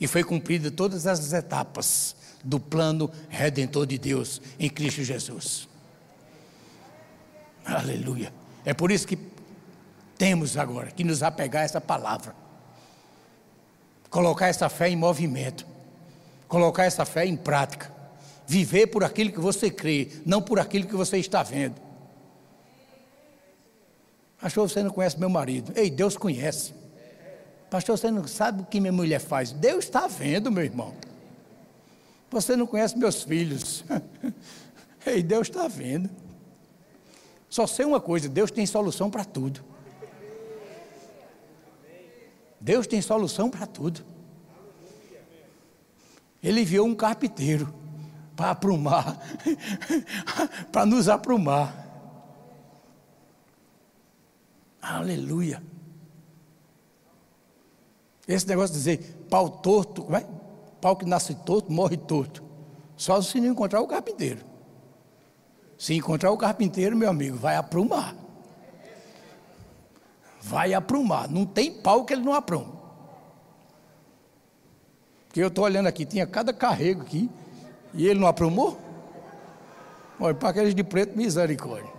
E 0.00 0.08
foi 0.08 0.24
cumprida 0.24 0.70
todas 0.70 1.06
as 1.06 1.32
etapas 1.32 2.16
do 2.42 2.58
plano 2.58 3.10
redentor 3.28 3.86
de 3.86 3.96
Deus 3.98 4.42
em 4.58 4.68
Cristo 4.68 5.04
Jesus. 5.04 5.68
Aleluia. 7.64 8.34
É 8.64 8.74
por 8.74 8.90
isso 8.90 9.06
que 9.06 9.18
temos 10.18 10.56
agora 10.56 10.90
que 10.90 11.04
nos 11.04 11.22
apegar 11.22 11.62
a 11.62 11.64
essa 11.64 11.80
palavra 11.80 12.43
colocar 14.14 14.46
essa 14.46 14.68
fé 14.68 14.88
em 14.88 14.94
movimento, 14.94 15.66
colocar 16.46 16.84
essa 16.84 17.04
fé 17.04 17.26
em 17.26 17.36
prática, 17.36 17.92
viver 18.46 18.86
por 18.86 19.02
aquilo 19.02 19.32
que 19.32 19.40
você 19.40 19.68
crê, 19.68 20.08
não 20.24 20.40
por 20.40 20.60
aquilo 20.60 20.86
que 20.86 20.94
você 20.94 21.18
está 21.18 21.42
vendo. 21.42 21.74
Pastor, 24.40 24.70
você 24.70 24.84
não 24.84 24.90
conhece 24.92 25.18
meu 25.18 25.28
marido. 25.28 25.72
Ei, 25.74 25.90
Deus 25.90 26.16
conhece. 26.16 26.72
Pastor, 27.68 27.98
você 27.98 28.08
não 28.08 28.24
sabe 28.28 28.62
o 28.62 28.66
que 28.66 28.78
minha 28.78 28.92
mulher 28.92 29.18
faz. 29.18 29.50
Deus 29.50 29.84
está 29.84 30.06
vendo, 30.06 30.48
meu 30.48 30.62
irmão. 30.62 30.94
Você 32.30 32.54
não 32.54 32.68
conhece 32.68 32.96
meus 32.96 33.24
filhos. 33.24 33.84
Ei, 35.04 35.24
Deus 35.24 35.48
está 35.48 35.66
vendo. 35.66 36.08
Só 37.50 37.66
sei 37.66 37.84
uma 37.84 38.00
coisa: 38.00 38.28
Deus 38.28 38.52
tem 38.52 38.64
solução 38.64 39.10
para 39.10 39.24
tudo. 39.24 39.64
Deus 42.64 42.86
tem 42.86 43.02
solução 43.02 43.50
para 43.50 43.66
tudo. 43.66 44.02
Ele 46.42 46.62
enviou 46.62 46.86
um 46.86 46.94
carpinteiro 46.94 47.72
para 48.34 48.52
aprumar, 48.52 49.20
para 50.72 50.86
nos 50.86 51.06
aprumar. 51.06 51.84
Aleluia. 54.80 55.62
Esse 58.26 58.48
negócio 58.48 58.72
de 58.72 58.78
dizer 58.78 59.26
pau 59.28 59.50
torto, 59.50 60.06
é? 60.16 60.26
pau 60.80 60.96
que 60.96 61.04
nasce 61.04 61.34
torto, 61.34 61.70
morre 61.70 61.98
torto. 61.98 62.42
Só 62.96 63.20
se 63.20 63.38
não 63.42 63.48
encontrar 63.48 63.82
o 63.82 63.86
carpinteiro. 63.86 64.42
Se 65.76 65.92
encontrar 65.92 66.30
o 66.30 66.38
carpinteiro, 66.38 66.96
meu 66.96 67.10
amigo, 67.10 67.36
vai 67.36 67.56
aprumar 67.56 68.23
vai 70.44 70.74
aprumar. 70.74 71.28
Não 71.28 71.46
tem 71.46 71.72
pau 71.72 72.04
que 72.04 72.12
ele 72.12 72.22
não 72.22 72.34
apruma. 72.34 72.74
Porque 75.26 75.42
eu 75.42 75.48
estou 75.48 75.64
olhando 75.64 75.86
aqui, 75.86 76.04
tinha 76.04 76.26
cada 76.26 76.52
carrego 76.52 77.02
aqui, 77.02 77.30
e 77.94 78.06
ele 78.06 78.20
não 78.20 78.28
aprumou? 78.28 78.78
Olha, 80.20 80.34
para 80.34 80.50
aqueles 80.50 80.74
de 80.74 80.84
preto, 80.84 81.16
misericórdia. 81.16 81.90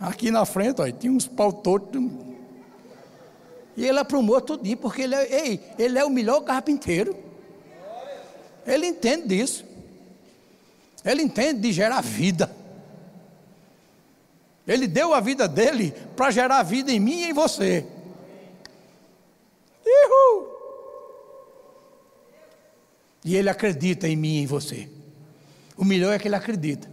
Aqui 0.00 0.30
na 0.30 0.44
frente, 0.44 0.80
olha, 0.80 0.92
tinha 0.92 1.12
uns 1.12 1.26
pau 1.26 1.52
tortos. 1.52 2.02
E 3.76 3.84
ele 3.84 3.98
aprumou 3.98 4.40
tudinho, 4.40 4.76
porque 4.76 5.02
ele 5.02 5.14
é, 5.14 5.46
ei, 5.46 5.60
ele 5.78 5.98
é 5.98 6.04
o 6.04 6.10
melhor 6.10 6.40
carpinteiro. 6.42 7.16
Ele 8.66 8.86
entende 8.86 9.28
disso. 9.28 9.64
Ele 11.04 11.22
entende 11.22 11.60
de 11.60 11.72
gerar 11.72 12.00
vida. 12.00 12.50
Ele 14.66 14.86
deu 14.86 15.14
a 15.14 15.20
vida 15.20 15.46
dele 15.46 15.92
para 16.16 16.30
gerar 16.30 16.62
vida 16.62 16.90
em 16.90 16.98
mim 16.98 17.20
e 17.20 17.30
em 17.30 17.32
você. 17.32 17.86
Uhul. 19.84 20.48
E 23.24 23.36
ele 23.36 23.48
acredita 23.48 24.08
em 24.08 24.16
mim 24.16 24.38
e 24.38 24.42
em 24.42 24.46
você. 24.46 24.88
O 25.76 25.84
melhor 25.84 26.12
é 26.12 26.18
que 26.18 26.26
ele 26.26 26.34
acredita. 26.34 26.90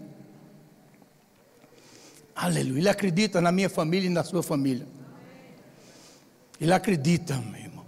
Aleluia. 2.36 2.80
Ele 2.80 2.90
acredita 2.90 3.42
na 3.42 3.52
minha 3.52 3.70
família 3.70 4.08
e 4.08 4.10
na 4.10 4.24
sua 4.24 4.44
família. 4.44 4.88
Ele 6.60 6.74
acredita, 6.74 7.38
meu 7.38 7.62
irmão. 7.62 7.86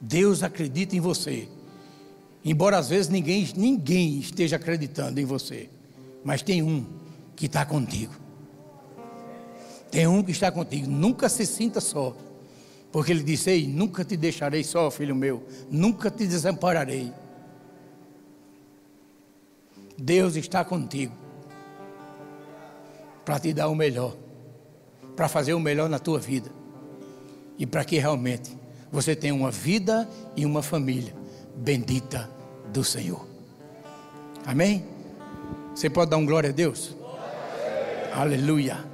Deus 0.00 0.42
acredita 0.42 0.94
em 0.94 1.00
você. 1.00 1.48
Embora 2.44 2.78
às 2.78 2.88
vezes 2.88 3.08
ninguém, 3.08 3.48
ninguém 3.56 4.18
esteja 4.18 4.56
acreditando 4.56 5.18
em 5.18 5.24
você. 5.24 5.68
Mas 6.22 6.42
tem 6.42 6.62
um 6.62 6.86
que 7.34 7.46
está 7.46 7.64
contigo. 7.64 8.23
Tem 9.94 10.08
um 10.08 10.24
que 10.24 10.32
está 10.32 10.50
contigo. 10.50 10.90
Nunca 10.90 11.28
se 11.28 11.46
sinta 11.46 11.80
só. 11.80 12.16
Porque 12.90 13.12
ele 13.12 13.22
disse: 13.22 13.48
Ei, 13.48 13.68
nunca 13.68 14.04
te 14.04 14.16
deixarei 14.16 14.64
só, 14.64 14.90
filho 14.90 15.14
meu. 15.14 15.46
Nunca 15.70 16.10
te 16.10 16.26
desampararei. 16.26 17.12
Deus 19.96 20.34
está 20.34 20.64
contigo 20.64 21.14
para 23.24 23.38
te 23.38 23.52
dar 23.52 23.68
o 23.68 23.74
melhor, 23.76 24.16
para 25.14 25.28
fazer 25.28 25.54
o 25.54 25.60
melhor 25.60 25.88
na 25.88 26.00
tua 26.00 26.18
vida 26.18 26.50
e 27.56 27.64
para 27.64 27.84
que 27.84 27.96
realmente 27.96 28.50
você 28.90 29.14
tenha 29.14 29.32
uma 29.32 29.52
vida 29.52 30.10
e 30.36 30.44
uma 30.44 30.60
família 30.60 31.14
bendita 31.54 32.28
do 32.72 32.82
Senhor. 32.82 33.24
Amém? 34.44 34.84
Você 35.72 35.88
pode 35.88 36.10
dar 36.10 36.16
um 36.16 36.26
glória 36.26 36.50
a 36.50 36.52
Deus? 36.52 36.96
Aleluia. 38.12 38.93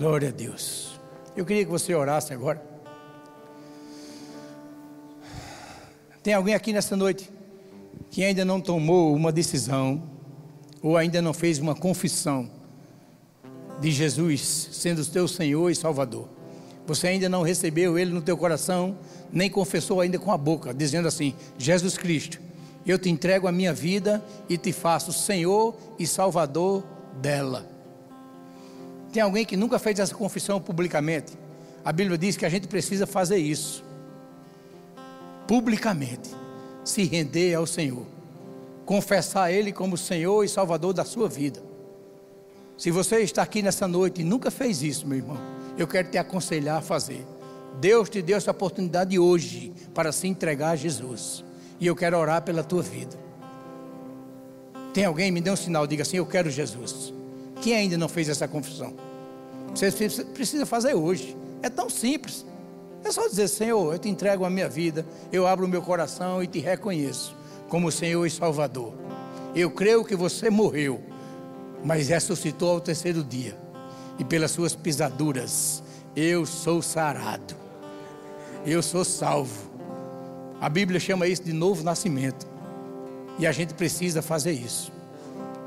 Glória 0.00 0.30
a 0.30 0.32
Deus. 0.32 0.98
Eu 1.36 1.44
queria 1.44 1.62
que 1.62 1.70
você 1.70 1.94
orasse 1.94 2.32
agora. 2.32 2.64
Tem 6.22 6.32
alguém 6.32 6.54
aqui 6.54 6.72
nessa 6.72 6.96
noite 6.96 7.30
que 8.10 8.24
ainda 8.24 8.42
não 8.42 8.62
tomou 8.62 9.14
uma 9.14 9.30
decisão 9.30 10.02
ou 10.82 10.96
ainda 10.96 11.20
não 11.20 11.34
fez 11.34 11.58
uma 11.58 11.74
confissão 11.74 12.50
de 13.78 13.90
Jesus 13.90 14.70
sendo 14.72 15.02
o 15.02 15.04
teu 15.04 15.28
Senhor 15.28 15.68
e 15.68 15.74
Salvador. 15.74 16.30
Você 16.86 17.08
ainda 17.08 17.28
não 17.28 17.42
recebeu 17.42 17.98
Ele 17.98 18.10
no 18.10 18.22
teu 18.22 18.38
coração, 18.38 18.96
nem 19.30 19.50
confessou 19.50 20.00
ainda 20.00 20.18
com 20.18 20.32
a 20.32 20.38
boca, 20.38 20.72
dizendo 20.72 21.08
assim: 21.08 21.34
Jesus 21.58 21.98
Cristo, 21.98 22.40
eu 22.86 22.98
te 22.98 23.10
entrego 23.10 23.46
a 23.46 23.52
minha 23.52 23.74
vida 23.74 24.24
e 24.48 24.56
te 24.56 24.72
faço 24.72 25.12
Senhor 25.12 25.76
e 25.98 26.06
Salvador 26.06 26.84
dela. 27.20 27.79
Tem 29.12 29.22
alguém 29.22 29.44
que 29.44 29.56
nunca 29.56 29.78
fez 29.78 29.98
essa 29.98 30.14
confissão 30.14 30.60
publicamente? 30.60 31.32
A 31.84 31.92
Bíblia 31.92 32.16
diz 32.16 32.36
que 32.36 32.46
a 32.46 32.48
gente 32.48 32.68
precisa 32.68 33.06
fazer 33.06 33.38
isso 33.38 33.84
publicamente, 35.46 36.30
se 36.84 37.02
render 37.02 37.54
ao 37.54 37.66
Senhor, 37.66 38.06
confessar 38.86 39.50
Ele 39.50 39.72
como 39.72 39.96
Senhor 39.96 40.44
e 40.44 40.48
Salvador 40.48 40.92
da 40.92 41.04
sua 41.04 41.28
vida. 41.28 41.60
Se 42.78 42.90
você 42.92 43.18
está 43.20 43.42
aqui 43.42 43.60
nessa 43.60 43.88
noite 43.88 44.20
e 44.20 44.24
nunca 44.24 44.48
fez 44.48 44.80
isso, 44.80 45.08
meu 45.08 45.18
irmão, 45.18 45.36
eu 45.76 45.88
quero 45.88 46.08
te 46.08 46.18
aconselhar 46.18 46.78
a 46.78 46.80
fazer. 46.80 47.26
Deus 47.80 48.08
te 48.08 48.22
deu 48.22 48.36
essa 48.36 48.52
oportunidade 48.52 49.18
hoje 49.18 49.72
para 49.92 50.12
se 50.12 50.28
entregar 50.28 50.70
a 50.70 50.76
Jesus. 50.76 51.44
E 51.80 51.86
eu 51.86 51.96
quero 51.96 52.16
orar 52.16 52.42
pela 52.42 52.62
tua 52.62 52.82
vida. 52.82 53.18
Tem 54.94 55.04
alguém? 55.04 55.30
Me 55.30 55.40
dê 55.40 55.50
um 55.50 55.56
sinal, 55.56 55.86
diga 55.86 56.02
assim: 56.02 56.18
Eu 56.18 56.26
quero 56.26 56.48
Jesus. 56.48 57.12
Quem 57.60 57.74
ainda 57.74 57.98
não 57.98 58.08
fez 58.08 58.28
essa 58.28 58.48
confissão? 58.48 58.94
Você 59.74 59.90
precisa 60.24 60.66
fazer 60.66 60.94
hoje. 60.94 61.36
É 61.62 61.68
tão 61.68 61.88
simples. 61.90 62.44
É 63.04 63.10
só 63.10 63.28
dizer: 63.28 63.48
Senhor, 63.48 63.92
eu 63.92 63.98
te 63.98 64.08
entrego 64.08 64.44
a 64.44 64.50
minha 64.50 64.68
vida, 64.68 65.06
eu 65.32 65.46
abro 65.46 65.66
o 65.66 65.68
meu 65.68 65.82
coração 65.82 66.42
e 66.42 66.46
te 66.46 66.58
reconheço 66.58 67.36
como 67.68 67.90
Senhor 67.90 68.26
e 68.26 68.30
Salvador. 68.30 68.94
Eu 69.54 69.70
creio 69.70 70.04
que 70.04 70.16
você 70.16 70.50
morreu 70.50 71.00
mas 71.84 72.08
ressuscitou 72.08 72.70
ao 72.72 72.80
terceiro 72.80 73.24
dia, 73.24 73.56
e 74.18 74.24
pelas 74.24 74.50
suas 74.50 74.74
pisaduras 74.74 75.82
eu 76.14 76.44
sou 76.44 76.82
sarado, 76.82 77.54
eu 78.66 78.82
sou 78.82 79.04
salvo. 79.04 79.70
A 80.60 80.68
Bíblia 80.68 81.00
chama 81.00 81.26
isso 81.26 81.42
de 81.42 81.52
novo 81.52 81.82
nascimento, 81.82 82.46
e 83.38 83.46
a 83.46 83.52
gente 83.52 83.72
precisa 83.74 84.20
fazer 84.20 84.52
isso, 84.52 84.92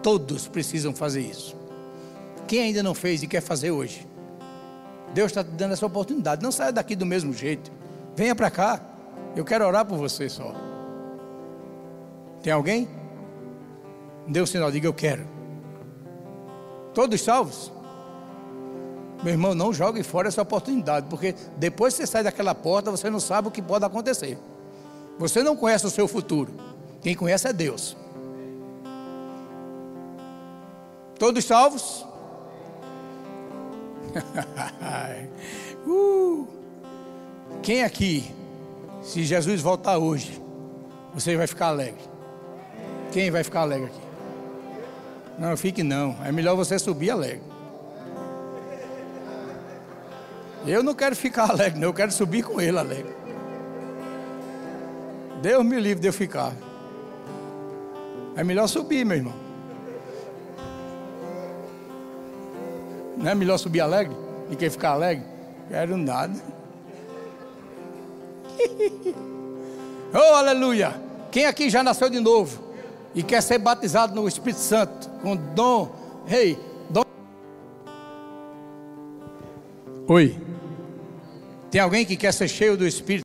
todos 0.04 0.48
precisam 0.48 0.94
fazer 0.94 1.22
isso. 1.22 1.56
Quem 2.48 2.62
ainda 2.62 2.84
não 2.84 2.94
fez 2.94 3.24
e 3.24 3.28
quer 3.28 3.42
fazer 3.42 3.72
hoje, 3.72 4.08
Deus 5.14 5.32
está 5.32 5.44
te 5.44 5.52
dando 5.52 5.74
essa 5.74 5.86
oportunidade. 5.86 6.42
Não 6.44 6.52
saia 6.52 6.72
daqui 6.72 6.96
do 6.96 7.06
mesmo 7.06 7.34
jeito, 7.34 7.72
venha 8.16 8.36
para 8.36 8.50
cá, 8.52 8.82
eu 9.36 9.46
quero 9.46 9.66
orar 9.66 9.86
por 9.86 9.98
você 9.98 10.30
só. 10.30 10.54
Tem 12.42 12.52
alguém? 12.52 12.88
Dê 14.28 14.42
um 14.42 14.46
sinal, 14.46 14.72
diga 14.72 14.88
eu 14.88 14.94
quero. 14.94 15.26
Todos 16.94 17.22
salvos? 17.22 17.72
Meu 19.24 19.32
irmão, 19.32 19.56
não 19.56 19.74
jogue 19.74 20.04
fora 20.04 20.28
essa 20.28 20.42
oportunidade, 20.42 21.08
porque 21.10 21.34
depois 21.58 21.94
que 21.94 22.02
você 22.02 22.08
sai 22.08 22.24
daquela 22.24 22.54
porta, 22.54 22.92
você 22.92 23.10
não 23.10 23.20
sabe 23.20 23.48
o 23.48 23.52
que 23.52 23.62
pode 23.62 23.86
acontecer. 23.86 24.38
Você 25.18 25.42
não 25.42 25.56
conhece 25.56 25.86
o 25.86 25.90
seu 25.90 26.08
futuro. 26.08 26.54
Quem 27.02 27.16
conhece 27.16 27.48
é 27.48 27.54
Deus. 27.54 27.96
Todos 31.18 31.46
salvos? 31.46 32.06
uh. 35.88 36.48
Quem 37.62 37.84
aqui, 37.84 38.32
se 39.02 39.24
Jesus 39.24 39.62
voltar 39.62 39.98
hoje, 39.98 40.42
você 41.14 41.38
vai 41.38 41.48
ficar 41.48 41.68
alegre? 41.68 42.02
Quem 43.12 43.32
vai 43.32 43.44
ficar 43.44 43.62
alegre 43.62 43.88
aqui? 43.88 44.02
Não, 45.38 45.56
fique 45.56 45.84
não. 45.84 46.18
É 46.24 46.32
melhor 46.32 46.56
você 46.56 46.78
subir 46.78 47.12
alegre. 47.12 47.42
Eu 50.66 50.84
não 50.84 50.94
quero 50.94 51.16
ficar 51.16 51.50
alegre, 51.52 51.80
não. 51.80 51.90
Eu 51.90 51.94
quero 51.94 52.12
subir 52.12 52.44
com 52.44 52.60
ele 52.60 52.78
alegre. 52.78 53.16
Deus 55.42 55.66
me 55.66 55.80
livre 55.80 56.02
de 56.02 56.08
eu 56.08 56.14
ficar. 56.14 56.54
É 58.36 58.44
melhor 58.44 58.68
subir, 58.68 59.06
meu 59.06 59.18
irmão. 59.18 59.43
Não 63.18 63.30
é 63.30 63.36
melhor 63.36 63.58
subir 63.58 63.82
alegre? 63.82 64.16
E 64.50 64.56
quem 64.56 64.70
ficar 64.70 64.92
alegre? 64.92 65.26
Quero 65.70 65.98
nada. 65.98 66.34
oh, 70.14 70.36
aleluia! 70.36 71.02
Quem 71.32 71.46
aqui 71.46 71.70
já 71.70 71.82
nasceu 71.82 72.10
de 72.10 72.20
novo? 72.20 72.64
e 73.16 73.22
quer 73.22 73.42
ser 73.42 73.60
batizado 73.60 74.16
no 74.16 74.28
Espírito 74.28 74.60
Santo, 74.60 75.10
com 75.22 75.36
dom, 75.36 75.92
rei, 76.26 76.52
hey, 76.52 76.60
dom. 76.90 77.04
Oi. 80.08 80.36
Tem 81.70 81.80
alguém 81.82 82.06
que 82.06 82.16
quer 82.16 82.34
ser 82.34 82.48
cheio 82.48 82.78
do 82.78 82.86
Espírito? 82.88 83.22